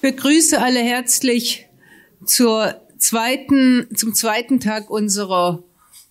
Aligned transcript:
Begrüße 0.00 0.60
alle 0.60 0.80
herzlich 0.80 1.66
zur 2.24 2.80
zweiten, 2.98 3.88
zum 3.94 4.14
zweiten 4.14 4.60
Tag 4.60 4.90
unserer 4.90 5.62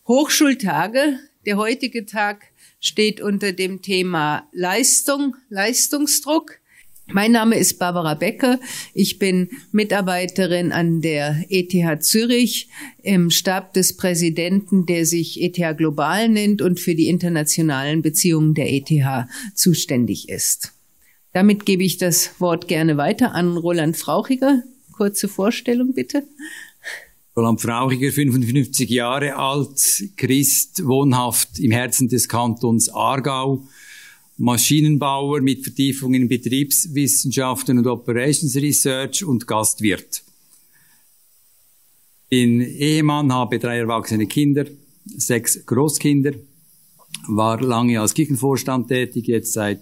Hochschultage. 0.08 1.20
Der 1.46 1.58
heutige 1.58 2.06
Tag 2.06 2.46
steht 2.80 3.22
unter 3.22 3.54
dem 3.54 3.82
Thema 3.82 4.48
Leistung, 4.52 5.36
Leistungsdruck. 5.50 6.60
Mein 7.08 7.32
Name 7.32 7.58
ist 7.58 7.78
Barbara 7.78 8.16
Becker. 8.16 8.60
Ich 8.96 9.20
bin 9.20 9.50
Mitarbeiterin 9.72 10.72
an 10.72 11.02
der 11.02 11.46
ETH 11.50 12.04
Zürich 12.04 12.68
im 13.04 13.30
Stab 13.30 13.74
des 13.74 13.96
Präsidenten, 13.96 14.88
der 14.88 15.06
sich 15.06 15.42
ETH 15.42 15.78
Global 15.78 16.30
nennt 16.30 16.64
und 16.64 16.80
für 16.80 16.96
die 16.96 17.08
internationalen 17.08 18.02
Beziehungen 18.02 18.56
der 18.56 18.74
ETH 18.74 19.28
zuständig 19.54 20.30
ist. 20.30 20.75
Damit 21.36 21.66
gebe 21.66 21.84
ich 21.84 21.98
das 21.98 22.40
Wort 22.40 22.70
gerne 22.70 22.96
weiter 22.96 23.36
an 23.36 23.58
Roland 23.58 23.98
Frauchiger. 23.98 24.64
Kurze 24.94 25.28
Vorstellung 25.28 25.94
bitte. 25.94 26.24
Roland 27.36 27.60
Frauchiger, 27.60 28.10
55 28.10 28.90
Jahre 28.90 29.36
alt, 29.36 30.12
Christ, 30.16 30.86
wohnhaft 30.86 31.60
im 31.60 31.72
Herzen 31.72 32.08
des 32.08 32.30
Kantons 32.30 32.88
Aargau, 32.88 33.68
Maschinenbauer 34.38 35.42
mit 35.42 35.62
Vertiefung 35.62 36.14
in 36.14 36.30
Betriebswissenschaften 36.30 37.80
und 37.80 37.88
Operations 37.88 38.56
Research 38.56 39.26
und 39.26 39.46
Gastwirt. 39.46 40.24
Bin 42.30 42.62
Ehemann, 42.62 43.34
habe 43.34 43.60
drei 43.60 43.80
erwachsene 43.80 44.26
Kinder, 44.26 44.68
sechs 45.04 45.66
Großkinder, 45.66 46.32
war 47.28 47.62
lange 47.62 48.00
als 48.00 48.14
Kirchenvorstand 48.14 48.88
tätig, 48.88 49.28
jetzt 49.28 49.52
seit 49.52 49.82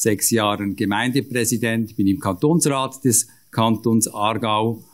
sechs 0.00 0.30
Jahren 0.30 0.76
Gemeindepräsident, 0.76 1.96
bin 1.96 2.06
im 2.06 2.20
Kantonsrat 2.20 3.04
des 3.04 3.26
Kantons 3.50 4.06
Aargau 4.08 4.84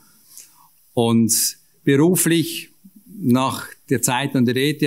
und 0.93 1.57
beruflich 1.83 2.71
nach 3.17 3.67
der 3.89 4.01
Zeit 4.01 4.35
an 4.35 4.45
der 4.45 4.55
ETH, 4.55 4.81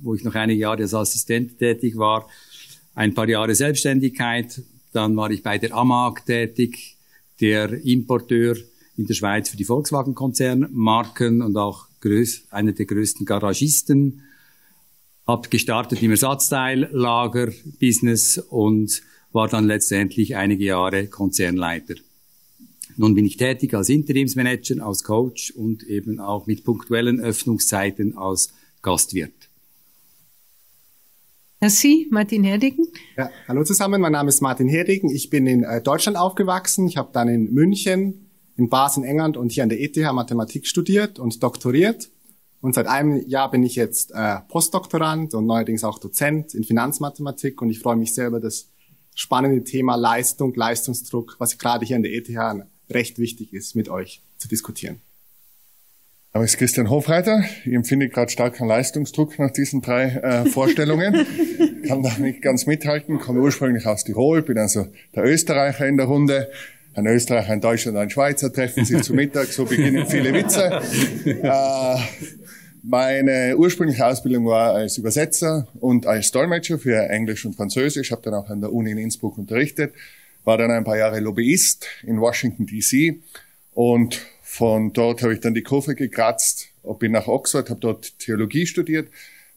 wo 0.00 0.14
ich 0.14 0.22
noch 0.24 0.34
einige 0.34 0.60
Jahre 0.60 0.80
als 0.82 0.94
Assistent 0.94 1.58
tätig 1.58 1.98
war, 1.98 2.26
ein 2.94 3.12
paar 3.14 3.28
Jahre 3.28 3.54
Selbstständigkeit, 3.54 4.62
dann 4.92 5.16
war 5.16 5.30
ich 5.30 5.42
bei 5.42 5.58
der 5.58 5.74
AMAG 5.74 6.24
tätig, 6.24 6.96
der 7.40 7.84
Importeur 7.84 8.56
in 8.96 9.06
der 9.06 9.14
Schweiz 9.14 9.50
für 9.50 9.56
die 9.56 9.64
Volkswagen-Konzernmarken 9.64 11.42
und 11.42 11.56
auch 11.56 11.88
einer 12.50 12.72
der 12.72 12.86
größten 12.86 13.26
Garagisten. 13.26 14.22
Hab 15.26 15.50
gestartet 15.50 16.00
im 16.02 16.12
Ersatzteillager-Business 16.12 18.38
und 18.38 19.02
war 19.38 19.46
dann 19.46 19.68
letztendlich 19.68 20.34
einige 20.34 20.64
Jahre 20.64 21.06
Konzernleiter. 21.06 21.94
Nun 22.96 23.14
bin 23.14 23.24
ich 23.24 23.36
tätig 23.36 23.72
als 23.72 23.88
Interimsmanager, 23.88 24.84
als 24.84 25.04
Coach 25.04 25.52
und 25.52 25.84
eben 25.84 26.18
auch 26.18 26.48
mit 26.48 26.64
punktuellen 26.64 27.20
Öffnungszeiten 27.20 28.18
als 28.18 28.52
Gastwirt. 28.82 29.48
Merci, 31.60 32.08
Martin 32.10 32.42
Herdigen. 32.42 32.88
Ja, 33.16 33.30
hallo 33.46 33.62
zusammen, 33.62 34.00
mein 34.00 34.10
Name 34.10 34.28
ist 34.28 34.40
Martin 34.40 34.68
Herdigen. 34.68 35.08
Ich 35.08 35.30
bin 35.30 35.46
in 35.46 35.62
äh, 35.62 35.80
Deutschland 35.80 36.18
aufgewachsen. 36.18 36.88
Ich 36.88 36.96
habe 36.96 37.10
dann 37.12 37.28
in 37.28 37.54
München, 37.54 38.26
in 38.56 38.68
Basel, 38.68 39.04
in 39.04 39.10
England 39.10 39.36
und 39.36 39.52
hier 39.52 39.62
an 39.62 39.68
der 39.68 39.80
ETH 39.80 39.96
Mathematik 40.12 40.66
studiert 40.66 41.20
und 41.20 41.40
doktoriert. 41.44 42.10
Und 42.60 42.74
seit 42.74 42.88
einem 42.88 43.24
Jahr 43.28 43.52
bin 43.52 43.62
ich 43.62 43.76
jetzt 43.76 44.10
äh, 44.12 44.38
Postdoktorand 44.48 45.34
und 45.34 45.46
neuerdings 45.46 45.84
auch 45.84 46.00
Dozent 46.00 46.54
in 46.54 46.64
Finanzmathematik 46.64 47.62
und 47.62 47.70
ich 47.70 47.78
freue 47.78 47.94
mich 47.94 48.12
sehr 48.12 48.26
über 48.26 48.40
das 48.40 48.72
spannende 49.18 49.64
Thema 49.64 49.96
Leistung, 49.96 50.54
Leistungsdruck, 50.54 51.36
was 51.38 51.58
gerade 51.58 51.84
hier 51.84 51.96
an 51.96 52.04
der 52.04 52.12
ETH 52.12 52.30
recht 52.88 53.18
wichtig 53.18 53.52
ist, 53.52 53.74
mit 53.74 53.88
euch 53.88 54.22
zu 54.38 54.46
diskutieren. 54.46 55.00
Aber 56.32 56.44
ist 56.44 56.56
Christian 56.56 56.88
Hofreiter. 56.88 57.42
Ich 57.64 57.72
empfinde 57.72 58.08
gerade 58.08 58.30
starken 58.30 58.68
Leistungsdruck 58.68 59.36
nach 59.40 59.50
diesen 59.50 59.82
drei 59.82 60.04
äh, 60.04 60.46
Vorstellungen. 60.46 61.26
Kann 61.88 62.04
da 62.04 62.16
nicht 62.18 62.42
ganz 62.42 62.66
mithalten. 62.66 63.18
Komme 63.18 63.40
ursprünglich 63.40 63.86
aus 63.86 64.04
Tirol, 64.04 64.42
bin 64.42 64.56
also 64.56 64.86
der 65.16 65.24
Österreicher 65.24 65.88
in 65.88 65.96
der 65.96 66.06
Runde. 66.06 66.48
Ein 66.94 67.06
Österreicher, 67.06 67.52
ein 67.52 67.60
Deutscher 67.60 67.90
und 67.90 67.96
ein 67.96 68.10
Schweizer 68.10 68.52
treffen 68.52 68.84
sich 68.84 69.02
zu 69.02 69.14
Mittag, 69.14 69.46
so 69.46 69.64
beginnen 69.64 70.06
viele 70.06 70.32
Witze. 70.32 70.80
Äh, 71.26 71.98
meine 72.88 73.54
ursprüngliche 73.58 74.06
Ausbildung 74.06 74.46
war 74.46 74.72
als 74.72 74.96
Übersetzer 74.96 75.68
und 75.78 76.06
als 76.06 76.30
Dolmetscher 76.30 76.78
für 76.78 76.96
Englisch 77.10 77.44
und 77.44 77.54
Französisch. 77.54 78.10
Habe 78.12 78.22
dann 78.22 78.34
auch 78.34 78.48
an 78.48 78.62
der 78.62 78.72
Uni 78.72 78.90
in 78.90 78.98
Innsbruck 78.98 79.36
unterrichtet. 79.36 79.92
War 80.44 80.56
dann 80.56 80.70
ein 80.70 80.84
paar 80.84 80.96
Jahre 80.96 81.20
Lobbyist 81.20 81.86
in 82.02 82.18
Washington 82.18 82.64
D.C. 82.64 83.18
und 83.74 84.22
von 84.42 84.94
dort 84.94 85.22
habe 85.22 85.34
ich 85.34 85.40
dann 85.40 85.52
die 85.52 85.62
Kurve 85.62 85.94
gekratzt, 85.94 86.68
bin 86.98 87.12
nach 87.12 87.26
Oxford, 87.26 87.68
habe 87.68 87.80
dort 87.80 88.18
Theologie 88.18 88.66
studiert, 88.66 89.08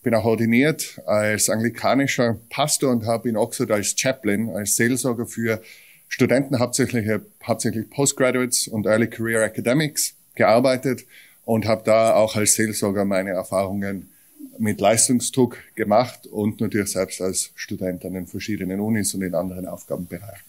bin 0.03 0.13
auch 0.13 0.25
ordiniert 0.25 0.99
als 1.05 1.47
anglikanischer 1.47 2.37
Pastor 2.49 2.91
und 2.91 3.05
habe 3.05 3.29
in 3.29 3.37
Oxford 3.37 3.71
als 3.71 3.95
Chaplain, 3.97 4.49
als 4.49 4.75
Seelsorger 4.75 5.25
für 5.25 5.61
Studenten, 6.09 6.59
hauptsächlich, 6.59 7.07
hauptsächlich 7.41 7.89
Postgraduates 7.89 8.67
und 8.67 8.85
Early 8.85 9.07
Career 9.07 9.43
Academics 9.43 10.15
gearbeitet 10.35 11.05
und 11.45 11.65
habe 11.65 11.83
da 11.85 12.15
auch 12.15 12.35
als 12.35 12.55
Seelsorger 12.55 13.05
meine 13.05 13.31
Erfahrungen 13.31 14.09
mit 14.57 14.79
Leistungsdruck 14.79 15.57
gemacht 15.75 16.27
und 16.27 16.61
natürlich 16.61 16.91
selbst 16.91 17.21
als 17.21 17.51
Student 17.55 18.05
an 18.05 18.13
den 18.13 18.27
verschiedenen 18.27 18.79
Unis 18.79 19.13
und 19.13 19.21
in 19.21 19.33
anderen 19.33 19.65
Aufgabenbereichen. 19.65 20.45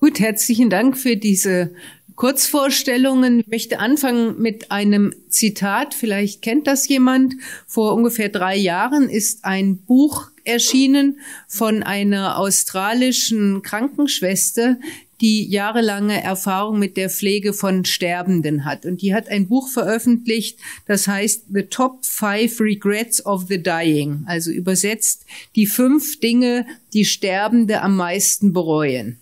Gut, 0.00 0.18
herzlichen 0.18 0.70
Dank 0.70 0.96
für 0.96 1.16
diese 1.16 1.72
Kurzvorstellungen. 2.16 3.40
Ich 3.40 3.46
möchte 3.46 3.78
anfangen 3.78 4.40
mit 4.40 4.70
einem 4.70 5.14
Zitat. 5.28 5.94
Vielleicht 5.94 6.42
kennt 6.42 6.66
das 6.66 6.88
jemand. 6.88 7.34
Vor 7.66 7.94
ungefähr 7.94 8.30
drei 8.30 8.56
Jahren 8.56 9.08
ist 9.08 9.44
ein 9.44 9.76
Buch 9.78 10.30
erschienen 10.44 11.18
von 11.48 11.82
einer 11.82 12.38
australischen 12.38 13.62
Krankenschwester, 13.62 14.78
die 15.20 15.46
jahrelange 15.48 16.22
Erfahrung 16.22 16.78
mit 16.78 16.96
der 16.96 17.10
Pflege 17.10 17.52
von 17.52 17.84
Sterbenden 17.84 18.64
hat. 18.64 18.86
Und 18.86 19.02
die 19.02 19.14
hat 19.14 19.28
ein 19.28 19.48
Buch 19.48 19.68
veröffentlicht, 19.68 20.58
das 20.86 21.06
heißt 21.06 21.46
The 21.52 21.64
Top 21.64 22.06
Five 22.06 22.60
Regrets 22.60 23.24
of 23.26 23.46
the 23.48 23.62
Dying. 23.62 24.24
Also 24.26 24.50
übersetzt 24.50 25.26
die 25.56 25.66
fünf 25.66 26.20
Dinge, 26.20 26.66
die 26.94 27.04
Sterbende 27.04 27.82
am 27.82 27.96
meisten 27.96 28.52
bereuen. 28.52 29.18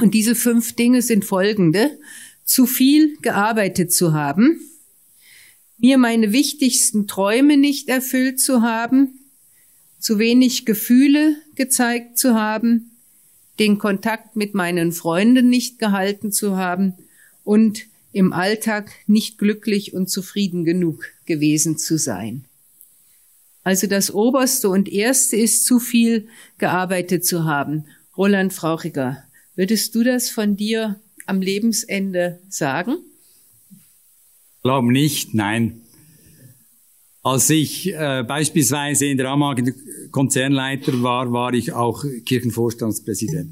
Und 0.00 0.14
diese 0.14 0.34
fünf 0.34 0.74
Dinge 0.74 1.02
sind 1.02 1.24
folgende. 1.24 1.98
Zu 2.44 2.66
viel 2.66 3.16
gearbeitet 3.22 3.92
zu 3.92 4.12
haben, 4.12 4.60
mir 5.78 5.96
meine 5.96 6.32
wichtigsten 6.32 7.06
Träume 7.06 7.56
nicht 7.56 7.88
erfüllt 7.88 8.40
zu 8.40 8.62
haben, 8.62 9.18
zu 9.98 10.18
wenig 10.18 10.66
Gefühle 10.66 11.36
gezeigt 11.54 12.18
zu 12.18 12.34
haben, 12.34 12.91
den 13.62 13.78
Kontakt 13.78 14.34
mit 14.34 14.54
meinen 14.54 14.90
Freunden 14.90 15.48
nicht 15.48 15.78
gehalten 15.78 16.32
zu 16.32 16.56
haben 16.56 16.94
und 17.44 17.86
im 18.10 18.32
Alltag 18.32 18.90
nicht 19.06 19.38
glücklich 19.38 19.94
und 19.94 20.10
zufrieden 20.10 20.64
genug 20.64 21.04
gewesen 21.26 21.78
zu 21.78 21.96
sein. 21.96 22.44
Also 23.62 23.86
das 23.86 24.12
Oberste 24.12 24.68
und 24.68 24.88
Erste 24.88 25.36
ist 25.36 25.64
zu 25.64 25.78
viel 25.78 26.26
gearbeitet 26.58 27.24
zu 27.24 27.44
haben. 27.44 27.84
Roland 28.16 28.52
Frauchiger, 28.52 29.22
würdest 29.54 29.94
du 29.94 30.02
das 30.02 30.28
von 30.28 30.56
dir 30.56 31.00
am 31.26 31.40
Lebensende 31.40 32.40
sagen? 32.48 32.96
Glaub 34.64 34.86
nicht, 34.86 35.34
nein. 35.34 35.81
Als 37.24 37.50
ich 37.50 37.92
äh, 37.94 38.24
beispielsweise 38.26 39.06
in 39.06 39.16
der 39.16 39.28
Amag 39.30 39.62
Konzernleiter 40.10 41.04
war, 41.04 41.32
war 41.32 41.54
ich 41.54 41.72
auch 41.72 42.04
Kirchenvorstandspräsident. 42.24 43.50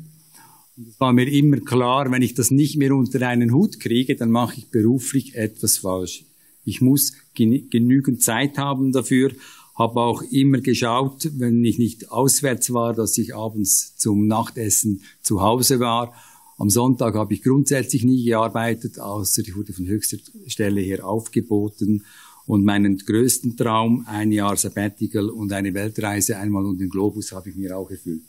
Und 0.77 0.89
es 0.89 0.99
war 0.99 1.13
mir 1.13 1.31
immer 1.31 1.59
klar, 1.59 2.11
wenn 2.11 2.23
ich 2.23 2.35
das 2.35 2.51
nicht 2.51 2.79
mehr 2.79 2.93
unter 2.93 3.25
einen 3.29 3.53
Hut 3.53 3.79
kriege, 3.79 4.17
dann 4.17 4.33
mache 4.33 4.57
ich 4.59 4.71
beruflich 4.71 5.37
etwas 5.37 5.79
falsch. 5.79 6.25
Ich 6.65 6.81
muss 6.81 7.13
genügend 7.35 8.23
Zeit 8.25 8.59
haben 8.59 8.91
dafür, 8.91 9.31
habe 9.77 10.01
auch 10.01 10.23
immer 10.23 10.59
geschaut, 10.59 11.31
wenn 11.39 11.65
ich 11.65 11.79
nicht 11.79 12.11
auswärts 12.11 12.73
war, 12.73 12.93
dass 12.93 13.17
ich 13.19 13.37
abends 13.37 13.97
zum 13.97 14.27
Nachtessen 14.27 15.03
zu 15.23 15.43
Hause 15.43 15.79
war. 15.79 16.13
Am 16.59 16.71
Sonntag 16.71 17.15
habe 17.15 17.35
ich 17.35 17.43
grundsätzlich 17.43 18.03
nie 18.03 18.25
gearbeitet, 18.25 18.99
außer 18.99 19.43
ich 19.43 19.57
wurde 19.57 19.73
von 19.73 19.87
höchster 19.87 20.19
Stelle 20.49 20.81
her 20.81 21.07
aufgeboten. 21.07 22.05
Und 22.47 22.65
meinen 22.65 22.99
größten 22.99 23.57
Traum, 23.57 24.05
ein 24.09 24.33
Jahr 24.33 24.57
Sabbatical 24.57 25.31
und 25.31 25.53
eine 25.53 25.73
Weltreise 25.73 26.37
einmal 26.37 26.65
um 26.65 26.77
den 26.77 26.89
Globus, 26.89 27.33
habe 27.33 27.51
ich 27.51 27.57
mir 27.57 27.77
auch 27.77 27.91
erfüllt. 27.91 28.23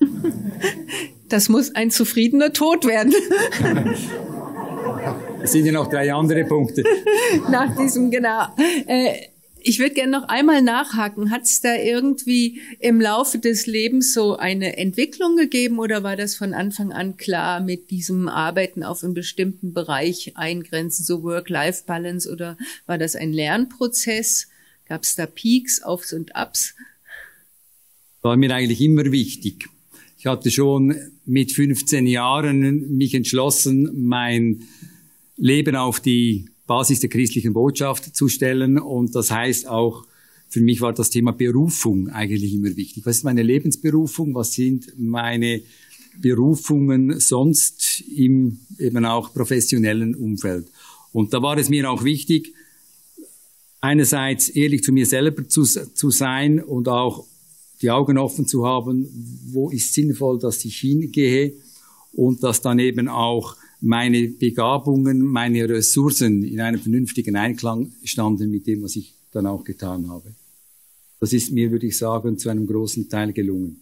Das 1.26 1.48
muss 1.48 1.74
ein 1.74 1.90
zufriedener 1.90 2.52
Tod 2.52 2.84
werden. 2.84 3.12
Es 5.42 5.52
sind 5.52 5.66
ja 5.66 5.72
noch 5.72 5.88
drei 5.88 6.12
andere 6.12 6.44
Punkte. 6.44 6.84
Nach 7.50 7.74
diesem, 7.76 8.10
genau. 8.10 8.46
Äh, 8.86 9.28
ich 9.66 9.78
würde 9.78 9.94
gerne 9.94 10.12
noch 10.12 10.28
einmal 10.28 10.60
nachhaken. 10.60 11.30
Hat 11.30 11.44
es 11.44 11.62
da 11.62 11.74
irgendwie 11.74 12.60
im 12.80 13.00
Laufe 13.00 13.38
des 13.38 13.66
Lebens 13.66 14.12
so 14.12 14.36
eine 14.36 14.76
Entwicklung 14.76 15.36
gegeben 15.36 15.78
oder 15.78 16.02
war 16.02 16.16
das 16.16 16.36
von 16.36 16.52
Anfang 16.52 16.92
an 16.92 17.16
klar 17.16 17.60
mit 17.60 17.90
diesem 17.90 18.28
Arbeiten 18.28 18.84
auf 18.84 19.02
einen 19.02 19.14
bestimmten 19.14 19.72
Bereich 19.72 20.36
eingrenzen, 20.36 21.04
so 21.04 21.22
Work-Life-Balance 21.22 22.30
oder 22.30 22.58
war 22.86 22.98
das 22.98 23.16
ein 23.16 23.32
Lernprozess? 23.32 24.48
Gab 24.86 25.02
es 25.02 25.14
da 25.14 25.24
Peaks, 25.24 25.82
Aufs 25.82 26.12
und 26.12 26.32
Ups? 26.36 26.74
War 28.20 28.36
mir 28.36 28.54
eigentlich 28.54 28.82
immer 28.82 29.10
wichtig. 29.10 29.68
Ich 30.18 30.26
hatte 30.26 30.50
schon 30.50 30.94
mit 31.24 31.52
15 31.52 32.06
Jahren 32.06 32.96
mich 32.96 33.14
entschlossen, 33.14 34.06
mein 34.06 34.64
Leben 35.36 35.74
auf 35.74 36.00
die 36.00 36.50
Basis 36.66 37.00
der 37.00 37.10
christlichen 37.10 37.52
Botschaft 37.52 38.16
zu 38.16 38.28
stellen. 38.28 38.78
Und 38.78 39.14
das 39.14 39.30
heißt 39.30 39.68
auch, 39.68 40.04
für 40.48 40.60
mich 40.60 40.80
war 40.80 40.92
das 40.92 41.10
Thema 41.10 41.32
Berufung 41.32 42.08
eigentlich 42.08 42.54
immer 42.54 42.76
wichtig. 42.76 43.04
Was 43.06 43.18
ist 43.18 43.24
meine 43.24 43.42
Lebensberufung? 43.42 44.34
Was 44.34 44.52
sind 44.52 44.92
meine 44.98 45.62
Berufungen 46.20 47.18
sonst 47.18 48.02
im 48.14 48.60
eben 48.78 49.04
auch 49.04 49.34
professionellen 49.34 50.14
Umfeld? 50.14 50.68
Und 51.12 51.32
da 51.32 51.42
war 51.42 51.58
es 51.58 51.68
mir 51.68 51.90
auch 51.90 52.04
wichtig, 52.04 52.54
einerseits 53.80 54.48
ehrlich 54.48 54.82
zu 54.82 54.92
mir 54.92 55.06
selber 55.06 55.46
zu, 55.48 55.64
zu 55.64 56.10
sein 56.10 56.60
und 56.62 56.88
auch 56.88 57.26
die 57.82 57.90
Augen 57.90 58.16
offen 58.16 58.46
zu 58.46 58.64
haben, 58.64 59.08
wo 59.46 59.70
ist 59.70 59.92
sinnvoll, 59.92 60.38
dass 60.38 60.64
ich 60.64 60.78
hingehe 60.78 61.52
und 62.12 62.42
dass 62.42 62.62
dann 62.62 62.78
eben 62.78 63.08
auch 63.08 63.56
meine 63.84 64.28
Begabungen, 64.28 65.20
meine 65.20 65.68
Ressourcen 65.68 66.42
in 66.42 66.60
einem 66.60 66.80
vernünftigen 66.80 67.36
Einklang 67.36 67.92
standen 68.02 68.50
mit 68.50 68.66
dem, 68.66 68.82
was 68.82 68.96
ich 68.96 69.14
dann 69.30 69.46
auch 69.46 69.62
getan 69.62 70.08
habe. 70.08 70.34
Das 71.20 71.32
ist 71.32 71.52
mir, 71.52 71.70
würde 71.70 71.86
ich 71.86 71.98
sagen, 71.98 72.38
zu 72.38 72.48
einem 72.48 72.66
großen 72.66 73.08
Teil 73.08 73.32
gelungen. 73.32 73.80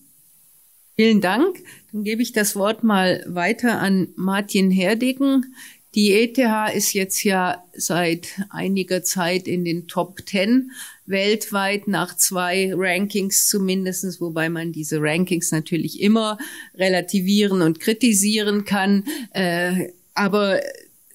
Vielen 0.97 1.21
Dank. 1.21 1.63
Dann 1.93 2.05
gebe 2.05 2.21
ich 2.21 2.33
das 2.33 2.57
Wort 2.57 2.85
mal 2.85 3.25
weiter 3.29 3.81
an 3.81 4.09
Martin 4.17 4.71
Herdegen. 4.71 5.55
Die 5.95 6.13
ETH 6.13 6.39
ist 6.75 6.95
jetzt 6.95 7.23
ja 7.23 7.63
seit 7.75 8.29
einiger 8.49 9.03
Zeit 9.03 9.47
in 9.47 9.65
den 9.65 9.89
Top 9.89 10.25
Ten 10.25 10.71
weltweit 11.05 11.87
nach 11.87 12.17
zwei 12.17 12.73
Rankings 12.75 13.47
zumindestens, 13.49 14.19
wobei 14.19 14.49
man 14.49 14.73
diese 14.73 15.03
Rankings 15.03 15.53
natürlich 15.53 16.01
immer 16.01 16.39
relativieren 16.75 17.61
und 17.61 17.79
kritisieren 17.79 18.65
kann. 18.65 19.05
Äh, 19.35 19.89
aber 20.15 20.61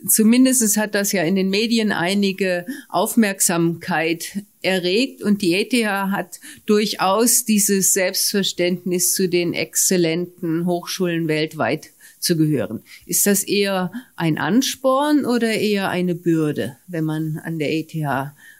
zumindest 0.07 0.77
hat 0.77 0.93
das 0.93 1.11
ja 1.11 1.23
in 1.23 1.35
den 1.35 1.49
Medien 1.49 1.91
einige 1.91 2.67
Aufmerksamkeit 2.89 4.43
erregt 4.61 5.23
und 5.23 5.41
die 5.41 5.55
ETH 5.55 5.73
hat 5.87 6.39
durchaus 6.67 7.45
dieses 7.45 7.93
Selbstverständnis 7.93 9.15
zu 9.15 9.27
den 9.27 9.53
exzellenten 9.53 10.67
Hochschulen 10.67 11.27
weltweit 11.27 11.89
zu 12.19 12.37
gehören. 12.37 12.83
Ist 13.05 13.25
das 13.25 13.43
eher 13.43 13.91
ein 14.15 14.37
Ansporn 14.37 15.25
oder 15.25 15.51
eher 15.51 15.89
eine 15.89 16.15
Bürde, 16.15 16.77
wenn 16.87 17.03
man 17.03 17.37
an 17.37 17.59
der 17.59 17.73
ETH 17.73 17.95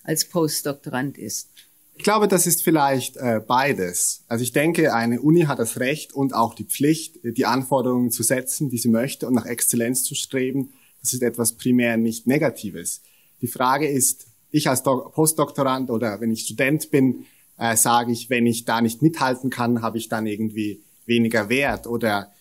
als 0.04 0.26
Postdoktorand 0.26 1.18
ist? 1.18 1.50
Ich 1.98 2.04
glaube, 2.04 2.28
das 2.28 2.46
ist 2.46 2.64
vielleicht 2.64 3.18
äh, 3.18 3.42
beides. 3.46 4.24
Also 4.28 4.44
ich 4.44 4.52
denke, 4.52 4.94
eine 4.94 5.20
Uni 5.20 5.42
hat 5.42 5.58
das 5.58 5.80
Recht 5.80 6.14
und 6.14 6.34
auch 6.34 6.54
die 6.54 6.66
Pflicht, 6.66 7.20
die 7.24 7.46
Anforderungen 7.48 8.12
zu 8.12 8.22
setzen, 8.22 8.70
die 8.70 8.78
sie 8.78 8.90
möchte 8.90 9.28
und 9.28 9.34
nach 9.34 9.48
Exzellenz 9.48 10.04
zu 10.04 10.14
streben. 10.14 10.74
Das 11.02 11.14
ist 11.14 11.24
etwas 11.24 11.54
primär 11.54 11.98
nicht 11.98 12.28
Negatives. 12.28 13.02
Die 13.42 13.48
Frage 13.48 13.88
ist, 13.88 14.28
ich 14.52 14.70
als 14.70 14.84
Do 14.84 15.10
Postdoktorand 15.10 15.90
oder 15.90 16.22
wenn 16.22 16.32
ich 16.32 16.42
Student 16.42 16.92
bin, 16.92 17.26
äh, 17.58 17.76
sage 17.76 18.12
ich, 18.12 18.30
wenn 18.30 18.46
ich 18.46 18.66
da 18.66 18.80
nicht 18.80 19.02
mithalten 19.02 19.50
kann, 19.50 19.82
habe 19.82 19.98
ich 19.98 20.08
dann 20.08 20.28
irgendwie 20.28 20.84
weniger 21.08 21.50
Wert 21.50 21.88
oder 21.88 22.32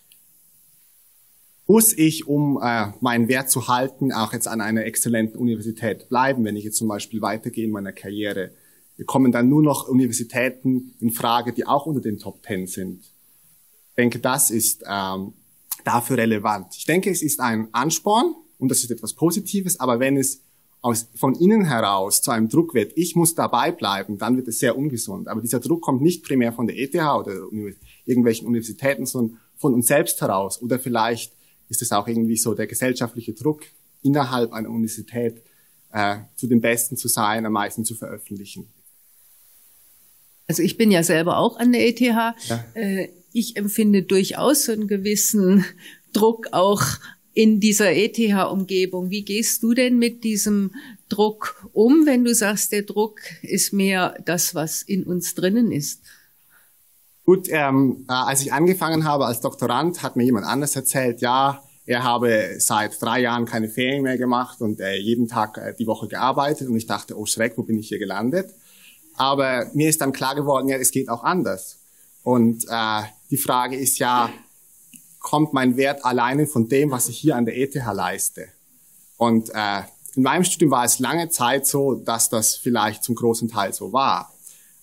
muss 1.67 1.95
ich, 1.97 2.27
um 2.27 2.59
äh, 2.63 2.87
meinen 3.01 3.27
Wert 3.27 3.49
zu 3.49 3.67
halten, 3.67 4.13
auch 4.13 4.33
jetzt 4.33 4.47
an 4.47 4.61
einer 4.61 4.85
exzellenten 4.85 5.37
Universität 5.37 6.07
bleiben, 6.07 6.45
wenn 6.45 6.55
ich 6.55 6.63
jetzt 6.63 6.77
zum 6.77 6.87
Beispiel 6.87 7.21
weitergehe 7.21 7.65
in 7.65 7.71
meiner 7.71 7.91
Karriere. 7.91 8.51
Wir 8.95 9.05
kommen 9.05 9.31
dann 9.31 9.49
nur 9.49 9.61
noch 9.61 9.87
Universitäten 9.87 10.95
in 10.99 11.11
Frage, 11.11 11.51
die 11.51 11.67
auch 11.67 11.85
unter 11.85 12.01
den 12.01 12.17
Top 12.17 12.41
Ten 12.41 12.67
sind. 12.67 13.01
Ich 13.01 13.95
denke, 13.97 14.19
das 14.19 14.49
ist 14.49 14.83
ähm, 14.87 15.33
dafür 15.83 16.17
relevant. 16.17 16.67
Ich 16.77 16.85
denke, 16.85 17.09
es 17.11 17.21
ist 17.21 17.39
ein 17.41 17.67
Ansporn 17.73 18.33
und 18.57 18.69
das 18.69 18.79
ist 18.79 18.91
etwas 18.91 19.13
Positives, 19.13 19.79
aber 19.79 19.99
wenn 19.99 20.15
es 20.17 20.41
aus, 20.81 21.09
von 21.15 21.35
innen 21.35 21.65
heraus 21.65 22.21
zu 22.21 22.31
einem 22.31 22.47
Druck 22.47 22.73
wird, 22.73 22.93
ich 22.95 23.15
muss 23.15 23.35
dabei 23.35 23.71
bleiben, 23.71 24.17
dann 24.17 24.37
wird 24.37 24.47
es 24.47 24.59
sehr 24.59 24.77
ungesund. 24.77 25.27
Aber 25.27 25.41
dieser 25.41 25.59
Druck 25.59 25.81
kommt 25.81 26.01
nicht 26.01 26.23
primär 26.23 26.53
von 26.53 26.65
der 26.65 26.77
ETH 26.77 26.95
oder 26.95 27.33
irgendwelchen 28.05 28.47
Universitäten, 28.47 29.05
sondern 29.05 29.39
von 29.57 29.73
uns 29.73 29.87
selbst 29.87 30.21
heraus 30.21 30.61
oder 30.61 30.79
vielleicht 30.79 31.36
ist 31.69 31.81
es 31.81 31.91
auch 31.91 32.07
irgendwie 32.07 32.37
so 32.37 32.53
der 32.53 32.67
gesellschaftliche 32.67 33.33
Druck 33.33 33.63
innerhalb 34.03 34.53
einer 34.53 34.69
Universität 34.69 35.41
äh, 35.91 36.17
zu 36.35 36.47
den 36.47 36.61
Besten 36.61 36.97
zu 36.97 37.07
sein, 37.07 37.45
am 37.45 37.53
meisten 37.53 37.85
zu 37.85 37.95
veröffentlichen. 37.95 38.67
Also 40.47 40.63
ich 40.63 40.77
bin 40.77 40.91
ja 40.91 41.03
selber 41.03 41.37
auch 41.37 41.57
an 41.57 41.73
der 41.73 41.87
ETH. 41.87 41.99
Ja. 41.99 42.35
Äh, 42.73 43.09
ich 43.33 43.57
empfinde 43.57 44.03
durchaus 44.03 44.65
so 44.65 44.71
einen 44.71 44.87
gewissen 44.87 45.65
Druck 46.13 46.47
auch 46.51 46.83
in 47.33 47.59
dieser 47.59 47.91
ETH-Umgebung. 47.91 49.11
Wie 49.11 49.23
gehst 49.23 49.61
du 49.61 49.73
denn 49.73 49.99
mit 49.99 50.23
diesem 50.23 50.73
Druck 51.09 51.69
um, 51.73 52.05
wenn 52.05 52.23
du 52.23 52.33
sagst, 52.33 52.71
der 52.71 52.81
Druck 52.81 53.19
ist 53.43 53.73
mehr 53.73 54.17
das, 54.25 54.55
was 54.55 54.81
in 54.81 55.03
uns 55.03 55.35
drinnen 55.35 55.71
ist? 55.71 56.01
Gut, 57.25 57.47
ähm, 57.49 58.05
äh, 58.09 58.13
als 58.13 58.41
ich 58.41 58.53
angefangen 58.53 59.03
habe 59.03 59.25
als 59.25 59.41
Doktorand, 59.41 60.01
hat 60.01 60.15
mir 60.15 60.23
jemand 60.23 60.45
anders 60.45 60.75
erzählt, 60.75 61.21
ja, 61.21 61.61
er 61.87 62.03
habe 62.03 62.55
seit 62.59 63.01
drei 63.01 63.21
Jahren 63.21 63.45
keine 63.45 63.69
Ferien 63.69 64.03
mehr 64.03 64.17
gemacht 64.17 64.61
und 64.61 64.81
äh, 64.81 64.97
jeden 64.97 65.29
Tag 65.29 65.57
äh, 65.57 65.73
die 65.73 65.87
Woche 65.87 66.09
gearbeitet. 66.09 66.67
Und 66.67 66.75
ich 66.75 66.85
dachte, 66.85 67.17
oh 67.17 67.25
Schreck, 67.25 67.53
wo 67.57 67.63
bin 67.63 67.79
ich 67.79 67.87
hier 67.87 67.97
gelandet? 67.97 68.53
Aber 69.15 69.65
mir 69.73 69.89
ist 69.89 70.01
dann 70.01 70.11
klar 70.11 70.35
geworden, 70.35 70.67
ja, 70.67 70.75
es 70.77 70.91
geht 70.91 71.07
auch 71.07 71.23
anders. 71.23 71.79
Und 72.23 72.65
äh, 72.69 73.03
die 73.31 73.37
Frage 73.37 73.77
ist 73.77 73.99
ja, 73.99 74.29
kommt 75.19 75.53
mein 75.53 75.77
Wert 75.77 76.03
alleine 76.03 76.45
von 76.45 76.67
dem, 76.67 76.91
was 76.91 77.07
ich 77.07 77.17
hier 77.17 77.37
an 77.37 77.45
der 77.45 77.57
ETH 77.57 77.73
leiste? 77.75 78.49
Und 79.15 79.49
äh, 79.53 79.83
in 80.15 80.23
meinem 80.23 80.43
Studium 80.43 80.71
war 80.71 80.83
es 80.83 80.99
lange 80.99 81.29
Zeit 81.29 81.65
so, 81.65 81.95
dass 81.95 82.29
das 82.29 82.57
vielleicht 82.57 83.03
zum 83.05 83.15
großen 83.15 83.47
Teil 83.47 83.71
so 83.71 83.93
war. 83.93 84.33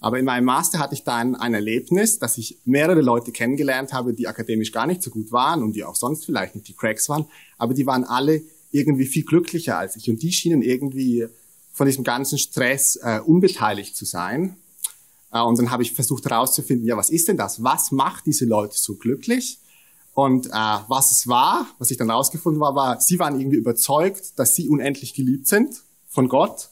Aber 0.05 0.19
in 0.19 0.27
meinem 0.27 0.45
Master 0.45 0.81
hatte 0.81 0.93
ich 0.93 1.03
dann 1.03 1.35
ein 1.35 1.55
Erlebnis, 1.55 2.19
dass 2.19 2.37
ich 2.37 2.59
mehrere 2.67 3.01
Leute 3.01 3.33
kennengelernt 3.33 3.95
habe, 3.95 4.13
die 4.13 4.29
akademisch 4.29 4.71
gar 4.71 4.87
nicht 4.87 5.03
so 5.03 5.11
gut 5.11 5.33
waren 5.33 5.63
und 5.63 5.73
die 5.73 5.83
auch 5.83 5.97
sonst 5.97 6.27
vielleicht 6.27 6.55
nicht 6.55 6.69
die 6.69 6.75
Cracks 6.75 7.09
waren, 7.09 7.25
aber 7.57 7.73
die 7.73 7.87
waren 7.87 8.05
alle 8.05 8.43
irgendwie 8.71 9.07
viel 9.07 9.25
glücklicher 9.25 9.79
als 9.79 9.97
ich 9.97 10.11
und 10.11 10.23
die 10.23 10.31
schienen 10.31 10.61
irgendwie 10.61 11.27
von 11.73 11.87
diesem 11.87 12.05
ganzen 12.05 12.37
Stress 12.37 12.97
äh, 12.97 13.21
unbeteiligt 13.25 13.97
zu 13.97 14.05
sein. 14.05 14.59
Äh, 15.33 15.41
und 15.41 15.59
dann 15.59 15.71
habe 15.71 15.83
ich 15.83 15.95
versucht 15.95 16.27
herauszufinden, 16.27 16.87
ja, 16.87 16.99
was 16.99 17.09
ist 17.09 17.29
denn 17.29 17.39
das? 17.39 17.63
Was 17.63 17.91
macht 17.91 18.27
diese 18.27 18.45
Leute 18.45 18.77
so 18.77 18.97
glücklich? 18.97 19.59
Und 20.13 20.49
äh, 20.49 20.51
was 20.51 21.13
es 21.13 21.27
war, 21.29 21.67
was 21.79 21.91
ich 21.91 21.97
dann 21.97 22.11
herausgefunden 22.11 22.61
war, 22.61 22.75
war, 22.75 23.01
sie 23.01 23.19
waren 23.19 23.41
irgendwie 23.41 23.57
überzeugt, 23.57 24.39
dass 24.39 24.55
sie 24.55 24.69
unendlich 24.69 25.15
geliebt 25.15 25.47
sind 25.47 25.83
von 26.11 26.29
Gott 26.29 26.69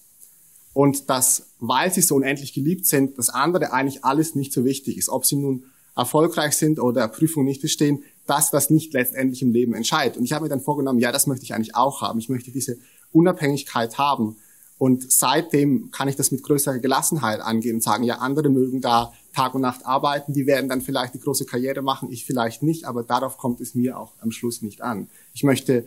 und 0.75 1.09
dass, 1.09 1.47
weil 1.64 1.92
sie 1.92 2.00
so 2.02 2.16
unendlich 2.16 2.52
geliebt 2.52 2.87
sind, 2.87 3.16
das 3.19 3.28
andere 3.28 3.73
eigentlich 3.73 4.04
alles 4.04 4.35
nicht 4.35 4.52
so 4.52 4.64
wichtig 4.64 4.99
ist. 4.99 5.09
Ob 5.09 5.25
sie 5.25 5.37
nun 5.37 5.62
erfolgreich 5.95 6.57
sind 6.57 6.81
oder 6.81 7.07
Prüfungen 7.07 7.47
nicht 7.47 7.62
bestehen, 7.62 8.02
dass 8.26 8.50
das 8.50 8.69
nicht 8.69 8.92
letztendlich 8.95 9.42
im 9.42 9.52
Leben 9.52 9.73
entscheidet. 9.73 10.16
Und 10.16 10.25
ich 10.25 10.33
habe 10.33 10.42
mir 10.42 10.49
dann 10.49 10.61
vorgenommen, 10.61 10.99
ja, 10.99 11.12
das 11.12 11.28
möchte 11.28 11.45
ich 11.45 11.54
eigentlich 11.54 11.76
auch 11.76 12.02
haben. 12.02 12.19
Ich 12.19 12.28
möchte 12.28 12.50
diese 12.50 12.78
Unabhängigkeit 13.12 13.97
haben. 13.97 14.37
Und 14.76 15.12
seitdem 15.12 15.92
kann 15.92 16.09
ich 16.09 16.16
das 16.16 16.33
mit 16.33 16.42
größerer 16.42 16.81
Gelassenheit 16.81 17.40
angehen 17.40 17.76
und 17.76 17.83
sagen, 17.85 18.02
ja, 18.02 18.16
andere 18.16 18.49
mögen 18.49 18.81
da 18.81 19.12
Tag 19.33 19.54
und 19.54 19.61
Nacht 19.61 19.87
arbeiten, 19.87 20.33
die 20.33 20.47
werden 20.47 20.69
dann 20.69 20.81
vielleicht 20.81 21.14
die 21.14 21.21
große 21.21 21.45
Karriere 21.45 21.81
machen, 21.81 22.11
ich 22.11 22.25
vielleicht 22.25 22.64
nicht, 22.64 22.87
aber 22.87 23.04
darauf 23.04 23.38
kommt 23.38 23.61
es 23.61 23.76
mir 23.76 24.00
auch 24.00 24.14
am 24.21 24.33
Schluss 24.33 24.62
nicht 24.62 24.83
an. 24.83 25.09
Ich 25.33 25.45
möchte 25.45 25.87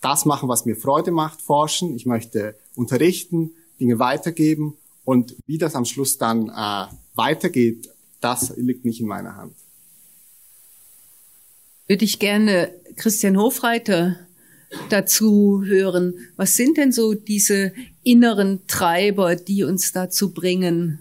das 0.00 0.24
machen, 0.26 0.48
was 0.48 0.64
mir 0.64 0.76
Freude 0.76 1.10
macht, 1.10 1.42
forschen, 1.42 1.96
ich 1.96 2.06
möchte 2.06 2.54
unterrichten, 2.76 3.50
Dinge 3.80 3.98
weitergeben 3.98 4.76
Und 5.04 5.36
wie 5.46 5.58
das 5.58 5.74
am 5.74 5.84
Schluss 5.84 6.18
dann 6.18 6.48
äh, 6.48 6.86
weitergeht, 7.14 7.88
das 8.20 8.54
liegt 8.56 8.84
nicht 8.84 9.00
in 9.00 9.06
meiner 9.06 9.36
Hand. 9.36 9.54
Würde 11.88 12.04
ich 12.04 12.18
gerne 12.18 12.70
Christian 12.96 13.36
Hofreiter 13.36 14.16
dazu 14.88 15.62
hören. 15.64 16.14
Was 16.36 16.54
sind 16.56 16.76
denn 16.78 16.92
so 16.92 17.14
diese 17.14 17.72
inneren 18.02 18.66
Treiber, 18.66 19.36
die 19.36 19.64
uns 19.64 19.92
dazu 19.92 20.32
bringen, 20.32 21.00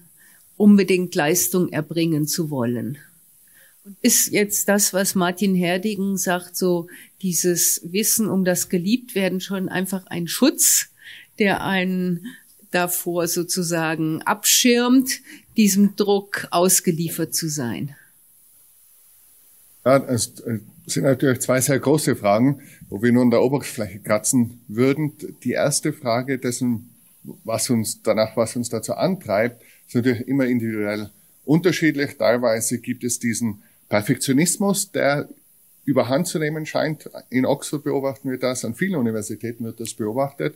unbedingt 0.58 1.16
Leistung 1.16 1.70
erbringen 1.70 2.28
zu 2.28 2.50
wollen? 2.50 2.98
Ist 4.02 4.32
jetzt 4.32 4.68
das, 4.70 4.94
was 4.94 5.16
Martin 5.16 5.56
Herdigen 5.56 6.18
sagt, 6.18 6.56
so 6.56 6.88
dieses 7.22 7.82
Wissen 7.84 8.28
um 8.28 8.46
das 8.46 8.70
Geliebtwerden 8.70 9.42
schon 9.42 9.70
einfach 9.70 10.06
ein 10.08 10.28
Schutz, 10.28 10.90
der 11.40 11.64
einen 11.64 12.26
davor 12.72 13.28
sozusagen 13.28 14.22
abschirmt, 14.24 15.22
diesem 15.58 15.96
Druck 15.96 16.48
ausgeliefert 16.52 17.36
zu 17.36 17.50
sein? 17.50 17.96
Ja, 19.86 19.98
es 19.98 20.34
sind 20.86 21.04
natürlich 21.04 21.40
zwei 21.40 21.60
sehr 21.60 21.80
große 21.80 22.16
Fragen, 22.16 22.62
wo 22.90 23.02
wir 23.02 23.12
nur 23.12 23.24
an 23.24 23.32
der 23.32 23.42
Oberfläche 23.42 24.00
kratzen 24.00 24.62
würden. 24.68 25.14
Die 25.44 25.52
erste 25.52 25.92
Frage 25.92 26.38
dessen, 26.38 26.90
was 27.44 27.70
uns 27.70 28.02
danach, 28.02 28.38
was 28.38 28.56
uns 28.56 28.70
dazu 28.70 28.94
antreibt, 28.94 29.62
ist 29.88 29.96
natürlich 29.96 30.28
immer 30.28 30.46
individuell 30.46 31.10
unterschiedlich. 31.46 32.18
Teilweise 32.18 32.80
gibt 32.80 33.04
es 33.04 33.20
diesen 33.20 33.64
Perfektionismus, 33.90 34.92
der 34.92 35.28
überhand 35.84 36.28
zu 36.28 36.40
nehmen 36.40 36.66
scheint. 36.66 37.10
In 37.30 37.46
Oxford 37.46 37.84
beobachten 37.84 38.30
wir 38.30 38.38
das, 38.38 38.64
an 38.66 38.76
vielen 38.76 38.96
Universitäten 38.96 39.66
wird 39.66 39.80
das 39.80 39.94
beobachtet. 39.94 40.56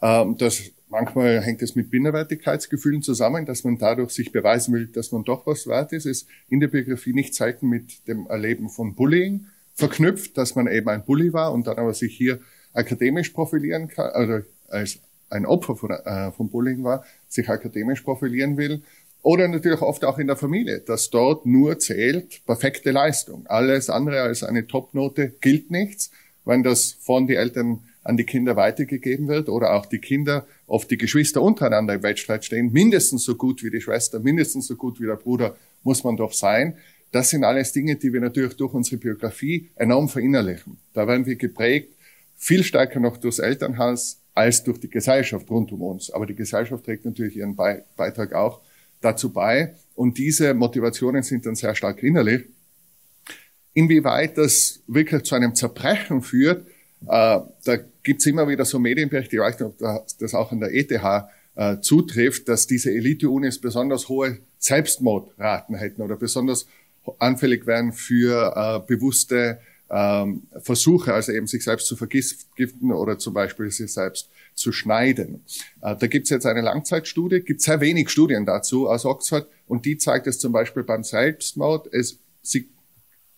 Ähm, 0.00 0.36
das 0.38 0.62
Manchmal 0.92 1.40
hängt 1.40 1.62
es 1.62 1.74
mit 1.74 1.90
Minderwertigkeitsgefühlen 1.90 3.00
zusammen, 3.00 3.46
dass 3.46 3.64
man 3.64 3.78
dadurch 3.78 4.10
sich 4.10 4.30
beweisen 4.30 4.74
will, 4.74 4.88
dass 4.88 5.10
man 5.10 5.24
doch 5.24 5.46
was 5.46 5.66
wert 5.66 5.94
ist. 5.94 6.04
Es 6.04 6.20
ist 6.24 6.28
in 6.50 6.60
der 6.60 6.68
Biografie 6.68 7.14
nicht 7.14 7.34
selten 7.34 7.70
mit 7.70 8.06
dem 8.06 8.26
Erleben 8.26 8.68
von 8.68 8.94
Bullying 8.94 9.46
verknüpft, 9.72 10.36
dass 10.36 10.54
man 10.54 10.66
eben 10.66 10.90
ein 10.90 11.02
Bully 11.02 11.32
war 11.32 11.54
und 11.54 11.66
dann 11.66 11.78
aber 11.78 11.94
sich 11.94 12.14
hier 12.14 12.40
akademisch 12.74 13.30
profilieren 13.30 13.88
kann, 13.88 14.10
oder 14.22 14.42
als 14.68 14.98
ein 15.30 15.46
Opfer 15.46 15.76
von, 15.76 15.92
äh, 15.92 16.30
von 16.30 16.50
Bullying 16.50 16.84
war, 16.84 17.06
sich 17.26 17.48
akademisch 17.48 18.02
profilieren 18.02 18.58
will. 18.58 18.82
Oder 19.22 19.48
natürlich 19.48 19.80
oft 19.80 20.04
auch 20.04 20.18
in 20.18 20.26
der 20.26 20.36
Familie, 20.36 20.80
dass 20.80 21.08
dort 21.08 21.46
nur 21.46 21.78
zählt 21.78 22.44
perfekte 22.44 22.90
Leistung. 22.90 23.46
Alles 23.46 23.88
andere 23.88 24.20
als 24.20 24.42
eine 24.42 24.66
Topnote 24.66 25.32
gilt 25.40 25.70
nichts, 25.70 26.10
wenn 26.44 26.62
das 26.62 26.98
von 27.00 27.26
den 27.26 27.38
Eltern 27.38 27.80
an 28.04 28.16
die 28.16 28.24
Kinder 28.24 28.56
weitergegeben 28.56 29.28
wird 29.28 29.48
oder 29.48 29.74
auch 29.74 29.86
die 29.86 29.98
Kinder, 29.98 30.46
oft 30.66 30.90
die 30.90 30.98
Geschwister 30.98 31.40
untereinander 31.42 31.94
im 31.94 32.02
Wettstreit 32.02 32.44
stehen, 32.44 32.72
mindestens 32.72 33.24
so 33.24 33.36
gut 33.36 33.62
wie 33.62 33.70
die 33.70 33.80
Schwester, 33.80 34.20
mindestens 34.20 34.66
so 34.66 34.76
gut 34.76 35.00
wie 35.00 35.06
der 35.06 35.16
Bruder 35.16 35.56
muss 35.82 36.04
man 36.04 36.16
doch 36.16 36.32
sein. 36.32 36.76
Das 37.12 37.30
sind 37.30 37.44
alles 37.44 37.72
Dinge, 37.72 37.96
die 37.96 38.12
wir 38.12 38.20
natürlich 38.20 38.56
durch 38.56 38.72
unsere 38.74 38.96
Biografie 38.96 39.68
enorm 39.76 40.08
verinnerlichen. 40.08 40.78
Da 40.94 41.06
werden 41.06 41.26
wir 41.26 41.36
geprägt, 41.36 41.92
viel 42.36 42.64
stärker 42.64 43.00
noch 43.00 43.18
durchs 43.18 43.38
Elternhaus 43.38 44.18
als 44.34 44.64
durch 44.64 44.80
die 44.80 44.88
Gesellschaft 44.88 45.48
rund 45.50 45.70
um 45.72 45.82
uns. 45.82 46.10
Aber 46.10 46.26
die 46.26 46.34
Gesellschaft 46.34 46.84
trägt 46.84 47.04
natürlich 47.04 47.36
ihren 47.36 47.54
Beitrag 47.54 48.32
auch 48.32 48.62
dazu 49.00 49.30
bei. 49.30 49.74
Und 49.94 50.16
diese 50.16 50.54
Motivationen 50.54 51.22
sind 51.22 51.44
dann 51.44 51.54
sehr 51.54 51.74
stark 51.74 52.02
innerlich. 52.02 52.44
Inwieweit 53.74 54.38
das 54.38 54.80
wirklich 54.86 55.22
zu 55.24 55.34
einem 55.34 55.54
Zerbrechen 55.54 56.22
führt, 56.22 56.66
da 57.06 57.78
gibt's 58.02 58.26
immer 58.26 58.48
wieder 58.48 58.64
so 58.64 58.78
Medienberichte, 58.78 59.36
ich 59.36 59.42
weiß 59.42 59.60
nicht, 59.60 59.80
ob 59.80 60.06
das 60.18 60.34
auch 60.34 60.52
an 60.52 60.60
der 60.60 60.74
ETH 60.74 60.90
äh, 61.54 61.80
zutrifft, 61.80 62.48
dass 62.48 62.66
diese 62.66 62.90
Elite-Unis 62.90 63.60
besonders 63.60 64.08
hohe 64.08 64.38
Selbstmordraten 64.58 65.76
hätten 65.76 66.02
oder 66.02 66.16
besonders 66.16 66.66
anfällig 67.18 67.66
wären 67.66 67.92
für 67.92 68.54
äh, 68.56 68.86
bewusste 68.86 69.60
ähm, 69.90 70.44
Versuche, 70.62 71.12
also 71.12 71.32
eben 71.32 71.46
sich 71.46 71.64
selbst 71.64 71.86
zu 71.86 71.96
vergiften 71.96 72.92
oder 72.92 73.18
zum 73.18 73.34
Beispiel 73.34 73.70
sich 73.70 73.92
selbst 73.92 74.30
zu 74.54 74.72
schneiden. 74.72 75.44
Äh, 75.82 75.96
da 75.96 76.06
gibt's 76.06 76.30
jetzt 76.30 76.46
eine 76.46 76.62
Langzeitstudie, 76.62 77.40
gibt 77.40 77.60
sehr 77.60 77.80
wenig 77.80 78.08
Studien 78.08 78.46
dazu 78.46 78.88
aus 78.88 79.04
Oxford 79.04 79.46
und 79.66 79.84
die 79.84 79.98
zeigt, 79.98 80.26
dass 80.26 80.38
zum 80.38 80.52
Beispiel 80.52 80.84
beim 80.84 81.04
Selbstmord 81.04 81.92
es 81.92 82.18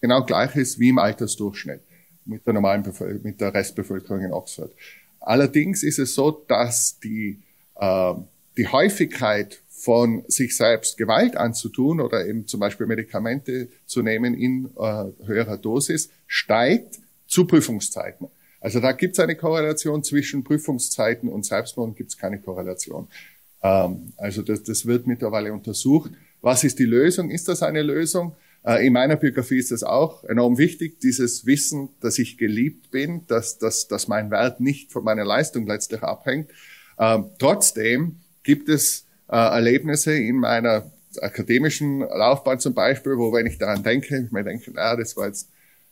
genau 0.00 0.24
gleich 0.24 0.54
ist 0.54 0.78
wie 0.78 0.90
im 0.90 0.98
Altersdurchschnitt 0.98 1.80
mit 2.24 2.46
der 2.46 2.54
normalen 2.54 2.82
Bevölkerung, 2.82 3.22
mit 3.22 3.40
der 3.40 3.52
Restbevölkerung 3.52 4.20
in 4.20 4.32
Oxford. 4.32 4.72
Allerdings 5.20 5.82
ist 5.82 5.98
es 5.98 6.14
so, 6.14 6.30
dass 6.30 6.98
die, 7.00 7.40
äh, 7.76 8.14
die 8.56 8.68
Häufigkeit 8.68 9.62
von 9.68 10.24
sich 10.28 10.56
selbst 10.56 10.96
Gewalt 10.96 11.36
anzutun 11.36 12.00
oder 12.00 12.26
eben 12.26 12.46
zum 12.46 12.60
Beispiel 12.60 12.86
Medikamente 12.86 13.68
zu 13.86 14.02
nehmen 14.02 14.34
in 14.34 14.70
äh, 14.76 15.04
höherer 15.26 15.58
Dosis 15.58 16.10
steigt 16.26 16.98
zu 17.26 17.46
Prüfungszeiten. 17.46 18.28
Also 18.60 18.80
da 18.80 18.92
gibt 18.92 19.14
es 19.14 19.20
eine 19.20 19.36
Korrelation 19.36 20.02
zwischen 20.02 20.42
Prüfungszeiten 20.42 21.28
und 21.28 21.44
Selbstmord 21.44 21.96
gibt 21.96 22.10
es 22.10 22.16
keine 22.16 22.38
Korrelation. 22.38 23.08
Ähm, 23.62 24.12
also 24.16 24.42
das, 24.42 24.62
das 24.62 24.86
wird 24.86 25.06
mittlerweile 25.06 25.52
untersucht. 25.52 26.12
Was 26.40 26.64
ist 26.64 26.78
die 26.78 26.84
Lösung? 26.84 27.30
Ist 27.30 27.48
das 27.48 27.62
eine 27.62 27.82
Lösung? 27.82 28.34
Äh, 28.64 28.86
in 28.86 28.92
meiner 28.92 29.16
Biografie 29.16 29.58
ist 29.58 29.72
es 29.72 29.82
auch 29.82 30.24
enorm 30.24 30.58
wichtig, 30.58 31.00
dieses 31.00 31.46
Wissen, 31.46 31.90
dass 32.00 32.18
ich 32.18 32.38
geliebt 32.38 32.90
bin, 32.90 33.26
dass, 33.26 33.58
dass, 33.58 33.88
dass 33.88 34.08
mein 34.08 34.30
Wert 34.30 34.60
nicht 34.60 34.92
von 34.92 35.04
meiner 35.04 35.24
Leistung 35.24 35.66
letztlich 35.66 36.02
abhängt. 36.02 36.50
Ähm, 36.98 37.26
trotzdem 37.38 38.16
gibt 38.42 38.68
es 38.68 39.06
äh, 39.28 39.36
Erlebnisse 39.36 40.14
in 40.14 40.36
meiner 40.36 40.90
akademischen 41.20 42.00
Laufbahn 42.00 42.58
zum 42.58 42.74
Beispiel, 42.74 43.16
wo 43.16 43.32
wenn 43.32 43.46
ich 43.46 43.58
daran 43.58 43.82
denke, 43.82 44.18
ich 44.18 44.32
mir 44.32 44.44
denke, 44.44 44.70
na, 44.74 44.96
das 44.96 45.16
war 45.16 45.26
jetzt, 45.26 45.48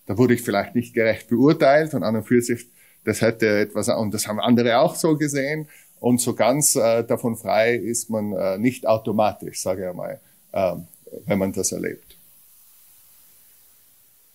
da 0.07 0.19
wurde 0.19 0.35
ich 0.35 0.43
vielleicht 0.43 0.75
nicht 0.75 0.95
gerecht 0.95 1.29
beurteilt 1.29 1.95
und 1.95 2.03
an 2.03 2.17
und 2.17 2.25
für 2.25 2.41
sich, 2.41 2.67
das 3.05 3.21
hätte 3.21 3.61
etwas, 3.61 3.89
und 3.89 4.13
das 4.15 4.27
haben 4.27 4.41
andere 4.41 4.79
auch 4.79 4.95
so 4.95 5.17
gesehen. 5.17 5.69
Und 6.01 6.21
so 6.21 6.35
ganz 6.35 6.75
äh, 6.75 7.05
davon 7.05 7.37
frei 7.37 7.77
ist 7.77 8.11
man 8.11 8.33
äh, 8.33 8.59
nicht 8.59 8.87
automatisch, 8.87 9.61
sage 9.61 9.83
ich 9.83 9.89
einmal, 9.89 10.21
äh, 10.51 10.75
wenn 11.27 11.39
man 11.39 11.53
das 11.53 11.71
erlebt. 11.71 12.12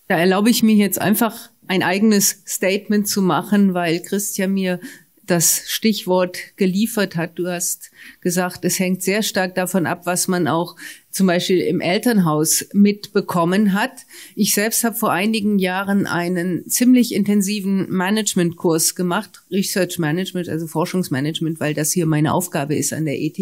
Da 0.07 0.17
erlaube 0.17 0.49
ich 0.49 0.63
mir 0.63 0.75
jetzt 0.75 0.99
einfach 0.99 1.49
ein 1.67 1.83
eigenes 1.83 2.43
Statement 2.47 3.07
zu 3.07 3.21
machen, 3.21 3.73
weil 3.73 4.01
Christian 4.01 4.53
mir 4.53 4.79
das 5.25 5.63
Stichwort 5.67 6.37
geliefert 6.55 7.15
hat. 7.17 7.37
Du 7.37 7.47
hast 7.47 7.91
gesagt, 8.21 8.63
es 8.63 8.79
hängt 8.79 9.03
sehr 9.03 9.21
stark 9.21 9.55
davon 9.55 9.85
ab, 9.85 10.05
was 10.05 10.27
man 10.27 10.47
auch 10.47 10.75
zum 11.11 11.27
Beispiel 11.27 11.59
im 11.61 11.81
Elternhaus 11.81 12.65
mitbekommen 12.73 13.73
hat. 13.73 14.05
Ich 14.35 14.53
selbst 14.53 14.83
habe 14.83 14.95
vor 14.95 15.11
einigen 15.11 15.57
Jahren 15.57 16.05
einen 16.05 16.69
ziemlich 16.69 17.13
intensiven 17.13 17.89
Managementkurs 17.89 18.93
gemacht, 18.93 19.43
Research 19.51 19.97
Management, 19.97 20.47
also 20.47 20.67
Forschungsmanagement, 20.67 21.59
weil 21.59 21.73
das 21.73 21.91
hier 21.91 22.05
meine 22.05 22.33
Aufgabe 22.33 22.75
ist 22.75 22.93
an 22.93 23.05
der 23.05 23.19
ETH. 23.19 23.39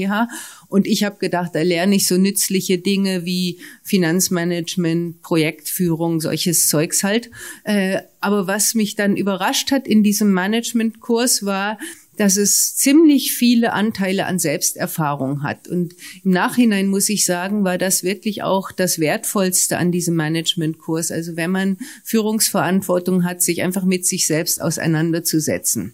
Und 0.67 0.87
ich 0.87 1.03
habe 1.03 1.17
gedacht, 1.17 1.51
da 1.53 1.61
lerne 1.61 1.95
ich 1.95 2.07
so 2.07 2.17
nützliche 2.17 2.77
Dinge 2.77 3.25
wie 3.25 3.59
Finanzmanagement, 3.83 5.21
Projektführung, 5.21 6.21
solches 6.21 6.69
Zeugs 6.69 7.03
halt. 7.03 7.29
Äh, 7.65 7.99
aber 8.21 8.47
was 8.47 8.73
mich 8.73 8.95
dann 8.95 9.17
überrascht 9.17 9.71
hat 9.71 9.87
in 9.87 10.01
diesem 10.01 10.31
Managementkurs 10.31 11.45
war, 11.45 11.77
dass 12.17 12.37
es 12.37 12.75
ziemlich 12.75 13.33
viele 13.33 13.73
Anteile 13.73 14.25
an 14.25 14.39
Selbsterfahrung 14.39 15.43
hat. 15.43 15.67
Und 15.67 15.95
im 16.23 16.31
Nachhinein 16.31 16.87
muss 16.87 17.09
ich 17.09 17.25
sagen, 17.25 17.63
war 17.63 17.77
das 17.77 18.03
wirklich 18.03 18.43
auch 18.43 18.71
das 18.71 18.99
Wertvollste 18.99 19.77
an 19.77 19.91
diesem 19.91 20.15
Managementkurs. 20.15 21.11
Also 21.11 21.35
wenn 21.35 21.51
man 21.51 21.77
Führungsverantwortung 22.03 23.23
hat, 23.23 23.41
sich 23.41 23.61
einfach 23.61 23.83
mit 23.83 24.05
sich 24.05 24.27
selbst 24.27 24.61
auseinanderzusetzen. 24.61 25.93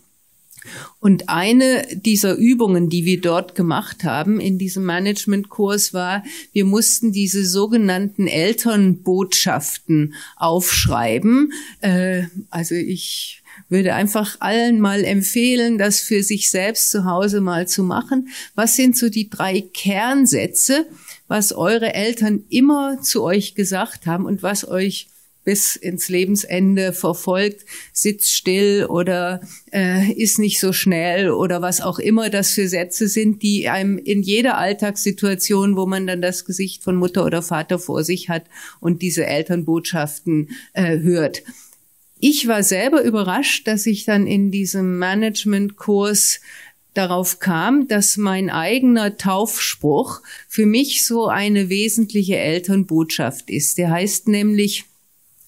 Und 1.00 1.30
eine 1.30 1.88
dieser 1.92 2.36
Übungen, 2.36 2.90
die 2.90 3.06
wir 3.06 3.20
dort 3.20 3.56
gemacht 3.56 4.04
haben 4.04 4.40
in 4.40 4.60
diesem 4.60 4.84
Managementkurs 4.84 5.94
war, 5.94 6.24
wir 6.54 6.66
mussten 6.66 7.12
diese 7.12 7.46
sogenannten 7.46 8.28
Elternbotschaften 8.28 10.14
aufschreiben. 10.36 11.52
Äh, 11.82 12.26
also 12.52 12.76
ich 12.76 13.41
würde 13.72 13.96
einfach 13.96 14.36
allen 14.42 14.80
mal 14.80 15.04
empfehlen, 15.04 15.78
das 15.78 16.02
für 16.02 16.22
sich 16.22 16.52
selbst 16.52 16.92
zu 16.92 17.06
Hause 17.06 17.42
mal 17.42 17.68
zu 17.68 17.84
machen. 17.84 18.28
Was 18.54 18.76
sind 18.76 18.98
so 18.98 19.10
die 19.10 19.30
drei 19.30 19.62
Kernsätze, 19.62 20.86
was 21.28 21.54
eure 21.54 21.94
Eltern 21.94 22.44
immer 22.50 23.02
zu 23.02 23.24
euch 23.24 23.56
gesagt 23.56 24.06
haben 24.06 24.26
und 24.26 24.44
was 24.44 24.68
euch 24.68 25.08
bis 25.44 25.76
ins 25.76 26.10
Lebensende 26.10 26.94
verfolgt, 26.94 27.66
sitzt 27.94 28.32
still 28.32 28.86
oder 28.88 29.42
äh, 29.72 30.12
ist 30.12 30.38
nicht 30.38 30.60
so 30.60 30.72
schnell 30.72 31.32
oder 31.32 31.62
was 31.62 31.82
auch 31.82 31.98
immer 31.98 32.30
das 32.30 32.52
für 32.52 32.68
Sätze 32.68 33.08
sind, 33.08 33.42
die 33.42 33.68
einem 33.70 33.98
in 33.98 34.22
jeder 34.22 34.58
Alltagssituation, 34.58 35.76
wo 35.76 35.86
man 35.88 36.06
dann 36.06 36.22
das 36.22 36.46
Gesicht 36.46 36.84
von 36.84 36.96
Mutter 36.96 37.26
oder 37.26 37.42
Vater 37.42 37.80
vor 37.80 38.04
sich 38.04 38.30
hat 38.30 38.44
und 38.80 39.02
diese 39.02 39.26
Elternbotschaften 39.26 40.50
äh, 40.74 41.00
hört. 41.00 41.42
Ich 42.24 42.48
war 42.48 42.62
selber 42.62 43.02
überrascht, 43.02 43.68
dass 43.68 43.88
ich 43.88 44.06
dann 44.06 44.28
in 44.28 44.52
diesem 44.52 45.00
Managementkurs 45.00 46.40
darauf 46.94 47.40
kam, 47.40 47.88
dass 47.88 48.16
mein 48.16 48.52
eigener 48.52 49.18
Taufspruch 49.18 50.22
für 50.48 50.68
mich 50.68 51.04
so 51.06 51.28
eine 51.28 51.70
wesentliche 51.70 52.38
Elternbotschaft 52.38 53.50
ist. 53.50 53.80
Der 53.80 53.90
heißt 53.90 54.28
nämlich, 54.28 54.86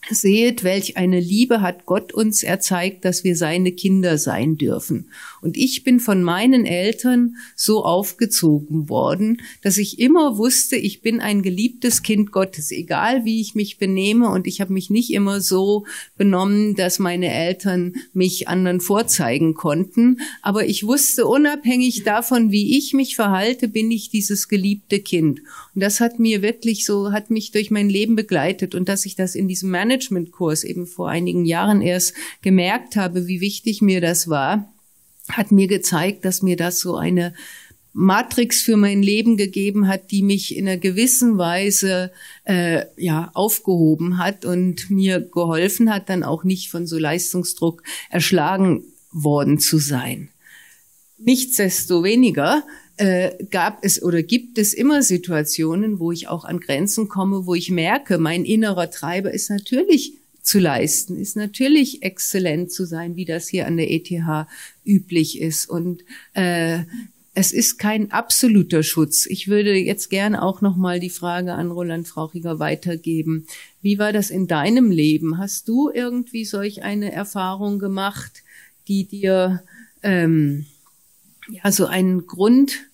Seht, 0.09 0.63
welch 0.65 0.97
eine 0.97 1.19
Liebe 1.19 1.61
hat 1.61 1.85
Gott 1.85 2.11
uns 2.11 2.43
erzeigt, 2.43 3.05
dass 3.05 3.23
wir 3.23 3.37
seine 3.37 3.71
Kinder 3.71 4.17
sein 4.17 4.57
dürfen. 4.57 5.09
Und 5.43 5.57
ich 5.57 5.83
bin 5.83 5.99
von 5.99 6.23
meinen 6.23 6.65
Eltern 6.65 7.35
so 7.55 7.83
aufgezogen 7.83 8.89
worden, 8.89 9.41
dass 9.61 9.77
ich 9.77 9.99
immer 9.99 10.37
wusste, 10.37 10.75
ich 10.75 11.01
bin 11.01 11.19
ein 11.19 11.43
geliebtes 11.43 12.01
Kind 12.01 12.31
Gottes, 12.31 12.71
egal 12.71 13.25
wie 13.25 13.41
ich 13.41 13.53
mich 13.53 13.77
benehme. 13.77 14.29
Und 14.29 14.47
ich 14.47 14.61
habe 14.61 14.73
mich 14.73 14.89
nicht 14.89 15.11
immer 15.11 15.41
so 15.41 15.85
benommen, 16.17 16.75
dass 16.75 16.99
meine 16.99 17.31
Eltern 17.31 17.93
mich 18.13 18.47
anderen 18.47 18.81
vorzeigen 18.81 19.53
konnten. 19.53 20.19
Aber 20.41 20.65
ich 20.65 20.85
wusste, 20.85 21.27
unabhängig 21.27 22.03
davon, 22.03 22.51
wie 22.51 22.77
ich 22.77 22.93
mich 22.93 23.15
verhalte, 23.15 23.67
bin 23.67 23.91
ich 23.91 24.09
dieses 24.09 24.47
geliebte 24.47 24.99
Kind. 24.99 25.41
Und 25.75 25.83
das 25.83 25.99
hat 25.99 26.17
mir 26.19 26.41
wirklich 26.41 26.85
so, 26.85 27.11
hat 27.11 27.29
mich 27.29 27.51
durch 27.51 27.69
mein 27.69 27.89
Leben 27.89 28.15
begleitet. 28.15 28.73
Und 28.73 28.89
dass 28.89 29.05
ich 29.05 29.15
das 29.15 29.35
in 29.35 29.47
diesem 29.47 29.69
Management 29.69 30.23
Managementkurs 30.23 30.63
eben 30.63 30.87
vor 30.87 31.09
einigen 31.09 31.45
Jahren 31.45 31.81
erst 31.81 32.13
gemerkt 32.41 32.95
habe, 32.95 33.27
wie 33.27 33.41
wichtig 33.41 33.81
mir 33.81 34.01
das 34.01 34.27
war, 34.27 34.72
hat 35.29 35.51
mir 35.51 35.67
gezeigt, 35.67 36.25
dass 36.25 36.41
mir 36.41 36.57
das 36.57 36.79
so 36.79 36.95
eine 36.95 37.33
Matrix 37.93 38.63
für 38.63 38.75
mein 38.75 39.03
Leben 39.03 39.37
gegeben 39.37 39.87
hat, 39.87 40.09
die 40.09 40.23
mich 40.23 40.57
in 40.57 40.67
einer 40.67 40.77
gewissen 40.77 41.37
Weise 41.37 42.11
äh, 42.43 42.85
ja 42.97 43.29
aufgehoben 43.35 44.17
hat 44.17 44.45
und 44.45 44.89
mir 44.89 45.21
geholfen 45.21 45.93
hat, 45.93 46.09
dann 46.09 46.23
auch 46.23 46.43
nicht 46.43 46.69
von 46.69 46.87
so 46.87 46.97
Leistungsdruck 46.97 47.83
erschlagen 48.09 48.83
worden 49.11 49.59
zu 49.59 49.77
sein. 49.77 50.29
Nichtsdestoweniger 51.19 52.63
äh, 52.97 53.31
gab 53.51 53.79
es 53.83 54.01
oder 54.01 54.23
gibt 54.23 54.57
es 54.57 54.73
immer 54.73 55.03
Situationen, 55.03 55.99
wo 55.99 56.11
ich 56.11 56.27
auch 56.27 56.45
an 56.45 56.59
Grenzen 56.59 57.07
komme, 57.07 57.45
wo 57.45 57.53
ich 57.53 57.69
merke, 57.69 58.17
mein 58.17 58.43
innerer 58.43 58.89
Treiber 58.89 59.31
ist 59.31 59.51
natürlich 59.51 60.13
zu 60.43 60.59
leisten, 60.59 61.17
ist 61.17 61.37
natürlich 61.37 62.03
exzellent 62.03 62.71
zu 62.71 62.85
sein, 62.85 63.15
wie 63.15 63.25
das 63.25 63.47
hier 63.47 63.65
an 63.65 63.77
der 63.77 63.89
ETH 63.91 64.11
üblich 64.85 65.39
ist. 65.39 65.69
Und 65.69 66.03
äh, 66.33 66.79
es 67.33 67.53
ist 67.53 67.79
kein 67.79 68.11
absoluter 68.11 68.83
Schutz. 68.83 69.25
Ich 69.25 69.47
würde 69.47 69.73
jetzt 69.73 70.09
gerne 70.09 70.43
auch 70.43 70.61
noch 70.61 70.75
mal 70.75 70.99
die 70.99 71.09
Frage 71.09 71.53
an 71.53 71.71
Roland 71.71 72.07
Frauchiger 72.07 72.59
weitergeben. 72.59 73.47
Wie 73.81 73.97
war 73.97 74.11
das 74.11 74.29
in 74.29 74.47
deinem 74.47 74.91
Leben? 74.91 75.37
Hast 75.37 75.67
du 75.69 75.89
irgendwie 75.89 76.45
solch 76.45 76.83
eine 76.83 77.11
Erfahrung 77.11 77.79
gemacht, 77.79 78.43
die 78.87 79.05
dir 79.05 79.63
ähm, 80.03 80.65
ja, 81.49 81.71
so 81.71 81.85
einen 81.85 82.27
Grund, 82.27 82.85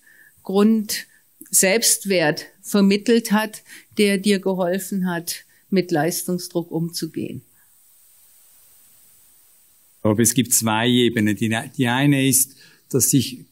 Grund 0.44 1.06
Selbstwert 1.50 2.46
vermittelt 2.62 3.32
hat, 3.32 3.62
der 3.98 4.18
dir 4.18 4.38
geholfen 4.38 5.10
hat, 5.10 5.44
mit 5.72 5.90
Leistungsdruck 5.90 6.70
umzugehen? 6.70 7.42
Aber 10.02 10.20
es 10.20 10.34
gibt 10.34 10.54
zwei 10.54 10.88
Ebenen. 10.88 11.36
Die, 11.36 11.54
die 11.76 11.86
eine 11.86 12.26
ist, 12.26 12.56
dass 12.88 13.12
ich 13.12 13.44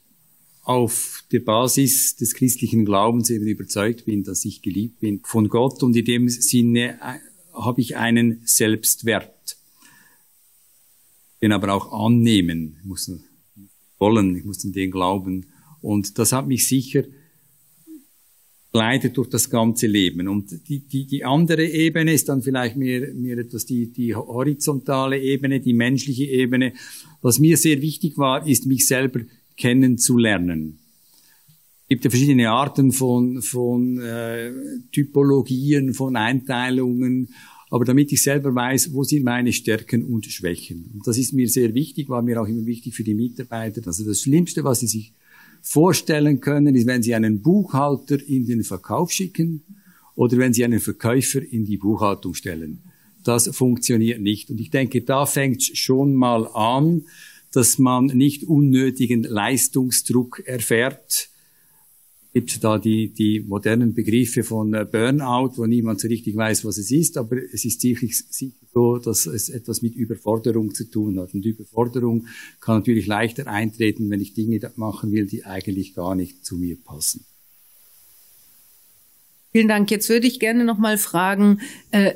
auf 0.63 1.25
der 1.33 1.41
Basis 1.41 2.17
des 2.17 2.35
christlichen 2.35 2.85
Glaubens 2.85 3.31
eben 3.31 3.47
überzeugt 3.47 4.05
bin, 4.05 4.23
dass 4.23 4.45
ich 4.45 4.61
geliebt 4.61 5.01
bin 5.01 5.21
von 5.25 5.49
Gott 5.49 5.83
und 5.83 5.97
in 5.97 6.05
dem 6.05 6.29
Sinne 6.29 6.99
äh, 7.01 7.19
habe 7.55 7.81
ich 7.81 7.97
einen 7.97 8.43
Selbstwert. 8.45 9.57
Den 11.41 11.53
aber 11.53 11.73
auch 11.73 11.93
annehmen, 11.93 12.77
ich 12.81 12.85
muss 12.85 13.11
wollen, 13.99 14.37
ich 14.37 14.45
muss 14.45 14.65
an 14.65 14.73
den 14.73 14.91
glauben. 14.91 15.47
Und 15.81 16.19
das 16.19 16.33
hat 16.33 16.47
mich 16.47 16.67
sicher 16.67 17.05
leidet 18.73 19.17
durch 19.17 19.29
das 19.29 19.49
ganze 19.49 19.87
Leben. 19.87 20.29
Und 20.29 20.69
die, 20.69 20.81
die, 20.81 21.07
die 21.07 21.25
andere 21.25 21.67
Ebene 21.67 22.13
ist 22.13 22.29
dann 22.29 22.43
vielleicht 22.43 22.77
mehr, 22.77 23.13
mehr 23.15 23.39
etwas 23.39 23.65
die, 23.65 23.87
die 23.87 24.15
horizontale 24.15 25.19
Ebene, 25.21 25.61
die 25.61 25.73
menschliche 25.73 26.25
Ebene. 26.25 26.75
Was 27.23 27.39
mir 27.39 27.57
sehr 27.57 27.81
wichtig 27.81 28.19
war, 28.19 28.47
ist, 28.47 28.67
mich 28.67 28.87
selber 28.87 29.21
kennenzulernen. 29.57 30.79
Es 31.85 31.89
gibt 31.89 32.05
ja 32.05 32.11
verschiedene 32.11 32.51
Arten 32.51 32.93
von, 32.93 33.41
von 33.41 33.99
äh, 33.99 34.53
Typologien, 34.93 35.95
von 35.95 36.17
Einteilungen. 36.17 37.29
Aber 37.71 37.85
damit 37.85 38.13
ich 38.13 38.23
selber 38.23 38.55
weiß, 38.55 38.93
wo 38.93 39.05
sind 39.05 39.25
meine 39.25 39.53
Stärken 39.53 40.05
und 40.05 40.27
Schwächen. 40.27 40.91
Und 40.95 41.07
das 41.07 41.19
ist 41.19 41.33
mir 41.33 41.49
sehr 41.49 41.75
wichtig, 41.75 42.09
war 42.09 42.23
mir 42.23 42.41
auch 42.41 42.47
immer 42.47 42.67
wichtig 42.67 42.95
für 42.95 43.05
die 43.05 43.15
Mitarbeiter. 43.15 43.83
Also 43.87 44.05
das 44.05 44.23
Schlimmste, 44.23 44.65
was 44.65 44.81
sie 44.81 44.87
sich 44.87 45.13
vorstellen 45.63 46.41
können, 46.41 46.75
ist, 46.75 46.87
wenn 46.87 47.03
sie 47.03 47.15
einen 47.15 47.43
Buchhalter 47.43 48.19
in 48.27 48.47
den 48.47 48.65
Verkauf 48.65 49.13
schicken 49.13 49.63
oder 50.15 50.39
wenn 50.39 50.53
sie 50.53 50.65
einen 50.65 50.81
Verkäufer 50.81 51.41
in 51.43 51.65
die 51.65 51.77
Buchhaltung 51.77 52.35
stellen. 52.35 52.81
Das 53.25 53.55
funktioniert 53.55 54.21
nicht. 54.21 54.51
Und 54.51 54.61
ich 54.61 54.71
denke, 54.71 55.03
da 55.03 55.27
fängt 55.27 55.63
schon 55.63 56.15
mal 56.15 56.47
an, 56.49 57.05
dass 57.53 57.79
man 57.79 58.07
nicht 58.07 58.45
unnötigen 58.45 59.23
Leistungsdruck 59.23 60.43
erfährt, 60.47 61.29
gibt 62.39 62.63
da 62.63 62.79
die, 62.79 63.09
die 63.13 63.41
modernen 63.41 63.95
Begriffe 63.95 64.45
von 64.45 64.73
äh, 64.73 64.85
Burnout, 64.85 65.57
wo 65.57 65.67
niemand 65.67 66.01
so 66.01 66.07
richtig 66.07 66.37
weiß, 66.37 66.65
was 66.65 66.79
es 66.79 66.93
ist, 66.93 67.17
aber 67.17 67.37
es 67.37 67.65
ist 67.65 67.81
sicherlich 67.81 68.23
so, 68.73 68.99
dass 68.99 69.27
es 69.27 69.49
etwas 69.49 69.83
mit 69.83 69.97
Überforderung 69.97 70.73
zu 70.73 70.89
tun 70.89 71.19
hat. 71.19 71.35
Und 71.35 71.45
Überforderung 71.45 72.29
kann 72.61 72.77
natürlich 72.79 73.09
leichter 73.09 73.49
eintreten, 73.49 74.09
wenn 74.09 74.21
ich 74.21 74.35
Dinge 74.35 74.61
machen 74.77 75.11
will, 75.11 75.27
die 75.27 75.45
eigentlich 75.45 75.95
gar 75.95 76.15
nicht 76.15 76.47
zu 76.47 76.57
mir 76.57 76.77
passen. 76.77 77.25
Vielen 79.51 79.67
Dank. 79.67 79.91
Jetzt 79.91 80.09
würde 80.09 80.29
ich 80.29 80.39
gerne 80.39 80.65
noch 80.65 80.79
mal 80.79 80.97
fragen, 80.97 81.61
äh, 81.91 82.15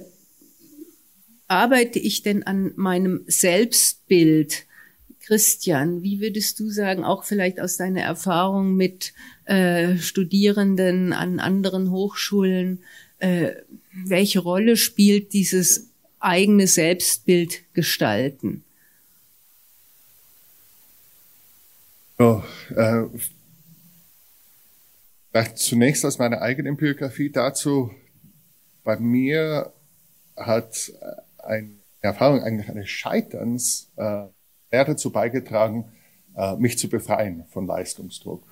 arbeite 1.49 1.99
ich 1.99 2.23
denn 2.23 2.45
an 2.45 2.73
meinem 2.77 3.25
Selbstbild? 3.27 4.67
Christian, 5.25 6.03
wie 6.03 6.21
würdest 6.21 6.59
du 6.61 6.69
sagen, 6.71 7.05
auch 7.05 7.25
vielleicht 7.25 7.61
aus 7.61 7.77
deiner 7.77 8.03
Erfahrung 8.03 8.75
mit 8.75 9.15
äh, 9.45 9.97
Studierenden 9.97 11.13
an 11.13 11.39
anderen 11.39 11.91
Hochschulen, 11.91 12.83
äh, 13.19 13.53
welche 13.93 14.41
Rolle 14.41 14.77
spielt 14.77 15.33
dieses 15.33 15.91
eigene 16.19 16.67
Selbstbild 16.67 17.63
gestalten? 17.73 18.65
Ja, 22.19 22.45
äh, 22.75 23.05
vielleicht 25.31 25.59
zunächst 25.59 26.05
aus 26.05 26.19
meiner 26.19 26.43
eigenen 26.43 26.77
Biografie 26.77 27.31
dazu. 27.31 27.93
Bei 28.85 28.99
mir 28.99 29.73
hat 30.37 30.93
eine 31.39 31.71
Erfahrung 32.01 32.43
eigentlich 32.43 32.69
eines 32.69 32.89
Scheiterns 32.89 33.91
äh, 33.97 34.27
sehr 34.73 34.85
dazu 34.85 35.13
beigetragen, 35.13 35.85
äh, 36.35 36.57
mich 36.57 36.79
zu 36.79 36.89
befreien 36.89 37.45
von 37.51 37.67
Leistungsdruck. 37.67 38.43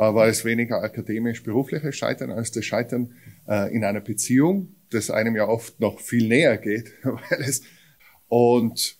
War 0.00 0.28
es 0.28 0.44
weniger 0.44 0.80
akademisch-berufliches 0.80 1.96
Scheitern 1.96 2.30
als 2.30 2.52
das 2.52 2.64
Scheitern 2.64 3.14
äh, 3.48 3.74
in 3.74 3.82
einer 3.82 4.00
Beziehung, 4.00 4.76
das 4.90 5.10
einem 5.10 5.34
ja 5.34 5.48
oft 5.48 5.80
noch 5.80 5.98
viel 5.98 6.28
näher 6.28 6.56
geht, 6.56 6.92
weil 7.02 7.40
es 7.40 7.62
und 8.28 8.96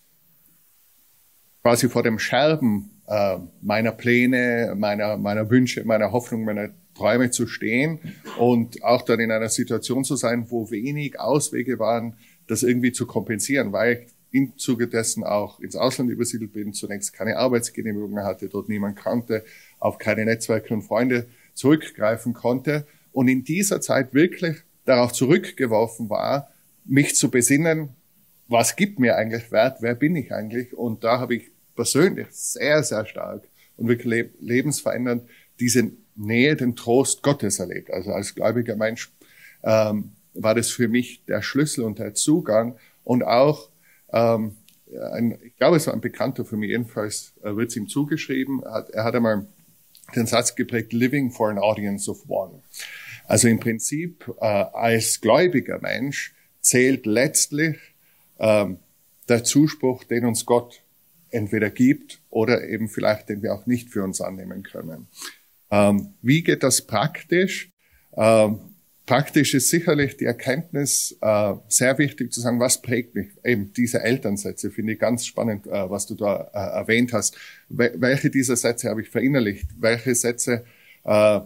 quasi 1.63 1.89
vor 1.89 2.03
dem 2.03 2.19
Scherben 2.19 2.91
äh, 3.07 3.39
meiner 3.61 3.93
Pläne, 3.93 4.75
meiner, 4.77 5.17
meiner 5.19 5.49
Wünsche, 5.51 5.85
meiner 5.85 6.11
Hoffnung, 6.11 6.45
meiner 6.45 6.71
Träume 6.95 7.31
zu 7.31 7.47
stehen 7.47 8.01
und 8.39 8.83
auch 8.83 9.03
dann 9.03 9.21
in 9.21 9.31
einer 9.31 9.51
Situation 9.51 10.03
zu 10.03 10.17
sein, 10.17 10.51
wo 10.51 10.69
wenig 10.73 11.21
Auswege 11.21 11.79
waren, 11.79 12.17
das 12.49 12.65
irgendwie 12.65 12.91
zu 12.91 13.07
kompensieren, 13.07 13.71
weil 13.71 14.07
im 14.31 14.57
Zuge 14.59 14.89
dessen 14.89 15.25
auch 15.25 15.61
ins 15.61 15.77
Ausland 15.77 16.11
übersiedelt 16.11 16.53
bin, 16.53 16.73
zunächst 16.73 17.13
keine 17.13 17.37
Arbeitsgenehmigung 17.39 18.19
hatte, 18.21 18.49
dort 18.49 18.69
niemand 18.69 18.97
kannte, 18.97 19.45
auf 19.79 19.99
keine 19.99 20.25
Netzwerke 20.25 20.75
und 20.75 20.83
Freunde 20.83 21.27
zurückgreifen 21.55 22.35
konnte 22.35 22.87
und 23.13 23.29
in 23.29 23.45
dieser 23.45 23.81
Zeit 23.81 24.15
wirklich 24.15 24.59
darauf 24.85 25.13
zurückgeworfen 25.13 26.09
war, 26.11 26.51
mich 26.85 27.17
zu 27.17 27.31
besinnen, 27.31 27.91
was 28.49 28.77
gibt 28.77 28.99
mir 28.99 29.17
eigentlich 29.17 29.53
Wert, 29.53 29.79
wer 29.81 29.95
bin 29.95 30.17
ich 30.17 30.33
eigentlich? 30.33 30.73
Und 30.73 31.05
da 31.05 31.21
habe 31.21 31.37
ich 31.37 31.51
persönlich 31.77 32.29
sehr, 32.31 32.83
sehr 32.83 33.05
stark 33.07 33.43
und 33.77 33.89
wirklich 33.89 34.31
lebensverändernd 34.41 35.23
diese 35.61 35.91
Nähe, 36.17 36.57
den 36.57 36.75
Trost 36.75 37.23
Gottes 37.23 37.59
erlebt. 37.59 37.91
Also 37.91 38.13
als 38.13 38.35
gläubiger 38.35 38.77
Mensch 38.77 39.13
ähm, 39.63 40.13
war 40.35 40.55
das 40.55 40.71
für 40.71 40.89
mich 40.89 41.25
der 41.27 41.43
Schlüssel 41.43 41.85
und 41.85 41.99
der 41.99 42.15
Zugang 42.15 42.77
und 43.05 43.23
auch 43.23 43.68
ähm, 44.13 44.57
ein, 45.13 45.39
ich 45.43 45.57
glaube, 45.57 45.77
es 45.77 45.87
war 45.87 45.95
ein 45.95 46.01
Bekannter 46.01 46.45
von 46.45 46.59
mir, 46.59 46.69
jedenfalls 46.69 47.35
äh, 47.43 47.55
wird 47.55 47.71
es 47.71 47.77
ihm 47.77 47.89
zugeschrieben. 47.89 48.63
Er 48.63 48.73
hat, 48.73 48.91
er 48.91 49.05
hat 49.05 49.15
einmal 49.15 49.47
den 50.17 50.27
Satz 50.27 50.55
geprägt, 50.55 50.93
living 50.93 51.31
for 51.31 51.51
an 51.51 51.59
audience 51.59 52.11
of 52.11 52.25
one. 52.29 52.63
Also 53.27 53.49
im 53.49 53.61
Prinzip 53.61 54.25
äh, 54.41 54.45
als 54.45 55.21
gläubiger 55.21 55.79
Mensch 55.81 56.35
zählt 56.61 57.05
letztlich 57.07 57.77
ähm, 58.39 58.79
der 59.29 59.45
Zuspruch, 59.45 60.05
den 60.05 60.25
uns 60.25 60.47
Gott 60.47 60.83
entweder 61.31 61.69
gibt 61.69 62.21
oder 62.31 62.67
eben 62.67 62.89
vielleicht 62.89 63.29
den 63.29 63.43
wir 63.43 63.55
auch 63.55 63.67
nicht 63.67 63.91
für 63.91 64.03
uns 64.03 64.21
annehmen 64.21 64.63
können. 64.63 65.09
Ähm, 65.71 66.15
wie 66.23 66.43
geht 66.43 66.63
das 66.63 66.87
praktisch? 66.87 67.71
Ähm, 68.17 68.68
praktisch 69.09 69.55
ist 69.55 69.71
sicherlich 69.71 70.19
die 70.19 70.27
Erkenntnis 70.27 71.17
äh, 71.23 71.55
sehr 71.69 71.97
wichtig 71.97 72.31
zu 72.31 72.41
sagen, 72.41 72.61
was 72.61 72.83
prägt 72.83 73.15
mich? 73.15 73.29
Eben 73.43 73.73
diese 73.73 74.03
Elternsätze 74.03 74.71
finde 74.71 74.93
ich 74.93 74.99
ganz 74.99 75.25
spannend, 75.25 75.67
äh, 75.67 75.91
was 75.91 76.07
du 76.07 76.15
da 76.15 76.51
äh, 76.53 76.79
erwähnt 76.79 77.15
hast. 77.15 77.35
Wel 77.71 77.95
welche 77.97 78.29
dieser 78.29 78.55
Sätze 78.57 78.91
habe 78.91 79.01
ich 79.01 79.09
verinnerlicht? 79.09 79.67
Welche 79.81 80.15
Sätze 80.15 80.65
äh, 81.05 81.41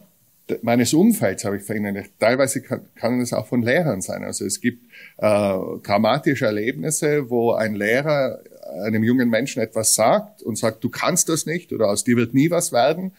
meines 0.62 0.92
Umfelds 0.92 1.44
habe 1.44 1.58
ich 1.58 1.62
verinnerlicht. 1.62 2.10
Teilweise 2.18 2.62
kann, 2.62 2.80
kann 2.96 3.20
es 3.20 3.32
auch 3.32 3.46
von 3.46 3.62
Lehrern 3.62 4.02
sein. 4.02 4.24
Also 4.24 4.44
es 4.44 4.60
gibt 4.60 4.84
äh, 5.18 5.58
dramatische 5.84 6.46
Erlebnisse, 6.46 7.30
wo 7.30 7.52
ein 7.52 7.76
Lehrer 7.76 8.40
einem 8.84 9.04
jungen 9.04 9.30
Menschen 9.30 9.62
etwas 9.62 9.94
sagt 9.94 10.42
und 10.42 10.58
sagt, 10.58 10.82
du 10.82 10.88
kannst 10.88 11.28
das 11.28 11.46
nicht 11.46 11.72
oder 11.72 11.88
aus 11.88 12.02
dir 12.02 12.16
wird 12.16 12.34
nie 12.34 12.50
was 12.50 12.72
werden. 12.72 13.12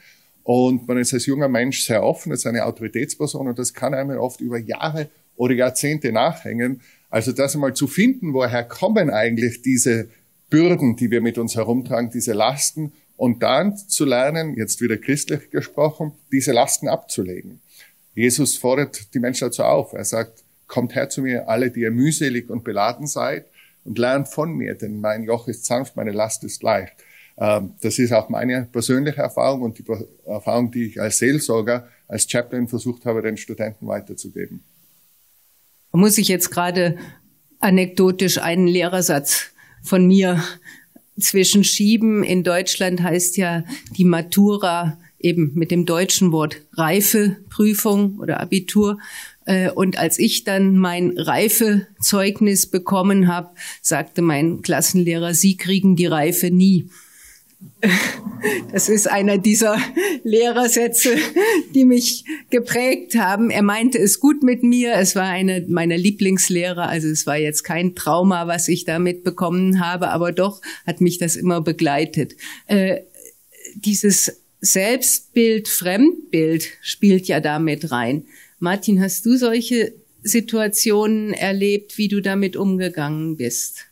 Und 0.43 0.87
man 0.87 0.97
ist 0.97 1.13
als 1.13 1.25
junger 1.25 1.47
Mensch 1.47 1.83
sehr 1.83 2.03
offen, 2.03 2.31
ist 2.31 2.45
eine 2.45 2.65
Autoritätsperson 2.65 3.47
und 3.47 3.57
das 3.57 3.73
kann 3.73 3.93
einem 3.93 4.17
oft 4.17 4.41
über 4.41 4.57
Jahre 4.57 5.09
oder 5.35 5.53
Jahrzehnte 5.53 6.11
nachhängen. 6.11 6.81
Also 7.09 7.31
das 7.31 7.55
einmal 7.55 7.73
zu 7.73 7.87
finden, 7.87 8.33
woher 8.33 8.63
kommen 8.63 9.09
eigentlich 9.09 9.61
diese 9.61 10.09
Bürden, 10.49 10.95
die 10.95 11.11
wir 11.11 11.21
mit 11.21 11.37
uns 11.37 11.55
herumtragen, 11.55 12.11
diese 12.11 12.33
Lasten 12.33 12.91
und 13.15 13.41
dann 13.41 13.77
zu 13.77 14.05
lernen, 14.05 14.55
jetzt 14.55 14.81
wieder 14.81 14.97
christlich 14.97 15.49
gesprochen, 15.49 16.11
diese 16.31 16.51
Lasten 16.51 16.87
abzulegen. 16.87 17.61
Jesus 18.15 18.57
fordert 18.57 19.13
die 19.13 19.19
Menschen 19.19 19.45
dazu 19.47 19.63
auf. 19.63 19.93
Er 19.93 20.05
sagt, 20.05 20.43
kommt 20.67 20.95
her 20.95 21.09
zu 21.09 21.21
mir, 21.21 21.47
alle, 21.47 21.71
die 21.71 21.81
ihr 21.81 21.91
mühselig 21.91 22.49
und 22.49 22.63
beladen 22.63 23.07
seid 23.07 23.45
und 23.85 23.97
lernt 23.97 24.27
von 24.27 24.53
mir, 24.53 24.75
denn 24.75 24.99
mein 24.99 25.23
Joch 25.23 25.47
ist 25.47 25.65
sanft, 25.65 25.95
meine 25.95 26.11
Last 26.11 26.43
ist 26.43 26.63
leicht. 26.63 26.93
Ähm, 27.37 27.73
das 27.81 27.99
ist 27.99 28.11
auch 28.11 28.29
meine 28.29 28.67
persönliche 28.71 29.21
Erfahrung 29.21 29.63
und 29.63 29.77
die 29.77 29.85
Erfahrung, 30.25 30.71
die 30.71 30.87
ich 30.87 31.01
als 31.01 31.17
Seelsorger, 31.17 31.87
als 32.07 32.29
Chaplain 32.29 32.67
versucht 32.67 33.05
habe, 33.05 33.21
den 33.21 33.37
Studenten 33.37 33.87
weiterzugeben. 33.87 34.63
Muss 35.91 36.17
ich 36.17 36.27
jetzt 36.27 36.51
gerade 36.51 36.97
anekdotisch 37.59 38.39
einen 38.39 38.67
Lehrersatz 38.67 39.51
von 39.83 40.05
mir 40.07 40.43
zwischenschieben? 41.19 42.23
In 42.23 42.43
Deutschland 42.43 43.01
heißt 43.01 43.37
ja 43.37 43.63
die 43.95 44.05
Matura 44.05 44.97
eben 45.19 45.53
mit 45.55 45.71
dem 45.71 45.85
deutschen 45.85 46.31
Wort 46.31 46.61
Reifeprüfung 46.73 48.19
oder 48.19 48.41
Abitur. 48.41 48.99
Äh, 49.45 49.71
und 49.71 49.97
als 49.97 50.19
ich 50.19 50.43
dann 50.43 50.77
mein 50.77 51.17
Reifezeugnis 51.17 52.69
bekommen 52.69 53.27
habe, 53.27 53.51
sagte 53.81 54.21
mein 54.21 54.61
Klassenlehrer, 54.61 55.33
Sie 55.33 55.57
kriegen 55.57 55.95
die 55.95 56.05
Reife 56.05 56.51
nie. 56.51 56.89
Das 58.73 58.89
ist 58.89 59.09
einer 59.09 59.37
dieser 59.37 59.77
Lehrersätze, 60.23 61.15
die 61.73 61.85
mich 61.85 62.25
geprägt 62.49 63.15
haben. 63.15 63.49
Er 63.49 63.61
meinte 63.61 63.97
es 63.97 64.19
gut 64.19 64.43
mit 64.43 64.63
mir. 64.63 64.95
Es 64.95 65.15
war 65.15 65.29
einer 65.29 65.61
meiner 65.67 65.97
Lieblingslehrer. 65.97 66.89
Also 66.89 67.07
es 67.07 67.25
war 67.25 67.37
jetzt 67.37 67.63
kein 67.63 67.95
Trauma, 67.95 68.47
was 68.47 68.67
ich 68.67 68.83
da 68.83 68.99
mitbekommen 68.99 69.79
habe, 69.79 70.09
aber 70.09 70.33
doch 70.33 70.61
hat 70.85 70.99
mich 70.99 71.19
das 71.19 71.35
immer 71.37 71.61
begleitet. 71.61 72.35
Äh, 72.67 73.01
dieses 73.75 74.41
Selbstbild, 74.59 75.67
Fremdbild 75.67 76.67
spielt 76.81 77.27
ja 77.27 77.39
damit 77.39 77.91
rein. 77.91 78.25
Martin, 78.59 79.01
hast 79.01 79.25
du 79.25 79.37
solche 79.37 79.93
Situationen 80.21 81.33
erlebt, 81.33 81.97
wie 81.97 82.07
du 82.07 82.21
damit 82.21 82.55
umgegangen 82.55 83.35
bist? 83.35 83.87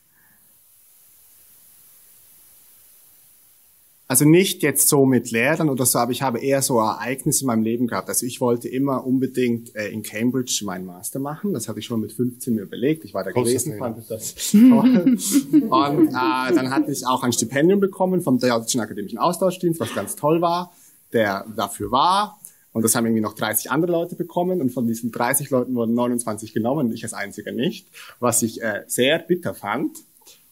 Also 4.12 4.26
nicht 4.26 4.62
jetzt 4.62 4.90
so 4.90 5.06
mit 5.06 5.32
Lehrern 5.32 5.70
oder 5.70 5.86
so, 5.86 5.98
aber 5.98 6.12
ich 6.12 6.22
habe 6.22 6.40
eher 6.40 6.62
so 6.62 6.80
Ereignisse 6.80 7.44
in 7.44 7.48
meinem 7.48 7.64
Leben 7.64 7.88
gehabt. 7.88 8.10
Also 8.10 8.26
ich 8.26 8.42
wollte 8.42 8.68
immer 8.68 9.08
unbedingt 9.08 9.74
äh, 9.74 9.88
in 9.88 10.04
Cambridge 10.04 10.64
meinen 10.66 10.86
Master 10.86 11.20
machen. 11.20 11.54
Das 11.54 11.70
hatte 11.70 11.80
ich 11.80 11.86
schon 11.86 12.02
mit 12.02 12.12
15 12.12 12.56
mir 12.56 12.64
überlegt. 12.64 13.06
Ich 13.06 13.14
war 13.14 13.24
da 13.24 13.32
gewesen, 13.32 13.78
fand 13.78 14.00
das 14.10 14.36
toll. 14.52 15.18
Und 15.70 16.08
äh, 16.10 16.12
dann 16.12 16.72
hatte 16.72 16.92
ich 16.92 17.08
auch 17.08 17.24
ein 17.24 17.32
Stipendium 17.32 17.80
bekommen 17.80 18.20
vom 18.20 18.38
Deutschen 18.38 18.82
Akademischen 18.82 19.18
Austauschdienst, 19.18 19.80
was 19.80 19.96
ganz 19.96 20.18
toll 20.18 20.42
war, 20.42 20.74
der 21.14 21.46
dafür 21.56 21.90
war. 21.92 22.38
Und 22.74 22.84
das 22.84 22.96
haben 22.96 23.06
irgendwie 23.06 23.22
noch 23.22 23.36
30 23.36 23.72
andere 23.72 23.94
Leute 23.94 24.18
bekommen. 24.18 24.60
Und 24.60 24.72
von 24.72 24.88
diesen 24.88 25.14
30 25.14 25.52
Leuten 25.52 25.74
wurden 25.74 25.94
29 25.94 26.54
genommen 26.54 26.88
und 26.88 26.94
ich 26.94 27.04
als 27.04 27.14
einziger 27.14 27.54
nicht. 27.54 27.88
Was 28.20 28.44
ich 28.44 28.62
äh, 28.62 28.84
sehr 28.88 29.20
bitter 29.20 29.54
fand 29.54 30.00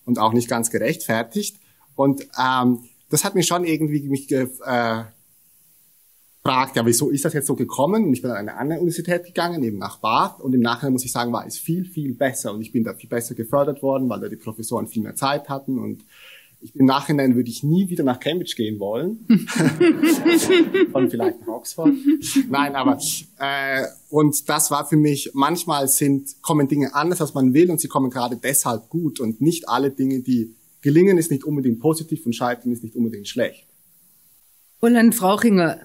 und 0.06 0.18
auch 0.18 0.32
nicht 0.32 0.48
ganz 0.48 0.72
gerechtfertigt. 0.72 1.58
Und 1.96 2.26
ähm, 2.42 2.86
das 3.10 3.24
hat 3.24 3.36
mich 3.36 3.48
schon 3.48 3.66
irgendwie 3.66 4.08
mich 4.08 4.32
äh, 4.32 4.48
gefragt, 6.44 6.76
ja, 6.76 6.86
wieso 6.86 7.10
ist 7.10 7.26
das 7.26 7.34
jetzt 7.34 7.48
so 7.48 7.56
gekommen? 7.56 8.06
Und 8.06 8.14
ich 8.14 8.22
bin 8.22 8.32
an 8.32 8.38
eine 8.38 8.58
andere 8.58 8.80
Universität 8.80 9.26
gegangen, 9.26 9.64
eben 9.64 9.78
nach 9.78 9.98
Bath. 9.98 10.40
Und 10.40 10.54
im 10.54 10.62
Nachhinein 10.62 10.94
muss 10.94 11.06
ich 11.06 11.12
sagen, 11.12 11.32
war 11.32 11.46
es 11.46 11.58
viel, 11.58 11.86
viel 11.86 12.14
besser. 12.14 12.54
Und 12.54 12.62
ich 12.62 12.72
bin 12.72 12.84
da 12.84 12.94
viel 12.94 13.10
besser 13.10 13.36
gefördert 13.36 13.82
worden, 13.84 14.10
weil 14.10 14.20
da 14.20 14.28
die 14.28 14.36
Professoren 14.36 14.88
viel 14.88 15.04
mehr 15.04 15.16
Zeit 15.16 15.50
hatten. 15.50 15.78
Und 15.78 16.04
ich 16.62 16.76
im 16.76 16.86
Nachhinein 16.86 17.36
würde 17.36 17.50
ich 17.50 17.64
nie 17.64 17.88
wieder 17.90 18.04
nach 18.04 18.20
Cambridge 18.20 18.54
gehen 18.56 18.80
wollen. 18.80 19.26
und 20.94 21.10
vielleicht 21.10 21.40
nach 21.42 21.48
Oxford. 21.48 21.94
Nein, 22.50 22.76
aber 22.76 23.00
äh, 23.38 23.86
und 24.10 24.50
das 24.50 24.70
war 24.72 24.86
für 24.86 24.98
mich, 24.98 25.32
manchmal 25.34 25.88
sind, 25.88 26.42
kommen 26.42 26.68
Dinge 26.68 26.94
anders, 26.96 27.22
als 27.22 27.34
man 27.34 27.54
will, 27.54 27.72
und 27.72 27.80
sie 27.80 27.88
kommen 27.88 28.10
gerade 28.10 28.38
deshalb 28.38 28.90
gut. 28.90 29.20
Und 29.20 29.40
nicht 29.40 29.70
alle 29.70 29.92
Dinge, 29.92 30.20
die 30.20 30.54
Gelingen 30.82 31.18
ist 31.18 31.32
nicht 31.32 31.44
unbedingt 31.44 31.80
positiv 31.80 32.26
und 32.26 32.34
Scheitern 32.34 32.72
ist 32.72 32.84
nicht 32.84 32.96
unbedingt 32.96 33.28
schlecht. 33.28 33.66
Roland 34.82 35.14
Frauchinger, 35.14 35.80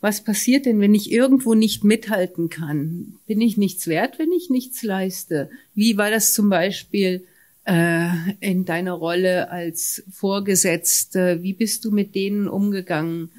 was 0.00 0.22
passiert 0.22 0.66
denn, 0.66 0.80
wenn 0.80 0.94
ich 0.94 1.12
irgendwo 1.12 1.54
nicht 1.54 1.84
mithalten 1.84 2.48
kann? 2.48 3.14
Bin 3.26 3.40
ich 3.40 3.56
nichts 3.56 3.86
wert, 3.86 4.18
wenn 4.18 4.32
ich 4.32 4.50
nichts 4.50 4.82
leiste? 4.82 5.50
Wie 5.74 5.96
war 5.96 6.10
das 6.10 6.32
zum 6.32 6.50
Beispiel 6.50 7.24
äh, 7.64 8.08
in 8.40 8.64
deiner 8.64 8.92
Rolle 8.92 9.50
als 9.50 10.02
Vorgesetzte? 10.12 11.42
Wie 11.42 11.52
bist 11.52 11.84
du 11.84 11.90
mit 11.90 12.14
denen 12.14 12.48
umgegangen, 12.48 13.30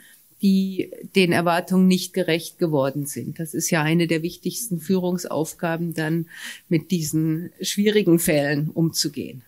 die 0.41 0.91
den 1.15 1.33
Erwartungen 1.33 1.87
nicht 1.87 2.13
gerecht 2.13 2.57
geworden 2.57 3.05
sind? 3.05 3.39
Das 3.39 3.53
ist 3.53 3.69
ja 3.69 3.83
eine 3.83 4.07
der 4.07 4.23
wichtigsten 4.23 4.79
Führungsaufgaben, 4.79 5.93
dann 5.93 6.27
mit 6.69 6.89
diesen 6.91 7.51
schwierigen 7.61 8.17
Fällen 8.17 8.69
umzugehen 8.69 9.43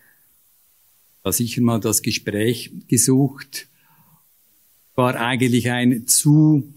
sicher 1.24 1.62
mal 1.62 1.80
das 1.80 2.02
Gespräch 2.02 2.70
gesucht, 2.88 3.68
war 4.94 5.14
eigentlich 5.14 5.70
ein 5.70 6.06
zu 6.06 6.72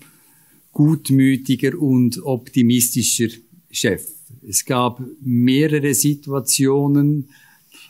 gutmütiger 0.71 1.79
und 1.79 2.21
optimistischer 2.23 3.29
Chef. 3.69 4.05
Es 4.47 4.65
gab 4.65 5.01
mehrere 5.21 5.93
Situationen, 5.93 7.29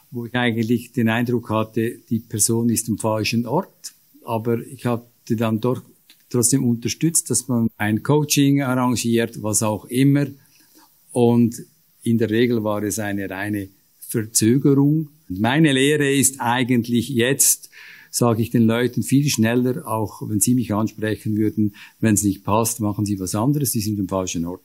wo 0.10 0.26
ich 0.26 0.36
eigentlich 0.36 0.92
den 0.92 1.10
Eindruck 1.10 1.50
hatte, 1.50 2.00
die 2.10 2.20
Person 2.20 2.70
ist 2.70 2.90
am 2.90 2.98
falschen 2.98 3.46
Ort, 3.46 3.94
aber 4.24 4.60
ich 4.60 4.86
hatte 4.86 5.36
dann 5.36 5.60
doch 5.60 5.82
trotzdem 6.30 6.64
unterstützt, 6.64 7.30
dass 7.30 7.48
man 7.48 7.70
ein 7.78 8.04
Coaching 8.04 8.62
arrangiert, 8.62 9.42
was 9.44 9.64
auch 9.64 9.86
immer. 9.86 10.28
Und 11.12 11.62
in 12.04 12.18
der 12.18 12.30
Regel 12.30 12.64
war 12.64 12.84
es 12.84 13.00
eine 13.00 13.30
reine 13.30 13.70
Verzögerung. 14.00 15.10
Meine 15.40 15.72
Lehre 15.72 16.12
ist 16.12 16.40
eigentlich 16.40 17.10
jetzt, 17.10 17.70
sage 18.10 18.42
ich 18.42 18.50
den 18.50 18.64
Leuten 18.64 19.04
viel 19.04 19.30
schneller, 19.30 19.88
auch 19.88 20.22
wenn 20.28 20.40
sie 20.40 20.56
mich 20.56 20.74
ansprechen 20.74 21.38
würden, 21.38 21.76
wenn 22.00 22.16
es 22.16 22.24
nicht 22.24 22.44
passt, 22.44 22.80
machen 22.80 23.06
sie 23.06 23.20
was 23.20 23.36
anderes, 23.36 23.72
sie 23.72 23.80
sind 23.80 24.00
am 24.00 24.08
falschen 24.08 24.46
Ort. 24.46 24.62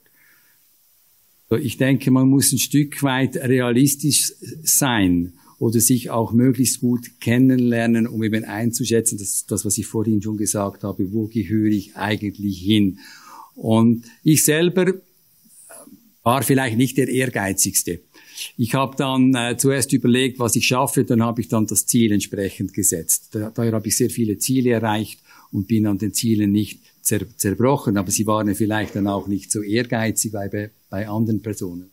Ich 1.60 1.76
denke, 1.76 2.10
man 2.10 2.28
muss 2.28 2.50
ein 2.52 2.58
Stück 2.58 3.02
weit 3.04 3.36
realistisch 3.36 4.32
sein 4.64 5.34
oder 5.58 5.80
sich 5.80 6.10
auch 6.10 6.32
möglichst 6.32 6.80
gut 6.80 7.20
kennenlernen, 7.20 8.08
um 8.08 8.22
eben 8.24 8.44
einzuschätzen, 8.44 9.16
dass 9.18 9.46
das, 9.46 9.64
was 9.64 9.78
ich 9.78 9.86
vorhin 9.86 10.20
schon 10.20 10.36
gesagt 10.36 10.82
habe, 10.82 11.12
wo 11.12 11.28
gehöre 11.28 11.70
ich 11.70 11.96
eigentlich 11.96 12.58
hin. 12.58 12.98
Und 13.54 14.04
ich 14.24 14.44
selber 14.44 14.94
war 16.24 16.42
vielleicht 16.42 16.76
nicht 16.76 16.98
der 16.98 17.08
ehrgeizigste. 17.08 18.00
Ich 18.56 18.74
habe 18.74 18.96
dann 18.96 19.34
äh, 19.34 19.56
zuerst 19.56 19.92
überlegt, 19.92 20.38
was 20.38 20.56
ich 20.56 20.66
schaffe, 20.66 21.04
dann 21.04 21.22
habe 21.22 21.40
ich 21.40 21.48
dann 21.48 21.66
das 21.66 21.86
Ziel 21.86 22.12
entsprechend 22.12 22.74
gesetzt. 22.74 23.28
Da, 23.32 23.50
daher 23.50 23.72
habe 23.72 23.88
ich 23.88 23.96
sehr 23.96 24.10
viele 24.10 24.38
Ziele 24.38 24.70
erreicht 24.70 25.20
und 25.52 25.68
bin 25.68 25.86
an 25.86 25.98
den 25.98 26.12
Zielen 26.12 26.52
nicht 26.52 26.80
zer 27.02 27.26
zerbrochen, 27.36 27.96
aber 27.96 28.10
sie 28.10 28.26
waren 28.26 28.54
vielleicht 28.54 28.96
dann 28.96 29.06
auch 29.06 29.28
nicht 29.28 29.50
so 29.50 29.62
ehrgeizig 29.62 30.32
bei, 30.32 30.70
bei 30.90 31.08
anderen 31.08 31.42
Personen. 31.42 31.92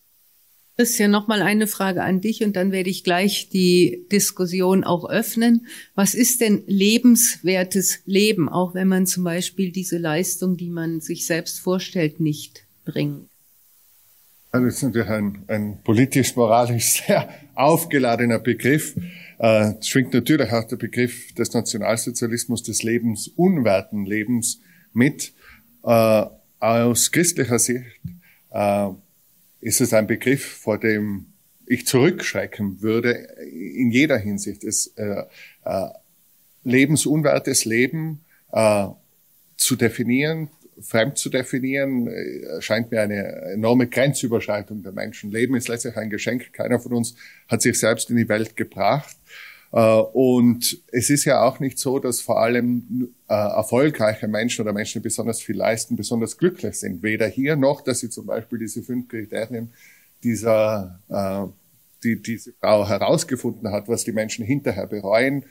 Christian, 0.75 1.11
nochmal 1.11 1.43
eine 1.43 1.67
Frage 1.67 2.01
an 2.01 2.19
dich 2.19 2.43
und 2.43 2.55
dann 2.55 2.71
werde 2.71 2.89
ich 2.89 3.03
gleich 3.03 3.49
die 3.49 4.07
Diskussion 4.11 4.83
auch 4.83 5.07
öffnen. 5.07 5.67
Was 5.93 6.15
ist 6.15 6.41
denn 6.41 6.63
lebenswertes 6.65 7.99
Leben, 8.05 8.49
auch 8.49 8.73
wenn 8.73 8.87
man 8.87 9.05
zum 9.05 9.23
Beispiel 9.23 9.71
diese 9.71 9.99
Leistung, 9.99 10.57
die 10.57 10.71
man 10.71 10.99
sich 10.99 11.27
selbst 11.27 11.59
vorstellt, 11.59 12.19
nicht 12.19 12.65
bringt? 12.85 13.29
Das 14.53 14.61
ist 14.65 14.83
natürlich 14.83 15.09
ein, 15.09 15.43
ein 15.47 15.79
politisch-moralisch 15.83 17.01
sehr 17.07 17.27
aufgeladener 17.55 18.37
Begriff. 18.37 18.95
äh, 19.39 19.73
schwingt 19.81 20.13
natürlich 20.13 20.51
auch 20.51 20.65
der 20.65 20.75
Begriff 20.75 21.33
des 21.33 21.53
Nationalsozialismus, 21.53 22.61
des 22.61 22.83
lebensunwerten 22.83 24.05
Lebens 24.05 24.61
mit. 24.93 25.33
Äh, 25.83 26.25
aus 26.59 27.11
christlicher 27.11 27.57
Sicht 27.57 27.99
äh, 28.51 28.89
ist 29.59 29.81
es 29.81 29.91
ein 29.91 30.05
Begriff, 30.05 30.45
vor 30.45 30.77
dem 30.77 31.33
ich 31.65 31.87
zurückschrecken 31.87 32.83
würde 32.83 33.13
in 33.51 33.89
jeder 33.89 34.19
Hinsicht. 34.19 34.63
Es, 34.63 34.93
äh, 34.97 35.23
lebensunwertes 36.63 37.65
Leben 37.65 38.23
äh, 38.51 38.85
zu 39.57 39.75
definieren, 39.75 40.49
fremd 40.83 41.17
zu 41.17 41.29
definieren, 41.29 42.07
äh, 42.07 42.61
scheint 42.61 42.91
mir 42.91 43.01
eine 43.01 43.23
enorme 43.53 43.87
Grenzüberschreitung 43.87 44.83
der 44.83 44.91
Menschen. 44.91 45.31
Leben 45.31 45.55
ist 45.55 45.67
letztlich 45.67 45.97
ein 45.97 46.09
Geschenk. 46.09 46.53
Keiner 46.53 46.79
von 46.79 46.93
uns 46.93 47.15
hat 47.47 47.61
sich 47.61 47.79
selbst 47.79 48.09
in 48.09 48.17
die 48.17 48.29
Welt 48.29 48.55
gebracht. 48.55 49.15
Äh, 49.71 49.79
und 49.79 50.81
es 50.91 51.09
ist 51.09 51.25
ja 51.25 51.41
auch 51.41 51.59
nicht 51.59 51.79
so, 51.79 51.99
dass 51.99 52.21
vor 52.21 52.41
allem 52.41 53.09
äh, 53.27 53.33
erfolgreiche 53.33 54.27
Menschen 54.27 54.61
oder 54.61 54.73
Menschen, 54.73 55.01
die 55.01 55.03
besonders 55.03 55.41
viel 55.41 55.55
leisten, 55.55 55.95
besonders 55.95 56.37
glücklich 56.37 56.75
sind. 56.79 57.01
Weder 57.01 57.27
hier 57.27 57.55
noch, 57.55 57.81
dass 57.81 57.99
sie 57.99 58.09
zum 58.09 58.25
Beispiel 58.25 58.59
diese 58.59 58.83
fünf 58.83 59.07
Kriterien 59.07 59.73
dieser, 60.23 61.01
die 62.01 62.21
diese 62.21 62.53
Frau 62.53 62.87
herausgefunden 62.87 63.69
hat, 63.73 63.89
was 63.89 64.05
die 64.05 64.13
Menschen 64.13 64.45
hinterher 64.45 64.87
bereuen, 64.87 65.43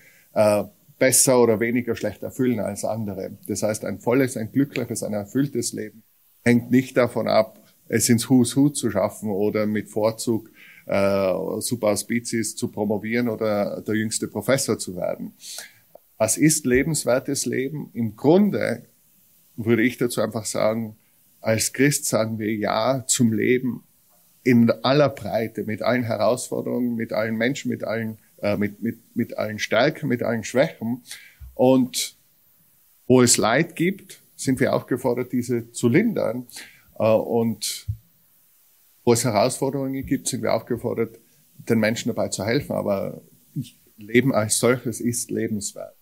besser 1.02 1.42
oder 1.42 1.58
weniger 1.58 1.96
schlecht 1.96 2.22
erfüllen 2.22 2.60
als 2.60 2.84
andere. 2.84 3.32
Das 3.48 3.64
heißt, 3.64 3.84
ein 3.84 3.98
volles, 3.98 4.36
ein 4.36 4.52
glückliches, 4.52 5.02
ein 5.02 5.14
erfülltes 5.14 5.72
Leben 5.72 6.04
hängt 6.44 6.70
nicht 6.70 6.96
davon 6.96 7.26
ab, 7.26 7.58
es 7.88 8.08
ins 8.08 8.30
Who's 8.30 8.56
Who 8.56 8.68
zu 8.68 8.88
schaffen 8.88 9.28
oder 9.28 9.66
mit 9.66 9.88
Vorzug 9.88 10.48
äh, 10.86 11.32
super 11.58 11.88
auspiciis 11.88 12.54
zu 12.54 12.68
promovieren 12.68 13.28
oder 13.28 13.80
der 13.80 13.96
jüngste 13.96 14.28
Professor 14.28 14.78
zu 14.78 14.94
werden. 14.94 15.32
Was 16.18 16.36
ist 16.36 16.66
lebenswertes 16.66 17.46
Leben? 17.46 17.90
Im 17.94 18.14
Grunde 18.14 18.84
würde 19.56 19.82
ich 19.82 19.98
dazu 19.98 20.20
einfach 20.20 20.44
sagen, 20.44 20.94
als 21.40 21.72
Christ 21.72 22.04
sagen 22.04 22.38
wir 22.38 22.54
Ja 22.54 23.02
zum 23.08 23.32
Leben 23.32 23.82
in 24.44 24.70
aller 24.70 25.08
Breite, 25.08 25.64
mit 25.64 25.82
allen 25.82 26.04
Herausforderungen, 26.04 26.94
mit 26.94 27.12
allen 27.12 27.34
Menschen, 27.34 27.70
mit 27.70 27.82
allen 27.82 28.18
äh, 28.42 28.56
mit, 28.56 28.82
mit, 28.82 28.98
mit 29.14 29.38
allen 29.38 29.58
Stärken, 29.58 30.08
mit 30.08 30.22
allen 30.22 30.44
Schwächen. 30.44 31.02
Und 31.54 32.16
wo 33.06 33.22
es 33.22 33.36
Leid 33.36 33.76
gibt, 33.76 34.20
sind 34.36 34.60
wir 34.60 34.74
aufgefordert, 34.74 35.32
diese 35.32 35.70
zu 35.70 35.88
lindern. 35.88 36.46
Äh, 36.98 37.04
und 37.04 37.86
wo 39.04 39.12
es 39.12 39.24
Herausforderungen 39.24 40.04
gibt, 40.04 40.28
sind 40.28 40.42
wir 40.42 40.54
aufgefordert, 40.54 41.18
den 41.56 41.78
Menschen 41.78 42.08
dabei 42.08 42.28
zu 42.28 42.44
helfen. 42.44 42.72
Aber 42.72 43.22
Leben 43.96 44.34
als 44.34 44.58
solches 44.58 45.00
ist 45.00 45.30
lebenswert. 45.30 45.94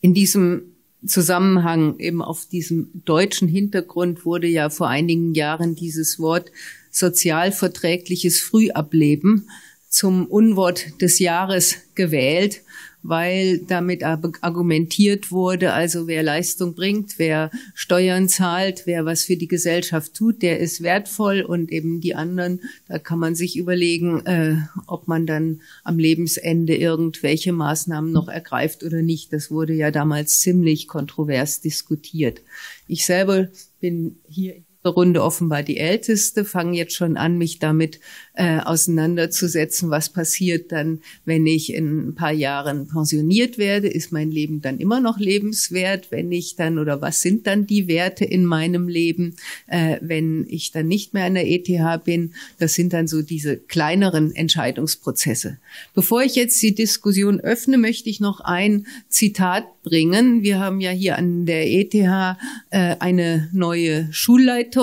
In 0.00 0.12
diesem 0.12 0.76
Zusammenhang, 1.06 1.98
eben 1.98 2.22
auf 2.22 2.46
diesem 2.46 2.90
deutschen 3.04 3.48
Hintergrund, 3.48 4.24
wurde 4.24 4.48
ja 4.48 4.70
vor 4.70 4.88
einigen 4.88 5.34
Jahren 5.34 5.74
dieses 5.74 6.18
Wort 6.18 6.50
sozialverträgliches 6.90 8.40
Frühableben 8.40 9.48
zum 9.96 10.26
Unwort 10.26 11.00
des 11.00 11.18
Jahres 11.20 11.76
gewählt, 11.94 12.60
weil 13.02 13.60
damit 13.60 14.02
argumentiert 14.02 15.32
wurde, 15.32 15.72
also 15.72 16.06
wer 16.06 16.22
Leistung 16.22 16.74
bringt, 16.74 17.18
wer 17.18 17.50
Steuern 17.72 18.28
zahlt, 18.28 18.82
wer 18.84 19.06
was 19.06 19.24
für 19.24 19.38
die 19.38 19.48
Gesellschaft 19.48 20.12
tut, 20.12 20.42
der 20.42 20.60
ist 20.60 20.82
wertvoll 20.82 21.40
und 21.40 21.72
eben 21.72 22.02
die 22.02 22.14
anderen, 22.14 22.60
da 22.88 22.98
kann 22.98 23.18
man 23.18 23.34
sich 23.34 23.56
überlegen, 23.56 24.26
äh, 24.26 24.56
ob 24.86 25.08
man 25.08 25.24
dann 25.24 25.62
am 25.82 25.98
Lebensende 25.98 26.76
irgendwelche 26.76 27.54
Maßnahmen 27.54 28.12
noch 28.12 28.28
ergreift 28.28 28.84
oder 28.84 29.00
nicht. 29.00 29.32
Das 29.32 29.50
wurde 29.50 29.72
ja 29.72 29.90
damals 29.90 30.40
ziemlich 30.40 30.88
kontrovers 30.88 31.62
diskutiert. 31.62 32.42
Ich 32.86 33.06
selber 33.06 33.48
bin 33.80 34.18
hier 34.28 34.56
Runde 34.88 35.22
offenbar 35.22 35.62
die 35.62 35.78
älteste, 35.78 36.44
fange 36.44 36.76
jetzt 36.76 36.94
schon 36.94 37.16
an, 37.16 37.38
mich 37.38 37.58
damit 37.58 38.00
äh, 38.34 38.58
auseinanderzusetzen, 38.60 39.90
was 39.90 40.10
passiert 40.10 40.72
dann, 40.72 41.00
wenn 41.24 41.46
ich 41.46 41.72
in 41.72 42.08
ein 42.08 42.14
paar 42.14 42.32
Jahren 42.32 42.86
pensioniert 42.86 43.58
werde, 43.58 43.88
ist 43.88 44.12
mein 44.12 44.30
Leben 44.30 44.60
dann 44.60 44.78
immer 44.78 45.00
noch 45.00 45.18
lebenswert, 45.18 46.10
wenn 46.10 46.30
ich 46.30 46.56
dann 46.56 46.78
oder 46.78 47.00
was 47.00 47.22
sind 47.22 47.46
dann 47.46 47.66
die 47.66 47.88
Werte 47.88 48.24
in 48.24 48.44
meinem 48.44 48.88
Leben, 48.88 49.36
äh, 49.66 49.98
wenn 50.00 50.46
ich 50.48 50.70
dann 50.70 50.86
nicht 50.86 51.14
mehr 51.14 51.24
an 51.24 51.34
der 51.34 51.48
ETH 51.48 52.04
bin, 52.04 52.34
das 52.58 52.74
sind 52.74 52.92
dann 52.92 53.08
so 53.08 53.22
diese 53.22 53.56
kleineren 53.56 54.34
Entscheidungsprozesse. 54.34 55.58
Bevor 55.94 56.22
ich 56.22 56.34
jetzt 56.34 56.62
die 56.62 56.74
Diskussion 56.74 57.40
öffne, 57.40 57.78
möchte 57.78 58.10
ich 58.10 58.20
noch 58.20 58.40
ein 58.40 58.86
Zitat 59.08 59.64
bringen. 59.82 60.42
Wir 60.42 60.58
haben 60.58 60.80
ja 60.80 60.90
hier 60.90 61.16
an 61.16 61.46
der 61.46 61.70
ETH 61.70 61.94
äh, 61.94 62.36
eine 62.70 63.48
neue 63.52 64.12
Schulleitung. 64.12 64.75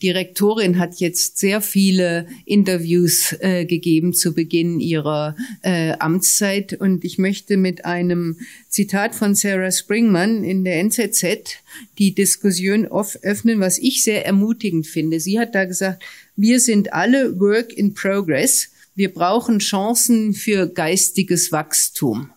Die 0.00 0.10
Rektorin 0.10 0.78
hat 0.78 1.00
jetzt 1.00 1.38
sehr 1.38 1.60
viele 1.60 2.26
Interviews 2.44 3.34
äh, 3.40 3.64
gegeben 3.64 4.12
zu 4.12 4.32
Beginn 4.32 4.78
ihrer 4.78 5.34
äh, 5.62 5.92
Amtszeit 5.98 6.74
und 6.74 7.04
ich 7.04 7.18
möchte 7.18 7.56
mit 7.56 7.84
einem 7.84 8.36
Zitat 8.68 9.14
von 9.14 9.34
Sarah 9.34 9.72
Springman 9.72 10.44
in 10.44 10.62
der 10.64 10.78
NZZ 10.80 11.56
die 11.98 12.14
Diskussion 12.14 12.86
öffnen, 12.86 13.58
was 13.58 13.78
ich 13.78 14.04
sehr 14.04 14.24
ermutigend 14.24 14.86
finde. 14.86 15.18
Sie 15.18 15.40
hat 15.40 15.54
da 15.54 15.64
gesagt, 15.64 16.02
wir 16.36 16.60
sind 16.60 16.92
alle 16.92 17.40
Work 17.40 17.72
in 17.72 17.92
Progress. 17.94 18.68
Wir 18.94 19.12
brauchen 19.12 19.58
Chancen 19.58 20.32
für 20.32 20.68
geistiges 20.68 21.50
Wachstum. 21.50 22.30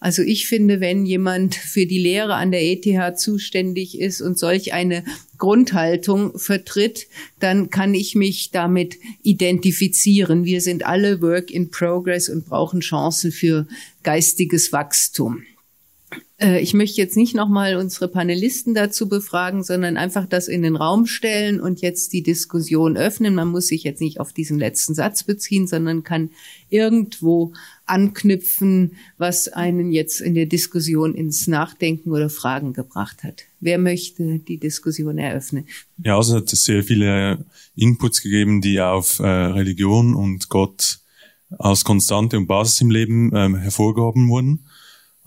Also 0.00 0.22
ich 0.22 0.48
finde, 0.48 0.80
wenn 0.80 1.04
jemand 1.04 1.54
für 1.54 1.84
die 1.84 1.98
Lehre 1.98 2.34
an 2.34 2.50
der 2.50 2.62
ETH 2.62 3.18
zuständig 3.18 4.00
ist 4.00 4.22
und 4.22 4.38
solch 4.38 4.72
eine 4.72 5.04
Grundhaltung 5.36 6.38
vertritt, 6.38 7.06
dann 7.38 7.68
kann 7.68 7.92
ich 7.92 8.14
mich 8.14 8.50
damit 8.50 8.96
identifizieren. 9.22 10.46
Wir 10.46 10.62
sind 10.62 10.86
alle 10.86 11.20
Work 11.20 11.50
in 11.50 11.70
Progress 11.70 12.30
und 12.30 12.46
brauchen 12.46 12.80
Chancen 12.80 13.30
für 13.30 13.68
geistiges 14.02 14.72
Wachstum. 14.72 15.42
Äh, 16.40 16.60
ich 16.60 16.74
möchte 16.74 17.00
jetzt 17.00 17.16
nicht 17.16 17.34
nochmal 17.34 17.76
unsere 17.76 18.08
Panelisten 18.08 18.74
dazu 18.74 19.08
befragen, 19.08 19.62
sondern 19.62 19.96
einfach 19.96 20.26
das 20.26 20.48
in 20.48 20.62
den 20.62 20.76
Raum 20.76 21.06
stellen 21.06 21.60
und 21.60 21.80
jetzt 21.80 22.12
die 22.12 22.22
Diskussion 22.22 22.96
öffnen. 22.96 23.34
Man 23.34 23.48
muss 23.48 23.68
sich 23.68 23.84
jetzt 23.84 24.00
nicht 24.00 24.18
auf 24.18 24.32
diesen 24.32 24.58
letzten 24.58 24.94
Satz 24.94 25.22
beziehen, 25.22 25.66
sondern 25.66 26.02
kann 26.02 26.30
irgendwo 26.70 27.52
anknüpfen, 27.84 28.92
was 29.18 29.48
einen 29.48 29.92
jetzt 29.92 30.20
in 30.20 30.34
der 30.34 30.46
Diskussion 30.46 31.14
ins 31.14 31.46
Nachdenken 31.46 32.10
oder 32.10 32.30
Fragen 32.30 32.72
gebracht 32.72 33.22
hat. 33.22 33.42
Wer 33.60 33.78
möchte 33.78 34.38
die 34.38 34.58
Diskussion 34.58 35.18
eröffnen? 35.18 35.66
Ja, 36.02 36.16
also 36.16 36.36
es 36.36 36.42
hat 36.42 36.48
sehr 36.48 36.82
viele 36.82 37.44
Inputs 37.76 38.22
gegeben, 38.22 38.60
die 38.60 38.80
auf 38.80 39.18
äh, 39.18 39.26
Religion 39.26 40.14
und 40.14 40.48
Gott 40.48 41.00
als 41.58 41.84
Konstante 41.84 42.38
und 42.38 42.46
Basis 42.46 42.80
im 42.80 42.90
Leben 42.90 43.32
ähm, 43.34 43.56
hervorgehoben 43.56 44.28
wurden. 44.28 44.64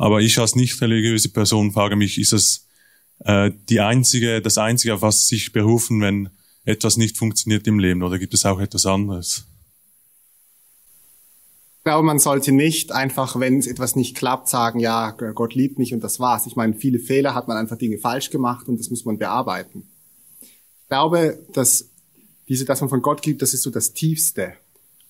Aber 0.03 0.19
ich 0.19 0.37
als 0.37 0.57
nicht 0.57 0.81
religiöse 0.81 1.29
Person 1.29 1.71
frage 1.71 1.95
mich, 1.95 2.17
ist 2.17 2.33
es 2.33 2.67
äh, 3.19 3.51
die 3.69 3.79
einzige, 3.79 4.41
das 4.41 4.57
einzige, 4.57 4.95
auf 4.95 5.01
was 5.01 5.29
sich 5.29 5.53
berufen, 5.53 6.01
wenn 6.01 6.29
etwas 6.65 6.97
nicht 6.97 7.17
funktioniert 7.17 7.65
im 7.67 7.79
Leben, 7.79 8.03
oder 8.03 8.19
gibt 8.19 8.33
es 8.33 8.45
auch 8.45 8.59
etwas 8.59 8.85
anderes? 8.85 9.45
Ich 11.77 11.83
glaube, 11.85 12.05
man 12.05 12.19
sollte 12.19 12.51
nicht 12.51 12.91
einfach, 12.91 13.39
wenn 13.39 13.57
es 13.57 13.65
etwas 13.65 13.95
nicht 13.95 14.17
klappt, 14.17 14.49
sagen, 14.49 14.79
ja, 14.79 15.11
Gott 15.11 15.55
liebt 15.55 15.79
mich 15.79 15.93
und 15.93 16.03
das 16.03 16.19
war's. 16.19 16.47
Ich 16.47 16.57
meine, 16.57 16.73
viele 16.73 16.99
Fehler 16.99 17.33
hat 17.33 17.47
man 17.47 17.55
einfach 17.55 17.77
Dinge 17.77 17.97
falsch 17.97 18.29
gemacht 18.29 18.67
und 18.67 18.81
das 18.81 18.89
muss 18.89 19.05
man 19.05 19.17
bearbeiten. 19.17 19.87
Ich 20.41 20.87
glaube, 20.89 21.39
dass 21.53 21.91
diese, 22.49 22.65
dass 22.65 22.81
man 22.81 22.89
von 22.89 23.01
Gott 23.01 23.25
liebt, 23.25 23.41
das 23.41 23.53
ist 23.53 23.61
so 23.61 23.69
das 23.69 23.93
Tiefste. 23.93 24.51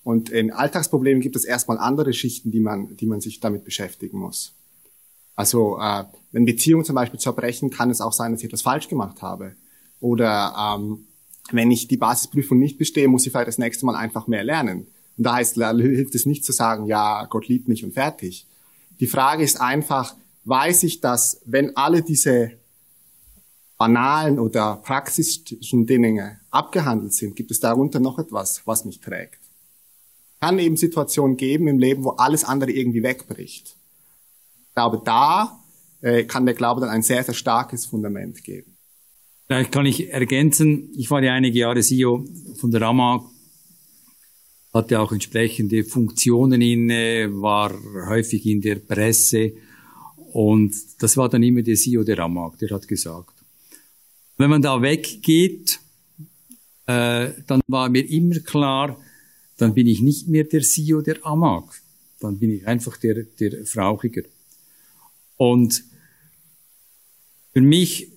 Und 0.04 0.30
in 0.30 0.52
Alltagsproblemen 0.52 1.20
gibt 1.20 1.34
es 1.34 1.44
erstmal 1.44 1.78
andere 1.78 2.12
Schichten, 2.12 2.52
die 2.52 2.60
man, 2.60 2.96
die 2.96 3.06
man 3.06 3.20
sich 3.20 3.40
damit 3.40 3.64
beschäftigen 3.64 4.18
muss. 4.18 4.54
Also 5.34 5.78
äh, 5.78 6.04
wenn 6.32 6.44
Beziehungen 6.44 6.84
zum 6.84 6.94
Beispiel 6.94 7.20
zerbrechen, 7.20 7.70
kann 7.70 7.90
es 7.90 8.00
auch 8.00 8.12
sein, 8.12 8.32
dass 8.32 8.40
ich 8.40 8.46
etwas 8.46 8.62
falsch 8.62 8.88
gemacht 8.88 9.22
habe. 9.22 9.56
Oder 10.00 10.54
ähm, 10.76 11.06
wenn 11.50 11.70
ich 11.70 11.88
die 11.88 11.96
Basisprüfung 11.96 12.58
nicht 12.58 12.78
bestehe, 12.78 13.08
muss 13.08 13.26
ich 13.26 13.32
vielleicht 13.32 13.48
das 13.48 13.58
nächste 13.58 13.86
Mal 13.86 13.96
einfach 13.96 14.26
mehr 14.26 14.44
lernen. 14.44 14.86
Und 15.16 15.24
da 15.24 15.34
heißt, 15.34 15.56
hilft 15.56 16.14
es 16.14 16.26
nicht 16.26 16.44
zu 16.44 16.52
sagen, 16.52 16.86
ja, 16.86 17.24
Gott 17.26 17.48
liebt 17.48 17.68
mich 17.68 17.84
und 17.84 17.94
fertig. 17.94 18.46
Die 19.00 19.06
Frage 19.06 19.42
ist 19.44 19.60
einfach, 19.60 20.14
weiß 20.44 20.82
ich, 20.84 21.00
dass 21.00 21.40
wenn 21.44 21.76
alle 21.76 22.02
diese 22.02 22.52
banalen 23.76 24.38
oder 24.38 24.76
praktischen 24.76 25.86
Dinge 25.86 26.40
abgehandelt 26.50 27.12
sind, 27.12 27.36
gibt 27.36 27.50
es 27.50 27.60
darunter 27.60 28.00
noch 28.00 28.18
etwas, 28.18 28.62
was 28.64 28.84
mich 28.84 29.00
trägt. 29.00 29.40
Kann 30.40 30.58
eben 30.58 30.76
Situationen 30.76 31.36
geben 31.36 31.68
im 31.68 31.78
Leben, 31.78 32.04
wo 32.04 32.10
alles 32.10 32.44
andere 32.44 32.70
irgendwie 32.70 33.02
wegbricht. 33.02 33.76
Ich 34.74 34.76
glaube, 34.76 35.02
da 35.04 35.60
äh, 36.00 36.24
kann 36.24 36.46
der 36.46 36.56
Glaube 36.56 36.80
dann 36.80 36.90
ein 36.90 37.02
sehr, 37.02 37.22
sehr 37.22 37.32
starkes 37.32 37.86
Fundament 37.86 38.42
geben. 38.42 38.76
Vielleicht 39.46 39.70
kann 39.70 39.86
ich 39.86 40.10
ergänzen, 40.10 40.90
ich 40.96 41.08
war 41.12 41.22
ja 41.22 41.32
einige 41.32 41.60
Jahre 41.60 41.80
CEO 41.80 42.24
von 42.56 42.72
der 42.72 42.80
Rama 42.80 43.24
hatte 44.72 44.98
auch 44.98 45.12
entsprechende 45.12 45.84
Funktionen 45.84 46.60
inne, 46.60 47.30
war 47.40 47.72
häufig 48.08 48.44
in 48.46 48.60
der 48.60 48.74
Presse 48.80 49.52
und 50.32 50.74
das 50.98 51.16
war 51.16 51.28
dann 51.28 51.44
immer 51.44 51.62
der 51.62 51.76
CEO 51.76 52.02
der 52.02 52.18
Amag, 52.18 52.58
der 52.58 52.70
hat 52.70 52.88
gesagt, 52.88 53.34
wenn 54.38 54.50
man 54.50 54.60
da 54.60 54.82
weggeht, 54.82 55.78
äh, 56.86 57.30
dann 57.46 57.60
war 57.68 57.88
mir 57.88 58.10
immer 58.10 58.40
klar, 58.40 58.98
dann 59.56 59.72
bin 59.72 59.86
ich 59.86 60.00
nicht 60.00 60.26
mehr 60.26 60.42
der 60.42 60.62
CEO 60.62 61.00
der 61.00 61.24
Amag, 61.24 61.80
dann 62.18 62.40
bin 62.40 62.50
ich 62.50 62.66
einfach 62.66 62.96
der, 62.96 63.22
der 63.38 63.64
Frauchiger. 63.64 64.22
Und 65.36 65.84
für 67.52 67.60
mich 67.60 68.10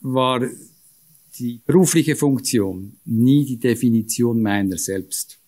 war 0.00 0.46
die 1.38 1.60
berufliche 1.64 2.16
Funktion 2.16 2.96
nie 3.04 3.44
die 3.44 3.58
Definition 3.58 4.42
meiner 4.42 4.78
selbst. 4.78 5.38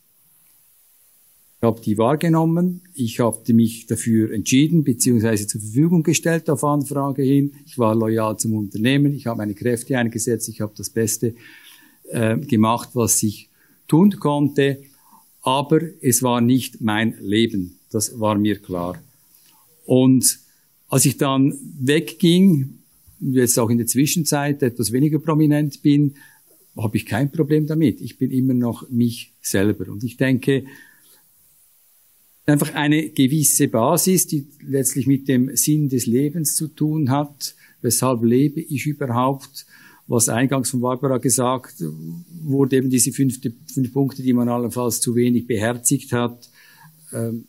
Ich 1.58 1.64
habe 1.64 1.80
die 1.80 1.96
wahrgenommen, 1.96 2.82
ich 2.92 3.20
habe 3.20 3.54
mich 3.54 3.86
dafür 3.86 4.32
entschieden 4.32 4.82
beziehungsweise 4.82 5.46
zur 5.46 5.60
Verfügung 5.60 6.02
gestellt 6.02 6.50
auf 6.50 6.64
Anfrage 6.64 7.22
hin. 7.22 7.52
Ich 7.66 7.78
war 7.78 7.94
loyal 7.94 8.36
zum 8.36 8.54
Unternehmen, 8.54 9.14
ich 9.14 9.26
habe 9.26 9.38
meine 9.38 9.54
Kräfte 9.54 9.96
eingesetzt, 9.96 10.48
ich 10.48 10.60
habe 10.60 10.72
das 10.76 10.90
Beste 10.90 11.34
äh, 12.10 12.36
gemacht, 12.38 12.90
was 12.94 13.22
ich 13.22 13.48
tun 13.86 14.18
konnte, 14.18 14.82
aber 15.42 15.80
es 16.00 16.22
war 16.22 16.40
nicht 16.40 16.80
mein 16.80 17.16
Leben, 17.20 17.78
das 17.90 18.18
war 18.18 18.36
mir 18.36 18.58
klar. 18.58 19.00
Und 19.84 20.41
als 20.92 21.06
ich 21.06 21.16
dann 21.16 21.54
wegging, 21.80 22.80
jetzt 23.18 23.58
auch 23.58 23.70
in 23.70 23.78
der 23.78 23.86
Zwischenzeit 23.86 24.62
etwas 24.62 24.92
weniger 24.92 25.18
prominent 25.18 25.80
bin, 25.80 26.16
habe 26.76 26.98
ich 26.98 27.06
kein 27.06 27.32
Problem 27.32 27.66
damit. 27.66 28.02
Ich 28.02 28.18
bin 28.18 28.30
immer 28.30 28.52
noch 28.52 28.90
mich 28.90 29.32
selber. 29.40 29.90
Und 29.90 30.04
ich 30.04 30.18
denke, 30.18 30.64
einfach 32.44 32.74
eine 32.74 33.08
gewisse 33.08 33.68
Basis, 33.68 34.26
die 34.26 34.46
letztlich 34.60 35.06
mit 35.06 35.28
dem 35.28 35.56
Sinn 35.56 35.88
des 35.88 36.04
Lebens 36.04 36.56
zu 36.56 36.68
tun 36.68 37.08
hat. 37.08 37.54
Weshalb 37.80 38.22
lebe 38.22 38.60
ich 38.60 38.84
überhaupt? 38.84 39.64
Was 40.08 40.28
eingangs 40.28 40.68
von 40.68 40.82
Barbara 40.82 41.16
gesagt 41.16 41.82
wurde, 42.42 42.76
eben 42.76 42.90
diese 42.90 43.12
fünf, 43.12 43.40
fünf 43.72 43.92
Punkte, 43.94 44.22
die 44.22 44.34
man 44.34 44.50
allenfalls 44.50 45.00
zu 45.00 45.14
wenig 45.14 45.46
beherzigt 45.46 46.12
hat. 46.12 46.50
Ähm, 47.14 47.46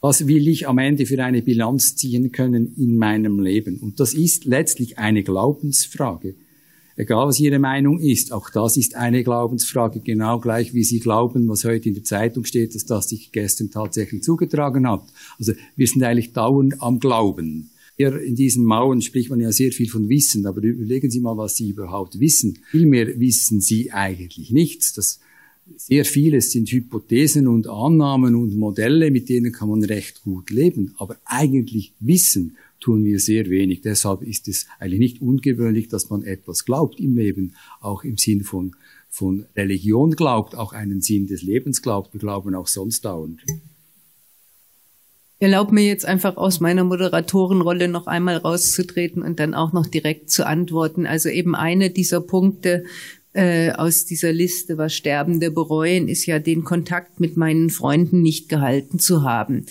was 0.00 0.26
will 0.26 0.48
ich 0.48 0.66
am 0.66 0.78
Ende 0.78 1.04
für 1.06 1.22
eine 1.22 1.42
Bilanz 1.42 1.94
ziehen 1.96 2.32
können 2.32 2.74
in 2.76 2.96
meinem 2.96 3.38
Leben? 3.38 3.78
Und 3.78 4.00
das 4.00 4.14
ist 4.14 4.46
letztlich 4.46 4.98
eine 4.98 5.22
Glaubensfrage. 5.22 6.34
Egal 6.96 7.28
was 7.28 7.40
Ihre 7.40 7.58
Meinung 7.58 7.98
ist, 7.98 8.32
auch 8.32 8.50
das 8.50 8.76
ist 8.76 8.94
eine 8.94 9.24
Glaubensfrage, 9.24 10.00
genau 10.00 10.38
gleich 10.38 10.74
wie 10.74 10.84
Sie 10.84 11.00
glauben, 11.00 11.48
was 11.48 11.64
heute 11.64 11.88
in 11.88 11.94
der 11.94 12.04
Zeitung 12.04 12.44
steht, 12.44 12.74
dass 12.74 12.84
das 12.84 13.08
sich 13.08 13.32
gestern 13.32 13.70
tatsächlich 13.70 14.22
zugetragen 14.22 14.88
hat. 14.88 15.02
Also 15.38 15.52
wir 15.76 15.86
sind 15.86 16.02
eigentlich 16.02 16.32
dauernd 16.32 16.82
am 16.82 16.98
Glauben. 16.98 17.70
Hier 17.96 18.18
in 18.20 18.34
diesen 18.34 18.64
Mauern 18.64 19.02
spricht 19.02 19.30
man 19.30 19.40
ja 19.40 19.52
sehr 19.52 19.72
viel 19.72 19.88
von 19.88 20.08
Wissen, 20.08 20.46
aber 20.46 20.62
überlegen 20.62 21.10
Sie 21.10 21.20
mal, 21.20 21.36
was 21.36 21.56
Sie 21.56 21.70
überhaupt 21.70 22.18
wissen. 22.18 22.58
Vielmehr 22.70 23.20
wissen 23.20 23.60
Sie 23.60 23.92
eigentlich 23.92 24.50
nichts. 24.50 24.94
Das 24.94 25.20
sehr 25.76 26.04
vieles 26.04 26.52
sind 26.52 26.70
Hypothesen 26.70 27.46
und 27.48 27.68
Annahmen 27.68 28.34
und 28.34 28.56
Modelle, 28.56 29.10
mit 29.10 29.28
denen 29.28 29.52
kann 29.52 29.68
man 29.68 29.84
recht 29.84 30.22
gut 30.22 30.50
leben. 30.50 30.94
Aber 30.98 31.16
eigentlich 31.24 31.92
wissen 32.00 32.56
tun 32.80 33.04
wir 33.04 33.20
sehr 33.20 33.48
wenig. 33.50 33.82
Deshalb 33.82 34.22
ist 34.22 34.48
es 34.48 34.66
eigentlich 34.78 35.00
nicht 35.00 35.22
ungewöhnlich, 35.22 35.88
dass 35.88 36.10
man 36.10 36.22
etwas 36.22 36.64
glaubt 36.64 36.98
im 36.98 37.16
Leben, 37.16 37.54
auch 37.80 38.04
im 38.04 38.16
Sinn 38.16 38.42
von, 38.42 38.74
von 39.08 39.46
Religion 39.56 40.12
glaubt, 40.12 40.54
auch 40.54 40.72
einen 40.72 41.00
Sinn 41.00 41.26
des 41.26 41.42
Lebens 41.42 41.82
glaubt. 41.82 42.12
Wir 42.14 42.20
glauben 42.20 42.54
auch 42.54 42.66
sonst 42.66 43.04
dauernd. 43.04 43.40
Erlaubt 45.42 45.72
mir 45.72 45.86
jetzt 45.86 46.04
einfach 46.04 46.36
aus 46.36 46.60
meiner 46.60 46.84
Moderatorenrolle 46.84 47.88
noch 47.88 48.06
einmal 48.06 48.36
rauszutreten 48.36 49.22
und 49.22 49.40
dann 49.40 49.54
auch 49.54 49.72
noch 49.72 49.86
direkt 49.86 50.28
zu 50.28 50.46
antworten. 50.46 51.06
Also 51.06 51.30
eben 51.30 51.54
eine 51.54 51.88
dieser 51.88 52.20
Punkte 52.20 52.84
äh, 53.32 53.70
aus 53.72 54.06
dieser 54.06 54.32
Liste, 54.32 54.78
was 54.78 54.94
Sterbende 54.94 55.50
bereuen, 55.50 56.08
ist 56.08 56.26
ja 56.26 56.38
den 56.38 56.64
Kontakt 56.64 57.20
mit 57.20 57.36
meinen 57.36 57.70
Freunden 57.70 58.22
nicht 58.22 58.48
gehalten 58.48 58.98
zu 58.98 59.22
haben. 59.22 59.66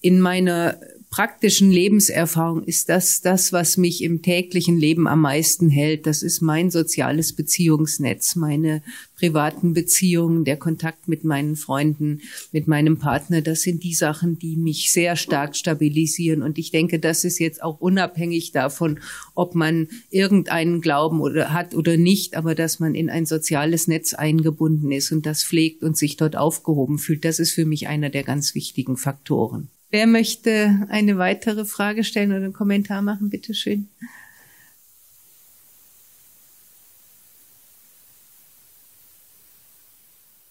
In 0.00 0.20
meiner 0.20 0.78
praktischen 1.10 1.70
Lebenserfahrung 1.70 2.64
ist 2.64 2.88
das 2.88 3.22
das, 3.22 3.52
was 3.52 3.76
mich 3.76 4.02
im 4.02 4.20
täglichen 4.20 4.76
Leben 4.76 5.08
am 5.08 5.22
meisten 5.22 5.70
hält. 5.70 6.06
Das 6.06 6.22
ist 6.22 6.42
mein 6.42 6.70
soziales 6.70 7.32
Beziehungsnetz, 7.32 8.36
meine 8.36 8.82
privaten 9.16 9.72
Beziehungen, 9.72 10.44
der 10.44 10.58
Kontakt 10.58 11.08
mit 11.08 11.24
meinen 11.24 11.56
Freunden, 11.56 12.20
mit 12.52 12.68
meinem 12.68 12.98
Partner. 12.98 13.40
Das 13.40 13.62
sind 13.62 13.84
die 13.84 13.94
Sachen, 13.94 14.38
die 14.38 14.56
mich 14.56 14.92
sehr 14.92 15.16
stark 15.16 15.56
stabilisieren. 15.56 16.42
Und 16.42 16.58
ich 16.58 16.70
denke, 16.70 16.98
das 16.98 17.24
ist 17.24 17.38
jetzt 17.38 17.62
auch 17.62 17.80
unabhängig 17.80 18.52
davon, 18.52 19.00
ob 19.34 19.54
man 19.54 19.88
irgendeinen 20.10 20.80
Glauben 20.80 21.20
oder 21.20 21.52
hat 21.52 21.74
oder 21.74 21.96
nicht, 21.96 22.36
aber 22.36 22.54
dass 22.54 22.80
man 22.80 22.94
in 22.94 23.08
ein 23.08 23.24
soziales 23.24 23.88
Netz 23.88 24.12
eingebunden 24.12 24.92
ist 24.92 25.10
und 25.10 25.24
das 25.24 25.42
pflegt 25.42 25.82
und 25.82 25.96
sich 25.96 26.16
dort 26.16 26.36
aufgehoben 26.36 26.98
fühlt. 26.98 27.24
Das 27.24 27.38
ist 27.38 27.52
für 27.52 27.64
mich 27.64 27.88
einer 27.88 28.10
der 28.10 28.24
ganz 28.24 28.54
wichtigen 28.54 28.96
Faktoren. 28.96 29.70
Wer 29.90 30.06
möchte 30.06 30.86
eine 30.90 31.16
weitere 31.16 31.64
Frage 31.64 32.04
stellen 32.04 32.32
oder 32.32 32.44
einen 32.44 32.52
Kommentar 32.52 33.00
machen? 33.00 33.30
Bitte 33.30 33.54
schön. 33.54 33.88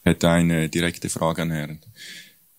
Hätte 0.01 0.29
eine 0.29 0.69
direkte 0.69 1.09
Frage 1.09 1.43
an 1.43 1.51
Herrn. 1.51 1.79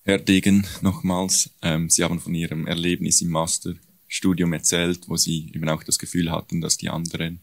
Herr 0.05 0.19
Degen, 0.19 0.65
nochmals. 0.81 1.49
Ähm, 1.61 1.89
Sie 1.89 2.03
haben 2.03 2.21
von 2.21 2.33
Ihrem 2.33 2.65
Erlebnis 2.65 3.21
im 3.21 3.29
Masterstudium 3.29 4.53
erzählt, 4.53 5.09
wo 5.09 5.17
Sie 5.17 5.51
eben 5.53 5.67
auch 5.67 5.83
das 5.83 5.99
Gefühl 5.99 6.31
hatten, 6.31 6.61
dass 6.61 6.77
die 6.77 6.89
anderen 6.89 7.41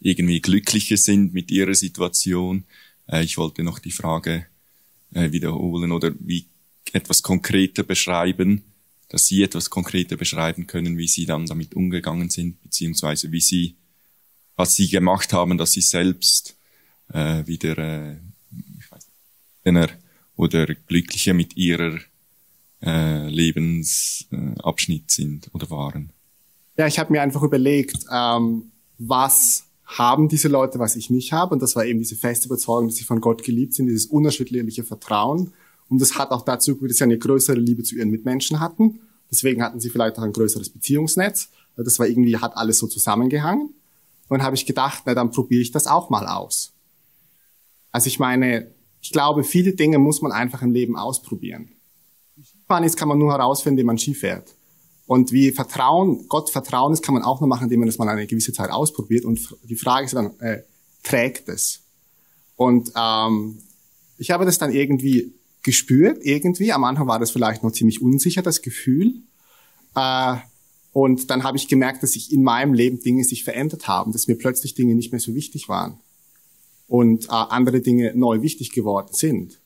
irgendwie 0.00 0.40
glücklicher 0.40 0.96
sind 0.96 1.34
mit 1.34 1.50
ihrer 1.50 1.74
Situation. 1.74 2.64
Äh, 3.06 3.24
ich 3.24 3.36
wollte 3.36 3.62
noch 3.62 3.80
die 3.80 3.90
Frage 3.90 4.46
äh, 5.12 5.30
wiederholen 5.32 5.92
oder 5.92 6.14
wie 6.20 6.46
etwas 6.94 7.22
konkreter 7.22 7.82
beschreiben, 7.82 8.62
dass 9.08 9.26
Sie 9.26 9.42
etwas 9.42 9.70
konkreter 9.70 10.16
beschreiben 10.16 10.66
können, 10.66 10.98
wie 10.98 11.08
Sie 11.08 11.26
dann 11.26 11.46
damit 11.46 11.74
umgegangen 11.74 12.30
sind, 12.30 12.62
beziehungsweise 12.62 13.32
wie 13.32 13.40
Sie, 13.40 13.76
was 14.56 14.74
Sie 14.74 14.88
gemacht 14.88 15.32
haben, 15.32 15.58
dass 15.58 15.72
Sie 15.72 15.80
selbst 15.80 16.56
äh, 17.12 17.46
wieder 17.46 17.78
äh, 17.78 18.16
ich 18.78 18.90
weiß 18.90 19.06
nicht, 19.64 19.96
oder 20.36 20.66
glücklicher 20.66 21.34
mit 21.34 21.56
Ihrer 21.56 21.98
äh, 22.82 23.28
Lebensabschnitt 23.28 25.02
äh, 25.02 25.12
sind 25.12 25.50
oder 25.52 25.68
waren. 25.70 26.10
Ja, 26.76 26.86
ich 26.86 26.98
habe 26.98 27.12
mir 27.12 27.22
einfach 27.22 27.42
überlegt, 27.42 28.04
ähm, 28.12 28.70
was 28.98 29.64
haben 29.84 30.28
diese 30.28 30.48
Leute, 30.48 30.78
was 30.78 30.96
ich 30.96 31.10
nicht 31.10 31.32
habe. 31.32 31.54
Und 31.54 31.62
das 31.62 31.74
war 31.74 31.84
eben 31.84 31.98
diese 31.98 32.14
feste 32.14 32.46
Überzeugung, 32.46 32.88
dass 32.88 32.96
sie 32.96 33.04
von 33.04 33.20
Gott 33.20 33.42
geliebt 33.42 33.74
sind, 33.74 33.86
dieses 33.86 34.06
unerschütterliche 34.06 34.84
Vertrauen. 34.84 35.52
Und 35.88 36.00
das 36.00 36.18
hat 36.18 36.30
auch 36.30 36.42
dazu 36.42 36.74
geführt, 36.74 36.90
dass 36.90 36.98
sie 36.98 37.04
eine 37.04 37.18
größere 37.18 37.58
Liebe 37.58 37.82
zu 37.82 37.96
ihren 37.96 38.10
Mitmenschen 38.10 38.60
hatten. 38.60 39.00
Deswegen 39.30 39.62
hatten 39.62 39.80
sie 39.80 39.90
vielleicht 39.90 40.18
auch 40.18 40.22
ein 40.22 40.32
größeres 40.32 40.70
Beziehungsnetz. 40.70 41.50
Das 41.76 41.98
war 41.98 42.06
irgendwie, 42.06 42.36
hat 42.36 42.56
alles 42.56 42.78
so 42.78 42.86
zusammengehangen. 42.86 43.74
Und 44.28 44.42
habe 44.42 44.56
ich 44.56 44.66
gedacht, 44.66 45.04
na 45.06 45.14
dann 45.14 45.30
probiere 45.30 45.62
ich 45.62 45.70
das 45.70 45.86
auch 45.86 46.10
mal 46.10 46.26
aus. 46.26 46.72
Also 47.90 48.08
ich 48.08 48.18
meine, 48.18 48.70
ich 49.00 49.12
glaube, 49.12 49.42
viele 49.44 49.72
Dinge 49.72 49.98
muss 49.98 50.20
man 50.20 50.32
einfach 50.32 50.60
im 50.60 50.72
Leben 50.72 50.96
ausprobieren. 50.96 51.70
Skifahren 52.68 52.84
ist, 52.84 52.96
kann 52.96 53.08
man 53.08 53.18
nur 53.18 53.32
herausfinden, 53.32 53.78
indem 53.78 53.86
man 53.86 53.98
Ski 53.98 54.14
fährt. 54.14 54.54
Und 55.06 55.32
wie 55.32 55.52
Vertrauen, 55.52 56.28
Gott 56.28 56.50
Vertrauen 56.50 56.92
ist, 56.92 57.02
kann 57.02 57.14
man 57.14 57.22
auch 57.22 57.40
nur 57.40 57.48
machen, 57.48 57.64
indem 57.64 57.80
man 57.80 57.88
das 57.88 57.96
mal 57.96 58.08
eine 58.08 58.26
gewisse 58.26 58.52
Zeit 58.52 58.70
ausprobiert. 58.70 59.24
Und 59.24 59.56
die 59.64 59.76
Frage 59.76 60.04
ist 60.04 60.14
dann, 60.14 60.38
äh, 60.40 60.62
trägt 61.02 61.48
es? 61.48 61.80
Und 62.56 62.92
ähm, 62.94 63.58
ich 64.18 64.30
habe 64.30 64.44
das 64.44 64.58
dann 64.58 64.70
irgendwie 64.70 65.32
gespürt 65.62 66.18
irgendwie. 66.22 66.72
Am 66.72 66.84
Anfang 66.84 67.06
war 67.06 67.18
das 67.18 67.30
vielleicht 67.30 67.62
noch 67.62 67.72
ziemlich 67.72 68.00
unsicher, 68.00 68.42
das 68.42 68.62
Gefühl. 68.62 69.14
Äh, 69.94 70.36
und 70.92 71.30
dann 71.30 71.42
habe 71.42 71.56
ich 71.56 71.68
gemerkt, 71.68 72.02
dass 72.02 72.12
sich 72.12 72.32
in 72.32 72.42
meinem 72.42 72.74
Leben 72.74 73.00
Dinge 73.00 73.24
sich 73.24 73.44
verändert 73.44 73.88
haben, 73.88 74.12
dass 74.12 74.26
mir 74.26 74.36
plötzlich 74.36 74.74
Dinge 74.74 74.94
nicht 74.94 75.12
mehr 75.12 75.20
so 75.20 75.34
wichtig 75.34 75.68
waren 75.68 75.98
und 76.88 77.26
äh, 77.26 77.28
andere 77.30 77.80
Dinge 77.80 78.12
neu 78.14 78.42
wichtig 78.42 78.72
geworden 78.72 79.10
sind. 79.12 79.60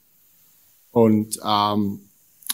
Und 0.90 1.40
ähm, 1.44 2.00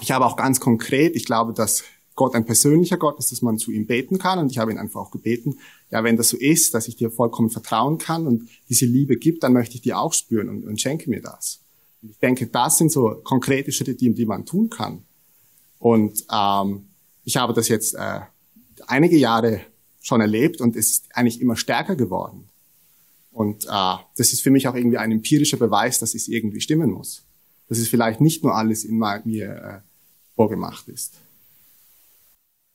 ich 0.01 0.13
habe 0.13 0.27
auch 0.27 0.37
ganz 0.37 0.61
konkret, 0.61 1.17
ich 1.17 1.25
glaube, 1.25 1.53
dass 1.53 1.83
Gott 2.15 2.35
ein 2.35 2.45
persönlicher 2.45 2.97
Gott 2.97 3.19
ist, 3.19 3.33
dass 3.33 3.43
man 3.43 3.59
zu 3.59 3.71
ihm 3.71 3.87
beten 3.87 4.19
kann. 4.19 4.39
Und 4.39 4.51
ich 4.51 4.59
habe 4.59 4.71
ihn 4.73 4.79
einfach 4.79 5.01
auch 5.01 5.11
gebeten, 5.11 5.59
ja, 5.91 6.05
wenn 6.05 6.17
das 6.17 6.29
so 6.29 6.37
ist, 6.37 6.75
dass 6.75 6.89
ich 6.89 6.97
dir 6.97 7.11
vollkommen 7.11 7.51
vertrauen 7.51 7.99
kann 7.99 8.27
und 8.27 8.49
diese 8.69 8.87
Liebe 8.87 9.17
gibt, 9.17 9.43
dann 9.43 9.53
möchte 9.53 9.77
ich 9.77 9.83
dir 9.83 9.99
auch 9.99 10.13
spüren 10.13 10.49
und, 10.49 10.65
und 10.65 10.81
schenke 10.81 11.09
mir 11.09 11.23
das. 11.23 11.61
Ich 12.11 12.19
denke, 12.19 12.47
das 12.47 12.79
sind 12.79 12.93
so 12.93 13.21
konkrete 13.25 13.73
Schritte, 13.73 13.95
die, 13.95 14.13
die 14.13 14.27
man 14.27 14.45
tun 14.45 14.71
kann. 14.71 15.05
Und 15.79 16.25
ähm, 16.33 16.87
ich 17.25 17.37
habe 17.37 17.53
das 17.53 17.69
jetzt 17.69 17.95
äh, 17.95 18.21
einige 18.87 19.17
Jahre 19.17 19.61
schon 20.01 20.21
erlebt 20.21 20.61
und 20.61 20.77
ist 20.77 21.05
eigentlich 21.15 21.41
immer 21.41 21.57
stärker 21.57 21.97
geworden. 21.97 22.49
Und 23.33 23.65
äh, 23.67 23.97
das 24.17 24.33
ist 24.33 24.41
für 24.41 24.51
mich 24.51 24.67
auch 24.67 24.75
irgendwie 24.75 24.99
ein 24.99 25.13
empirischer 25.13 25.59
Beweis, 25.59 25.99
dass 25.99 26.15
es 26.15 26.29
irgendwie 26.29 26.61
stimmen 26.61 26.91
muss. 26.91 27.23
dass 27.69 27.79
es 27.79 27.89
vielleicht 27.89 28.21
nicht 28.21 28.43
nur 28.43 28.55
alles 28.55 28.85
in 28.85 28.97
mir 28.97 29.23
äh, 29.25 29.81
vorgemacht 30.35 30.89
ist. 30.89 31.15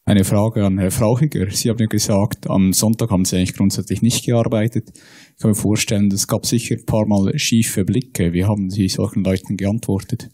Eine 0.05 0.25
Frage 0.25 0.65
an 0.65 0.79
Herrn 0.79 0.91
Frauchiger. 0.91 1.49
Sie 1.49 1.69
haben 1.69 1.79
ja 1.79 1.85
gesagt, 1.85 2.49
am 2.49 2.73
Sonntag 2.73 3.09
haben 3.09 3.23
Sie 3.23 3.37
eigentlich 3.37 3.55
grundsätzlich 3.55 4.01
nicht 4.01 4.25
gearbeitet. 4.25 4.91
Ich 5.35 5.41
kann 5.41 5.51
mir 5.51 5.55
vorstellen, 5.55 6.11
es 6.11 6.27
gab 6.27 6.45
sicher 6.45 6.75
ein 6.75 6.85
paar 6.85 7.05
Mal 7.05 7.39
schiefe 7.39 7.85
Blicke. 7.85 8.33
Wie 8.33 8.43
haben 8.43 8.69
Sie 8.69 8.89
solchen 8.89 9.23
Leuten 9.23 9.55
geantwortet? 9.55 10.29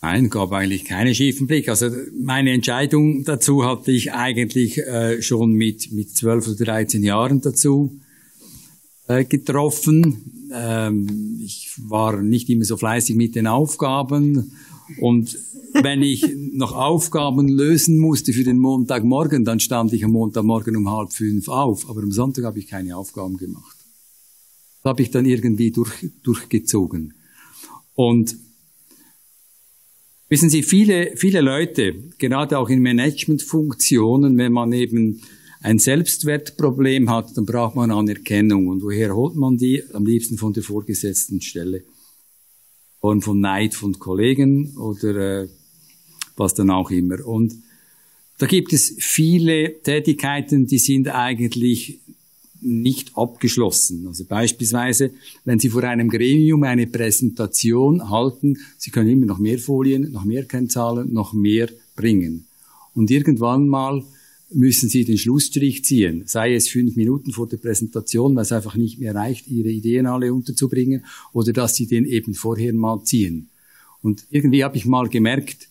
Nein, 0.00 0.30
gab 0.30 0.52
eigentlich 0.52 0.86
keine 0.86 1.14
schiefen 1.14 1.46
Blick. 1.46 1.68
Also 1.68 1.90
meine 2.18 2.52
Entscheidung 2.52 3.24
dazu 3.24 3.64
hatte 3.66 3.92
ich 3.92 4.14
eigentlich 4.14 4.78
äh, 4.78 5.20
schon 5.20 5.52
mit 5.52 5.92
mit 5.92 6.16
12 6.16 6.48
oder 6.48 6.64
13 6.64 7.02
Jahren 7.02 7.42
dazu 7.42 8.00
äh, 9.06 9.24
getroffen. 9.24 10.48
Ähm, 10.52 11.38
ich 11.44 11.72
war 11.76 12.22
nicht 12.22 12.48
immer 12.48 12.64
so 12.64 12.78
fleißig 12.78 13.16
mit 13.16 13.34
den 13.34 13.46
Aufgaben 13.46 14.52
und 15.00 15.38
wenn 15.74 16.02
ich 16.02 16.24
noch 16.52 16.72
Aufgaben 16.72 17.48
lösen 17.48 17.98
musste 17.98 18.32
für 18.32 18.44
den 18.44 18.58
Montagmorgen, 18.58 19.44
dann 19.44 19.60
stand 19.60 19.92
ich 19.92 20.04
am 20.04 20.12
Montagmorgen 20.12 20.76
um 20.76 20.90
halb 20.90 21.12
fünf 21.12 21.48
auf. 21.48 21.88
Aber 21.88 22.02
am 22.02 22.12
Sonntag 22.12 22.44
habe 22.44 22.58
ich 22.58 22.66
keine 22.66 22.96
Aufgaben 22.96 23.36
gemacht. 23.36 23.76
Das 24.82 24.90
habe 24.90 25.02
ich 25.02 25.10
dann 25.10 25.24
irgendwie 25.24 25.70
durch, 25.70 25.92
durchgezogen. 26.22 27.14
Und 27.94 28.36
wissen 30.28 30.50
Sie, 30.50 30.62
viele, 30.62 31.16
viele 31.16 31.40
Leute, 31.40 31.94
gerade 32.18 32.58
auch 32.58 32.68
in 32.68 32.82
Managementfunktionen, 32.82 34.36
wenn 34.36 34.52
man 34.52 34.72
eben 34.72 35.22
ein 35.62 35.78
Selbstwertproblem 35.78 37.08
hat, 37.08 37.36
dann 37.36 37.46
braucht 37.46 37.76
man 37.76 37.90
Anerkennung. 37.90 38.66
Und 38.66 38.82
woher 38.82 39.14
holt 39.14 39.36
man 39.36 39.56
die? 39.56 39.82
Am 39.92 40.04
liebsten 40.04 40.36
von 40.36 40.52
der 40.52 40.64
vorgesetzten 40.64 41.40
Stelle. 41.40 41.84
Von, 43.02 43.20
von 43.20 43.40
Neid 43.40 43.74
von 43.74 43.98
Kollegen 43.98 44.76
oder 44.78 45.42
äh, 45.42 45.48
was 46.36 46.54
dann 46.54 46.70
auch 46.70 46.90
immer. 46.90 47.26
Und 47.26 47.52
da 48.38 48.46
gibt 48.46 48.72
es 48.72 48.94
viele 48.98 49.82
Tätigkeiten, 49.82 50.66
die 50.66 50.78
sind 50.78 51.08
eigentlich 51.08 52.00
nicht 52.60 53.16
abgeschlossen. 53.16 54.06
Also 54.06 54.24
beispielsweise, 54.24 55.10
wenn 55.44 55.58
Sie 55.58 55.68
vor 55.68 55.82
einem 55.84 56.08
Gremium 56.08 56.62
eine 56.62 56.86
Präsentation 56.86 58.08
halten, 58.08 58.58
Sie 58.78 58.90
können 58.90 59.10
immer 59.10 59.26
noch 59.26 59.38
mehr 59.38 59.58
Folien, 59.58 60.12
noch 60.12 60.24
mehr 60.24 60.44
Kennzahlen, 60.44 61.12
noch 61.12 61.32
mehr 61.32 61.68
bringen. 61.96 62.46
Und 62.94 63.10
irgendwann 63.10 63.68
mal 63.68 64.04
müssen 64.54 64.88
Sie 64.88 65.04
den 65.04 65.18
Schlussstrich 65.18 65.84
ziehen, 65.84 66.24
sei 66.26 66.54
es 66.54 66.68
fünf 66.68 66.96
Minuten 66.96 67.32
vor 67.32 67.48
der 67.48 67.56
Präsentation, 67.56 68.34
weil 68.34 68.42
es 68.42 68.52
einfach 68.52 68.76
nicht 68.76 68.98
mehr 68.98 69.14
reicht, 69.14 69.48
Ihre 69.48 69.70
Ideen 69.70 70.06
alle 70.06 70.32
unterzubringen, 70.32 71.04
oder 71.32 71.52
dass 71.52 71.76
Sie 71.76 71.86
den 71.86 72.04
eben 72.04 72.34
vorher 72.34 72.72
mal 72.72 73.02
ziehen. 73.04 73.48
Und 74.02 74.24
irgendwie 74.30 74.64
habe 74.64 74.76
ich 74.76 74.84
mal 74.84 75.08
gemerkt, 75.08 75.68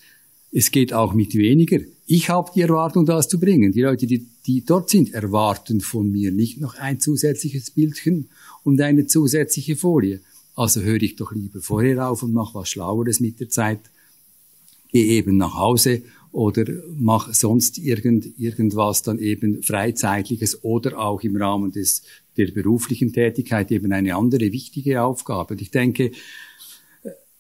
es 0.52 0.72
geht 0.72 0.94
auch 0.94 1.14
mit 1.14 1.36
weniger. 1.36 1.80
Ich 2.06 2.30
habe 2.30 2.52
die 2.54 2.62
Erwartung, 2.62 3.06
das 3.06 3.30
zu 3.30 3.40
bringen. 3.40 3.72
Die 3.72 3.82
Leute, 3.82 4.06
die, 4.06 4.26
die 4.46 4.66
dort 4.66 4.90
sind, 4.90 5.14
erwarten 5.14 5.80
von 5.80 6.12
mir 6.12 6.32
nicht 6.32 6.60
noch 6.60 6.76
ein 6.76 7.00
zusätzliches 7.00 7.72
Bildchen 7.72 8.28
und 8.64 8.82
eine 8.82 9.08
zusätzliche 9.08 9.78
Folie. 9.78 10.20
Also 10.56 10.82
höre 10.82 11.02
ich 11.02 11.16
doch 11.16 11.32
lieber 11.32 11.62
vorher 11.62 12.10
auf 12.10 12.24
und 12.24 12.34
mache 12.34 12.56
was 12.56 12.70
Schlaueres 12.70 13.22
mit 13.22 13.40
der 13.40 13.50
Zeit. 13.50 13.80
Gehe 14.92 15.06
eben 15.06 15.38
nach 15.38 15.56
Hause 15.56 16.02
oder 16.32 16.66
mach 16.98 17.34
sonst 17.34 17.78
irgend, 17.78 18.40
irgendwas 18.40 19.04
dann 19.04 19.20
eben 19.20 19.62
Freizeitliches 19.64 20.64
oder 20.64 21.00
auch 21.00 21.22
im 21.24 21.36
Rahmen 21.36 21.72
des, 21.72 22.04
der 22.38 22.52
beruflichen 22.52 23.12
Tätigkeit 23.12 23.72
eben 23.72 23.92
eine 23.92 24.16
andere 24.16 24.52
wichtige 24.52 25.04
Aufgabe. 25.04 25.56
Und 25.56 25.62
ich 25.62 25.72
denke, 25.72 26.12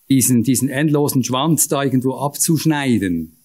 diesen, 0.10 0.44
diesen 0.44 0.68
endlosen 0.68 1.24
Schwanz 1.24 1.70
da 1.70 1.84
irgendwo 1.84 2.16
abzuschneiden, 2.16 3.38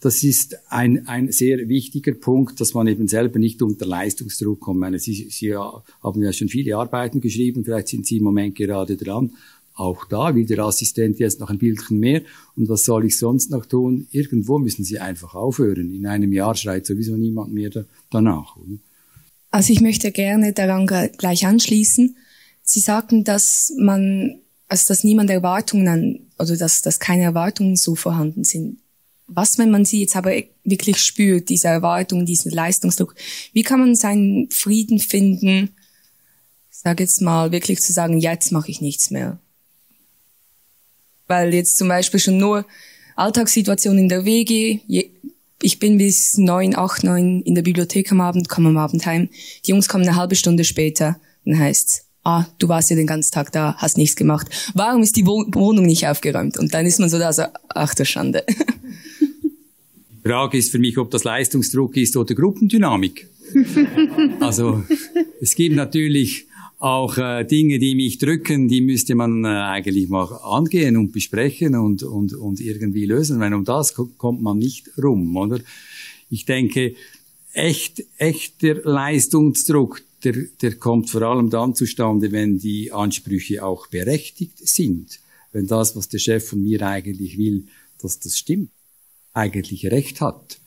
das 0.00 0.22
ist 0.22 0.58
ein, 0.68 1.08
ein 1.08 1.32
sehr 1.32 1.68
wichtiger 1.68 2.12
Punkt, 2.12 2.60
dass 2.60 2.74
man 2.74 2.88
eben 2.88 3.08
selber 3.08 3.38
nicht 3.38 3.62
unter 3.62 3.86
Leistungsdruck 3.86 4.60
kommt. 4.60 4.76
Ich 4.76 4.80
meine, 4.80 4.98
Sie, 4.98 5.14
Sie 5.30 5.56
haben 5.56 6.22
ja 6.22 6.32
schon 6.32 6.48
viele 6.48 6.76
Arbeiten 6.76 7.20
geschrieben, 7.20 7.64
vielleicht 7.64 7.88
sind 7.88 8.06
Sie 8.06 8.18
im 8.18 8.24
Moment 8.24 8.54
gerade 8.54 8.96
dran. 8.96 9.30
Auch 9.78 10.04
da 10.06 10.34
will 10.34 10.44
der 10.44 10.58
Assistent 10.60 11.18
jetzt 11.18 11.40
noch 11.40 11.50
ein 11.50 11.58
Bildchen 11.58 11.98
mehr. 11.98 12.22
Und 12.56 12.68
was 12.68 12.84
soll 12.84 13.04
ich 13.04 13.16
sonst 13.16 13.50
noch 13.50 13.64
tun? 13.64 14.08
Irgendwo 14.10 14.58
müssen 14.58 14.84
Sie 14.84 14.98
einfach 14.98 15.34
aufhören. 15.34 15.94
In 15.94 16.06
einem 16.06 16.32
Jahr 16.32 16.54
schreit 16.54 16.84
sowieso 16.84 17.16
niemand 17.16 17.52
mehr 17.52 17.70
da, 17.70 17.84
danach. 18.10 18.56
Oder? 18.56 18.78
Also 19.50 19.72
ich 19.72 19.80
möchte 19.80 20.10
gerne 20.10 20.52
daran 20.52 20.86
gleich 20.86 21.46
anschließen. 21.46 22.16
Sie 22.62 22.80
sagten, 22.80 23.24
dass 23.24 23.72
man 23.78 24.40
also 24.68 24.88
dass 24.88 25.02
niemand 25.02 25.30
Erwartungen 25.30 25.88
an, 25.88 26.20
oder 26.38 26.56
dass, 26.56 26.82
dass 26.82 27.00
keine 27.00 27.24
Erwartungen 27.24 27.76
so 27.76 27.94
vorhanden 27.94 28.44
sind. 28.44 28.78
Was, 29.26 29.58
wenn 29.58 29.70
man 29.70 29.84
sie 29.84 30.00
jetzt 30.00 30.16
aber 30.16 30.32
wirklich 30.64 30.98
spürt, 30.98 31.48
diese 31.48 31.68
Erwartungen, 31.68 32.26
diesen 32.26 32.50
Leistungsdruck, 32.50 33.14
wie 33.52 33.62
kann 33.62 33.80
man 33.80 33.94
seinen 33.94 34.50
Frieden 34.50 35.00
finden, 35.00 35.70
sage 36.70 37.02
jetzt 37.02 37.20
mal, 37.20 37.50
wirklich 37.50 37.80
zu 37.80 37.92
sagen, 37.92 38.18
jetzt 38.18 38.52
mache 38.52 38.70
ich 38.70 38.80
nichts 38.80 39.10
mehr? 39.10 39.38
Weil 41.28 41.54
jetzt 41.54 41.78
zum 41.78 41.88
Beispiel 41.88 42.18
schon 42.18 42.38
nur 42.38 42.64
Alltagssituation 43.16 43.98
in 43.98 44.08
der 44.08 44.24
WG, 44.24 44.80
ich 45.62 45.78
bin 45.78 45.98
bis 45.98 46.38
neun, 46.38 46.76
acht, 46.76 47.04
neun 47.04 47.42
in 47.42 47.54
der 47.54 47.62
Bibliothek 47.62 48.10
am 48.12 48.20
Abend, 48.20 48.48
komme 48.48 48.68
am 48.70 48.76
Abend 48.76 49.04
heim, 49.06 49.28
die 49.64 49.70
Jungs 49.70 49.88
kommen 49.88 50.04
eine 50.04 50.16
halbe 50.16 50.36
Stunde 50.36 50.64
später, 50.64 51.20
dann 51.44 51.58
heißt's, 51.58 52.06
ah, 52.24 52.46
du 52.58 52.68
warst 52.68 52.90
ja 52.90 52.96
den 52.96 53.06
ganzen 53.06 53.32
Tag 53.32 53.52
da, 53.52 53.74
hast 53.78 53.96
nichts 53.96 54.16
gemacht. 54.16 54.48
Warum 54.74 55.02
ist 55.02 55.16
die 55.16 55.26
Wohnung 55.26 55.86
nicht 55.86 56.06
aufgeräumt? 56.06 56.58
Und 56.58 56.74
dann 56.74 56.86
ist 56.86 57.00
man 57.00 57.08
so 57.08 57.18
da, 57.18 57.32
so, 57.32 57.44
ach 57.68 57.94
der 57.94 58.04
Schande. 58.04 58.44
Die 60.24 60.28
Frage 60.28 60.58
ist 60.58 60.70
für 60.70 60.78
mich, 60.78 60.98
ob 60.98 61.10
das 61.10 61.24
Leistungsdruck 61.24 61.96
ist 61.96 62.16
oder 62.16 62.34
Gruppendynamik. 62.34 63.28
also 64.40 64.84
es 65.40 65.54
gibt 65.54 65.74
natürlich 65.74 66.47
auch 66.78 67.18
äh, 67.18 67.44
Dinge, 67.44 67.78
die 67.78 67.94
mich 67.94 68.18
drücken, 68.18 68.68
die 68.68 68.80
müsste 68.80 69.14
man 69.14 69.44
äh, 69.44 69.48
eigentlich 69.48 70.08
mal 70.08 70.24
angehen 70.42 70.96
und 70.96 71.12
besprechen 71.12 71.74
und, 71.74 72.04
und, 72.04 72.34
und 72.34 72.60
irgendwie 72.60 73.04
lösen. 73.04 73.40
Weil 73.40 73.54
um 73.54 73.64
das 73.64 73.94
kommt 73.94 74.42
man 74.42 74.58
nicht 74.58 74.90
rum, 74.96 75.36
oder? 75.36 75.60
Ich 76.30 76.44
denke, 76.44 76.94
echt, 77.52 78.04
echter 78.18 78.74
Leistungsdruck, 78.84 80.02
der, 80.22 80.34
der 80.62 80.76
kommt 80.76 81.10
vor 81.10 81.22
allem 81.22 81.50
dann 81.50 81.74
zustande, 81.74 82.30
wenn 82.30 82.58
die 82.58 82.92
Ansprüche 82.92 83.64
auch 83.64 83.88
berechtigt 83.88 84.58
sind. 84.58 85.20
Wenn 85.52 85.66
das, 85.66 85.96
was 85.96 86.08
der 86.08 86.18
Chef 86.18 86.48
von 86.48 86.62
mir 86.62 86.82
eigentlich 86.82 87.38
will, 87.38 87.64
dass 88.00 88.20
das 88.20 88.38
stimmt, 88.38 88.70
eigentlich 89.32 89.86
recht 89.86 90.20
hat. 90.20 90.60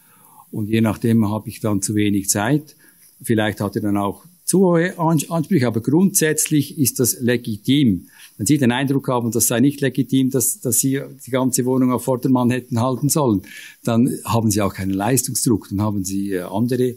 Und 0.51 0.67
je 0.67 0.81
nachdem 0.81 1.29
habe 1.29 1.47
ich 1.47 1.61
dann 1.61 1.81
zu 1.81 1.95
wenig 1.95 2.29
Zeit. 2.29 2.75
Vielleicht 3.21 3.61
hat 3.61 3.75
er 3.75 3.81
dann 3.83 3.97
auch 3.97 4.25
zu 4.51 4.59
hohe 4.59 4.99
Ansprüche, 4.99 5.65
aber 5.65 5.79
grundsätzlich 5.79 6.77
ist 6.77 6.99
das 6.99 7.21
legitim. 7.21 8.07
Wenn 8.35 8.45
Sie 8.45 8.57
den 8.57 8.73
Eindruck 8.73 9.07
haben, 9.07 9.31
das 9.31 9.47
sei 9.47 9.61
nicht 9.61 9.79
legitim, 9.79 10.29
dass, 10.29 10.59
dass 10.59 10.79
Sie 10.79 11.01
die 11.25 11.31
ganze 11.31 11.63
Wohnung 11.63 11.93
auf 11.93 12.03
Vordermann 12.03 12.51
hätten 12.51 12.81
halten 12.81 13.07
sollen, 13.07 13.43
dann 13.85 14.13
haben 14.25 14.51
Sie 14.51 14.61
auch 14.61 14.73
keinen 14.73 14.91
Leistungsdruck, 14.91 15.69
dann 15.69 15.81
haben 15.81 16.03
Sie 16.03 16.33
äh, 16.33 16.41
andere 16.41 16.95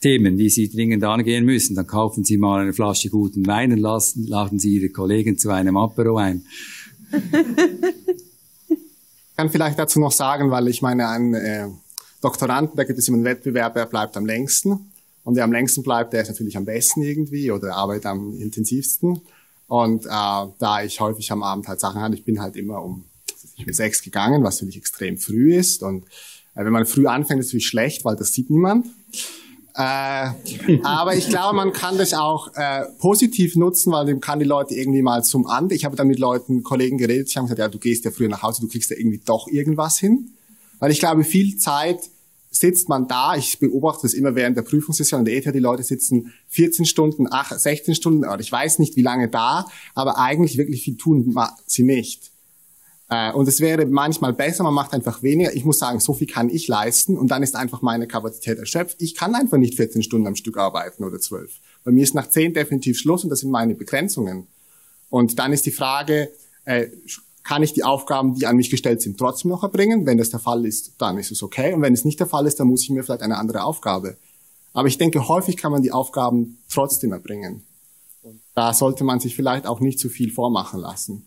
Themen, 0.00 0.38
die 0.38 0.50
Sie 0.50 0.70
dringend 0.70 1.02
angehen 1.02 1.44
müssen, 1.44 1.74
dann 1.74 1.88
kaufen 1.88 2.22
Sie 2.22 2.36
mal 2.36 2.60
eine 2.60 2.72
Flasche 2.72 3.10
guten 3.10 3.44
Wein 3.48 3.72
und 3.72 3.78
lassen, 3.78 4.28
laden 4.28 4.60
Sie 4.60 4.76
Ihre 4.76 4.90
Kollegen 4.90 5.36
zu 5.36 5.50
einem 5.50 5.76
Apero 5.76 6.16
ein. 6.16 6.44
Ich 8.70 9.36
kann 9.36 9.50
vielleicht 9.50 9.80
dazu 9.80 9.98
noch 9.98 10.12
sagen, 10.12 10.52
weil 10.52 10.68
ich 10.68 10.80
meine, 10.80 11.08
ein 11.08 11.34
äh, 11.34 11.66
Doktoranden, 12.20 12.76
da 12.76 12.84
gibt 12.84 13.00
es 13.00 13.08
immer 13.08 13.16
einen 13.16 13.24
Wettbewerb, 13.24 13.74
wer 13.74 13.86
bleibt 13.86 14.16
am 14.16 14.26
längsten. 14.26 14.87
Und 15.28 15.36
wer 15.36 15.44
am 15.44 15.52
längsten 15.52 15.82
bleibt, 15.82 16.14
der 16.14 16.22
ist 16.22 16.28
natürlich 16.28 16.56
am 16.56 16.64
besten 16.64 17.02
irgendwie 17.02 17.50
oder 17.50 17.74
arbeitet 17.76 18.06
am 18.06 18.34
intensivsten. 18.40 19.20
Und 19.66 20.06
äh, 20.06 20.08
da 20.08 20.82
ich 20.82 21.00
häufig 21.00 21.30
am 21.30 21.42
Abend 21.42 21.68
halt 21.68 21.80
Sachen 21.80 22.00
hatte, 22.00 22.14
ich 22.14 22.24
bin 22.24 22.40
halt 22.40 22.56
immer 22.56 22.82
um, 22.82 23.04
bin 23.62 23.74
sechs 23.74 24.00
gegangen, 24.00 24.42
was 24.42 24.54
natürlich 24.54 24.78
extrem 24.78 25.18
früh 25.18 25.54
ist. 25.54 25.82
Und 25.82 26.04
äh, 26.54 26.64
wenn 26.64 26.72
man 26.72 26.86
früh 26.86 27.06
anfängt, 27.06 27.40
ist 27.40 27.48
es 27.48 27.52
natürlich 27.52 27.66
schlecht, 27.66 28.06
weil 28.06 28.16
das 28.16 28.32
sieht 28.32 28.48
niemand. 28.48 28.86
Äh, 29.74 30.30
aber 30.82 31.14
ich 31.14 31.28
glaube, 31.28 31.54
man 31.54 31.74
kann 31.74 31.98
das 31.98 32.14
auch 32.14 32.50
äh, 32.54 32.86
positiv 32.98 33.54
nutzen, 33.54 33.92
weil 33.92 34.06
man 34.06 34.20
kann 34.20 34.38
die 34.38 34.46
Leute 34.46 34.76
irgendwie 34.76 35.02
mal 35.02 35.22
zum 35.24 35.46
Ande. 35.46 35.74
Ich 35.74 35.84
habe 35.84 35.94
dann 35.94 36.08
mit 36.08 36.18
Leuten, 36.18 36.62
Kollegen 36.62 36.96
geredet, 36.96 37.30
die 37.30 37.38
haben 37.38 37.44
gesagt, 37.44 37.58
ja, 37.58 37.68
du 37.68 37.78
gehst 37.78 38.06
ja 38.06 38.12
früher 38.12 38.30
nach 38.30 38.42
Hause, 38.42 38.62
du 38.62 38.68
kriegst 38.68 38.88
ja 38.90 38.96
irgendwie 38.96 39.20
doch 39.22 39.46
irgendwas 39.46 39.98
hin. 39.98 40.30
Weil 40.78 40.90
ich 40.90 41.00
glaube, 41.00 41.22
viel 41.22 41.58
Zeit 41.58 42.08
sitzt 42.50 42.88
man 42.88 43.08
da, 43.08 43.36
ich 43.36 43.58
beobachte 43.58 44.02
das 44.02 44.14
immer 44.14 44.34
während 44.34 44.56
der 44.56 44.62
Prüfungssession, 44.62 45.20
in 45.20 45.24
der 45.24 45.36
ETH, 45.36 45.54
die 45.54 45.58
Leute 45.58 45.82
sitzen 45.82 46.32
14 46.48 46.86
Stunden, 46.86 47.30
8, 47.30 47.58
16 47.58 47.94
Stunden, 47.94 48.24
oder 48.24 48.40
ich 48.40 48.50
weiß 48.50 48.78
nicht, 48.78 48.96
wie 48.96 49.02
lange 49.02 49.28
da, 49.28 49.66
aber 49.94 50.18
eigentlich 50.18 50.56
wirklich 50.56 50.82
viel 50.82 50.96
tun 50.96 51.36
sie 51.66 51.82
nicht. 51.82 52.30
Äh, 53.10 53.32
und 53.32 53.48
es 53.48 53.60
wäre 53.60 53.86
manchmal 53.86 54.32
besser, 54.32 54.64
man 54.64 54.74
macht 54.74 54.92
einfach 54.92 55.22
weniger. 55.22 55.54
Ich 55.54 55.64
muss 55.64 55.78
sagen, 55.78 56.00
so 56.00 56.12
viel 56.12 56.26
kann 56.26 56.50
ich 56.50 56.68
leisten 56.68 57.16
und 57.16 57.28
dann 57.28 57.42
ist 57.42 57.56
einfach 57.56 57.82
meine 57.82 58.06
Kapazität 58.06 58.58
erschöpft. 58.58 59.00
Ich 59.00 59.14
kann 59.14 59.34
einfach 59.34 59.56
nicht 59.56 59.76
14 59.76 60.02
Stunden 60.02 60.26
am 60.26 60.36
Stück 60.36 60.58
arbeiten 60.58 61.04
oder 61.04 61.18
12. 61.18 61.50
Bei 61.84 61.90
mir 61.90 62.02
ist 62.02 62.14
nach 62.14 62.28
10 62.28 62.54
definitiv 62.54 62.98
Schluss 62.98 63.24
und 63.24 63.30
das 63.30 63.40
sind 63.40 63.50
meine 63.50 63.74
Begrenzungen. 63.74 64.46
Und 65.10 65.38
dann 65.38 65.52
ist 65.52 65.64
die 65.64 65.70
Frage, 65.70 66.30
äh, 66.64 66.88
kann 67.48 67.62
ich 67.62 67.72
die 67.72 67.82
Aufgaben, 67.82 68.34
die 68.34 68.46
an 68.46 68.56
mich 68.56 68.68
gestellt 68.68 69.00
sind, 69.00 69.16
trotzdem 69.16 69.50
noch 69.50 69.62
erbringen. 69.62 70.04
Wenn 70.04 70.18
das 70.18 70.28
der 70.28 70.38
Fall 70.38 70.66
ist, 70.66 70.92
dann 70.98 71.16
ist 71.16 71.30
es 71.30 71.42
okay. 71.42 71.72
Und 71.72 71.80
wenn 71.80 71.94
es 71.94 72.04
nicht 72.04 72.20
der 72.20 72.26
Fall 72.26 72.46
ist, 72.46 72.60
dann 72.60 72.66
muss 72.66 72.82
ich 72.82 72.90
mir 72.90 73.02
vielleicht 73.02 73.22
eine 73.22 73.38
andere 73.38 73.64
Aufgabe. 73.64 74.18
Aber 74.74 74.86
ich 74.86 74.98
denke, 74.98 75.28
häufig 75.28 75.56
kann 75.56 75.72
man 75.72 75.80
die 75.80 75.90
Aufgaben 75.90 76.58
trotzdem 76.70 77.12
erbringen. 77.12 77.62
Da 78.54 78.74
sollte 78.74 79.02
man 79.02 79.18
sich 79.18 79.34
vielleicht 79.34 79.66
auch 79.66 79.80
nicht 79.80 79.98
zu 79.98 80.10
viel 80.10 80.30
vormachen 80.30 80.78
lassen. 80.78 81.24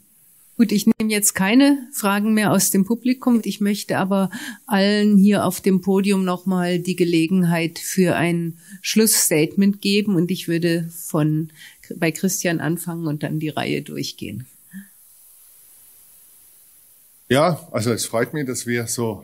Gut, 0.58 0.72
ich 0.72 0.86
nehme 0.86 1.12
jetzt 1.12 1.34
keine 1.34 1.88
Fragen 1.92 2.36
mehr 2.36 2.52
aus 2.52 2.70
dem 2.70 2.86
Publikum. 2.86 3.42
Ich 3.44 3.60
möchte 3.60 3.98
aber 3.98 4.30
allen 4.68 5.18
hier 5.18 5.44
auf 5.44 5.60
dem 5.60 5.82
Podium 5.82 6.24
nochmal 6.24 6.78
die 6.78 6.96
Gelegenheit 6.96 7.80
für 7.80 8.16
ein 8.16 8.60
Schlussstatement 8.84 9.82
geben 9.82 10.16
und 10.16 10.30
ich 10.30 10.48
würde 10.48 10.88
von 10.96 11.50
bei 11.96 12.12
Christian 12.12 12.60
anfangen 12.60 13.08
und 13.08 13.24
dann 13.24 13.40
die 13.40 13.50
Reihe 13.50 13.82
durchgehen. 13.82 14.46
Ja, 17.32 17.66
also 17.72 17.94
es 17.94 18.08
freut 18.08 18.34
mich, 18.34 18.46
dass 18.46 18.68
wir 18.68 18.88
so 18.88 19.24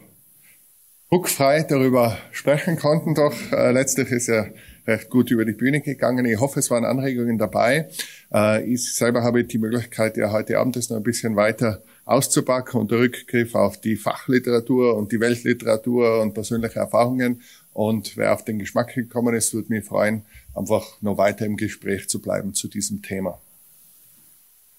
druckfrei 1.09 1.63
darüber 1.63 2.17
sprechen 2.31 2.77
konnten. 2.77 3.15
Doch 3.15 3.33
äh, 3.51 3.73
letztlich 3.73 4.09
ist 4.11 4.27
ja 4.27 4.45
recht 4.87 5.09
gut 5.09 5.29
über 5.29 5.43
die 5.43 5.51
Bühne 5.51 5.81
gegangen. 5.81 6.23
Ich 6.23 6.39
hoffe, 6.39 6.61
es 6.61 6.71
waren 6.71 6.85
Anregungen 6.85 7.37
dabei. 7.37 7.89
Äh, 8.33 8.63
ich 8.63 8.95
selber 8.95 9.23
habe 9.23 9.43
die 9.43 9.57
Möglichkeit, 9.57 10.15
ja 10.15 10.31
heute 10.31 10.57
Abend 10.57 10.77
das 10.77 10.89
noch 10.89 10.95
ein 10.95 11.03
bisschen 11.03 11.35
weiter 11.35 11.83
auszupacken 12.05 12.79
unter 12.79 12.97
Rückgriff 12.97 13.55
auf 13.55 13.81
die 13.81 13.97
Fachliteratur 13.97 14.95
und 14.95 15.11
die 15.11 15.19
Weltliteratur 15.19 16.21
und 16.21 16.33
persönliche 16.33 16.79
Erfahrungen. 16.79 17.41
Und 17.73 18.15
wer 18.15 18.33
auf 18.33 18.45
den 18.45 18.57
Geschmack 18.57 18.95
gekommen 18.95 19.35
ist, 19.35 19.53
würde 19.53 19.67
mich 19.67 19.83
freuen, 19.83 20.23
einfach 20.55 21.01
noch 21.01 21.17
weiter 21.17 21.45
im 21.45 21.57
Gespräch 21.57 22.07
zu 22.07 22.21
bleiben 22.21 22.53
zu 22.53 22.69
diesem 22.69 23.01
Thema. 23.01 23.37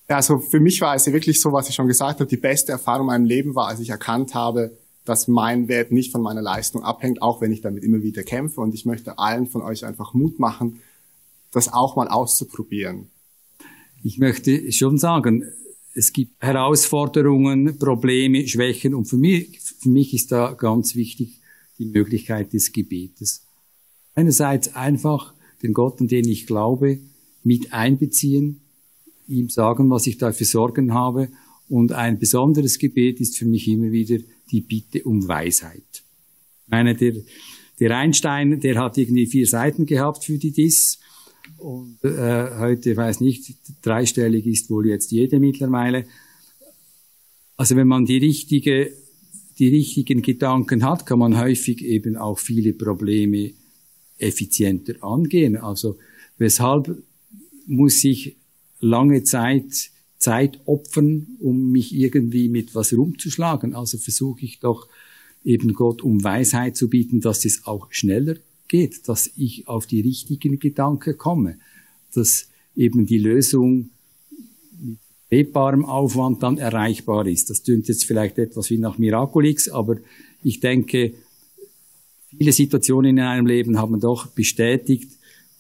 Ja, 0.09 0.17
also 0.17 0.39
für 0.39 0.61
mich 0.61 0.81
war 0.81 0.95
es 0.95 1.05
ja 1.05 1.13
wirklich 1.13 1.41
so, 1.41 1.53
was 1.53 1.69
ich 1.69 1.75
schon 1.75 1.87
gesagt 1.87 2.21
habe, 2.21 2.31
die 2.31 2.39
beste 2.39 2.73
Erfahrung 2.73 3.03
in 3.03 3.07
meinem 3.09 3.25
Leben 3.27 3.55
war, 3.55 3.69
als 3.69 3.81
ich 3.81 3.91
erkannt 3.91 4.35
habe, 4.35 4.77
dass 5.05 5.29
mein 5.29 5.69
Wert 5.69 5.93
nicht 5.93 6.13
von 6.13 6.23
meiner 6.23 6.43
Leistung 6.43 6.83
abhängt, 6.83 7.21
auch 7.21 7.41
wenn 7.41 7.53
ich 7.53 7.61
damit 7.61 7.85
immer 7.85 8.03
wieder 8.03 8.23
kämpfe. 8.23 8.61
Und 8.61 8.75
ich 8.75 8.87
möchte 8.87 9.19
allen 9.19 9.47
von 9.47 9.63
euch 9.63 9.85
einfach 9.85 10.15
Mut 10.15 10.39
machen, 10.39 10.81
das 11.53 11.73
auch 11.73 11.97
mal 11.97 12.09
auszuprobieren. 12.09 13.09
Ich 14.03 14.19
möchte 14.19 14.71
schon 14.73 14.99
sagen, 14.99 15.45
es 15.95 16.13
gibt 16.13 16.43
Herausforderungen, 16.43 17.79
Probleme, 17.79 18.47
Schwächen 18.47 18.95
und 18.95 19.07
für 19.07 19.17
mich, 19.17 19.61
für 19.61 19.89
mich 19.89 20.15
ist 20.15 20.31
da 20.31 20.53
ganz 20.53 20.95
wichtig 20.95 21.41
die 21.79 21.87
Möglichkeit 21.87 22.53
des 22.53 22.73
Gebetes. 22.73 23.43
Einerseits 24.15 24.75
einfach 24.75 25.35
den 25.63 25.73
Gott, 25.73 26.01
an 26.01 26.09
den 26.09 26.29
ich 26.29 26.47
glaube, 26.47 26.99
mit 27.43 27.73
einbeziehen, 27.73 28.61
ihm 29.29 29.49
sagen, 29.49 29.91
was 29.91 30.07
ich 30.07 30.19
da 30.19 30.33
für 30.33 30.45
Sorgen 30.45 30.95
habe. 30.95 31.29
Und 31.69 31.93
ein 31.93 32.19
besonderes 32.19 32.79
Gebet 32.79 33.21
ist 33.21 33.37
für 33.37 33.45
mich 33.45 33.69
immer 33.69 33.93
wieder 33.93 34.19
die 34.51 34.63
Bitte 34.63 35.05
um 35.05 35.29
Weisheit. 35.29 35.83
Ich 35.93 36.71
meine, 36.71 36.95
der, 36.95 37.15
der 37.79 37.97
Einstein, 37.97 38.61
der 38.61 38.79
hat 38.79 38.99
irgendwie 38.99 39.27
vier 39.27 39.47
Seiten 39.47 39.87
gehabt 39.87 40.25
für 40.25 40.39
die 40.39 40.51
DIS. 40.51 40.99
Und 41.59 42.03
äh, 42.05 42.59
heute, 42.59 42.97
weiß 42.97 43.21
nicht, 43.21 43.55
dreistellig 43.83 44.47
ist 44.47 44.71
wohl 44.71 44.87
jetzt 44.87 45.11
jede 45.11 45.39
mittlerweile. 45.41 46.07
Also 47.57 47.77
wenn 47.77 47.89
man 47.89 48.05
die 48.05 48.19
richtige, 48.19 48.93
die 49.59 49.69
richtigen 49.69 50.23
Gedanken 50.23 50.85
hat, 50.85 51.07
kann 51.07 51.19
man 51.19 51.39
häufig 51.39 51.85
eben 51.85 52.17
auch 52.17 52.39
viele 52.39 52.73
Probleme 52.73 53.53
effizienter 54.19 55.03
angehen. 55.03 55.57
Also 55.57 55.99
weshalb 56.39 57.03
muss 57.67 58.05
ich 58.05 58.38
lange 58.81 59.25
Zeit 59.25 59.91
Zeit 60.19 60.61
opfern, 60.67 61.27
um 61.39 61.71
mich 61.71 61.95
irgendwie 61.95 62.49
mit 62.49 62.75
was 62.75 62.93
rumzuschlagen. 62.93 63.75
Also 63.75 63.99
versuche 63.99 64.45
ich 64.45 64.59
doch 64.59 64.89
eben 65.45 65.73
Gott 65.75 66.03
um 66.03 66.23
Weisheit 66.23 66.77
zu 66.77 66.89
bieten, 66.89 67.21
dass 67.21 67.45
es 67.45 67.67
auch 67.67 67.87
schneller 67.91 68.35
geht, 68.67 69.09
dass 69.09 69.31
ich 69.37 69.69
auf 69.69 69.87
die 69.87 70.01
richtigen 70.01 70.59
Gedanken 70.59 71.17
komme, 71.17 71.59
dass 72.15 72.49
eben 72.77 73.07
die 73.07 73.19
Lösung 73.19 73.91
mit 74.81 74.99
lebbarem 75.31 75.85
Aufwand 75.85 76.43
dann 76.43 76.59
erreichbar 76.59 77.27
ist. 77.27 77.51
Das 77.51 77.63
klingt 77.63 77.89
jetzt 77.89 78.05
vielleicht 78.05 78.39
etwas 78.39 78.71
wie 78.71 78.79
nach 78.79 78.99
Miraculix, 78.99 79.69
aber 79.69 79.97
ich 80.43 80.61
denke, 80.61 81.15
viele 82.37 82.53
Situationen 82.53 83.19
in 83.19 83.25
einem 83.25 83.47
Leben 83.47 83.79
haben 83.79 84.01
doch 84.01 84.27
bestätigt, 84.29 85.11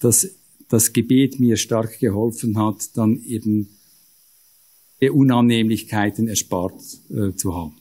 dass 0.00 0.37
das 0.68 0.92
Gebet 0.92 1.40
mir 1.40 1.56
stark 1.56 1.98
geholfen 1.98 2.58
hat, 2.58 2.96
dann 2.96 3.22
eben 3.26 3.68
Unannehmlichkeiten 5.00 6.28
erspart 6.28 6.80
äh, 7.10 7.34
zu 7.34 7.54
haben. 7.54 7.76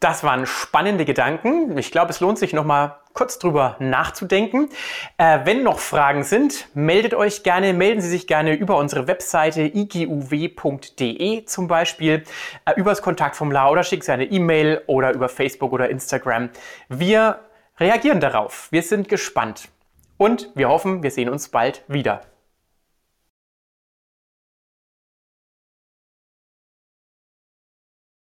Das 0.00 0.24
waren 0.24 0.46
spannende 0.46 1.04
Gedanken. 1.04 1.78
Ich 1.78 1.92
glaube, 1.92 2.10
es 2.10 2.18
lohnt 2.18 2.36
sich 2.36 2.52
noch 2.52 2.64
mal 2.64 2.98
kurz 3.12 3.38
drüber 3.38 3.76
nachzudenken. 3.78 4.68
Äh, 5.16 5.40
wenn 5.44 5.62
noch 5.62 5.78
Fragen 5.78 6.24
sind, 6.24 6.66
meldet 6.74 7.14
euch 7.14 7.44
gerne, 7.44 7.72
melden 7.72 8.00
Sie 8.00 8.08
sich 8.08 8.26
gerne 8.26 8.56
über 8.56 8.78
unsere 8.78 9.06
Webseite 9.06 9.62
iguw.de 9.62 11.44
zum 11.44 11.68
Beispiel, 11.68 12.24
äh, 12.64 12.72
übers 12.76 13.00
Kontaktformular 13.00 13.70
oder 13.70 13.84
schickt 13.84 14.08
eine 14.08 14.24
E-Mail 14.24 14.82
oder 14.88 15.14
über 15.14 15.28
Facebook 15.28 15.72
oder 15.72 15.88
Instagram. 15.88 16.50
Wir 16.88 17.38
reagieren 17.78 18.18
darauf. 18.18 18.66
Wir 18.72 18.82
sind 18.82 19.08
gespannt. 19.08 19.68
Und 20.22 20.50
wir 20.54 20.68
hoffen, 20.68 21.02
wir 21.02 21.10
sehen 21.10 21.28
uns 21.28 21.48
bald 21.48 21.82
wieder. 21.88 22.20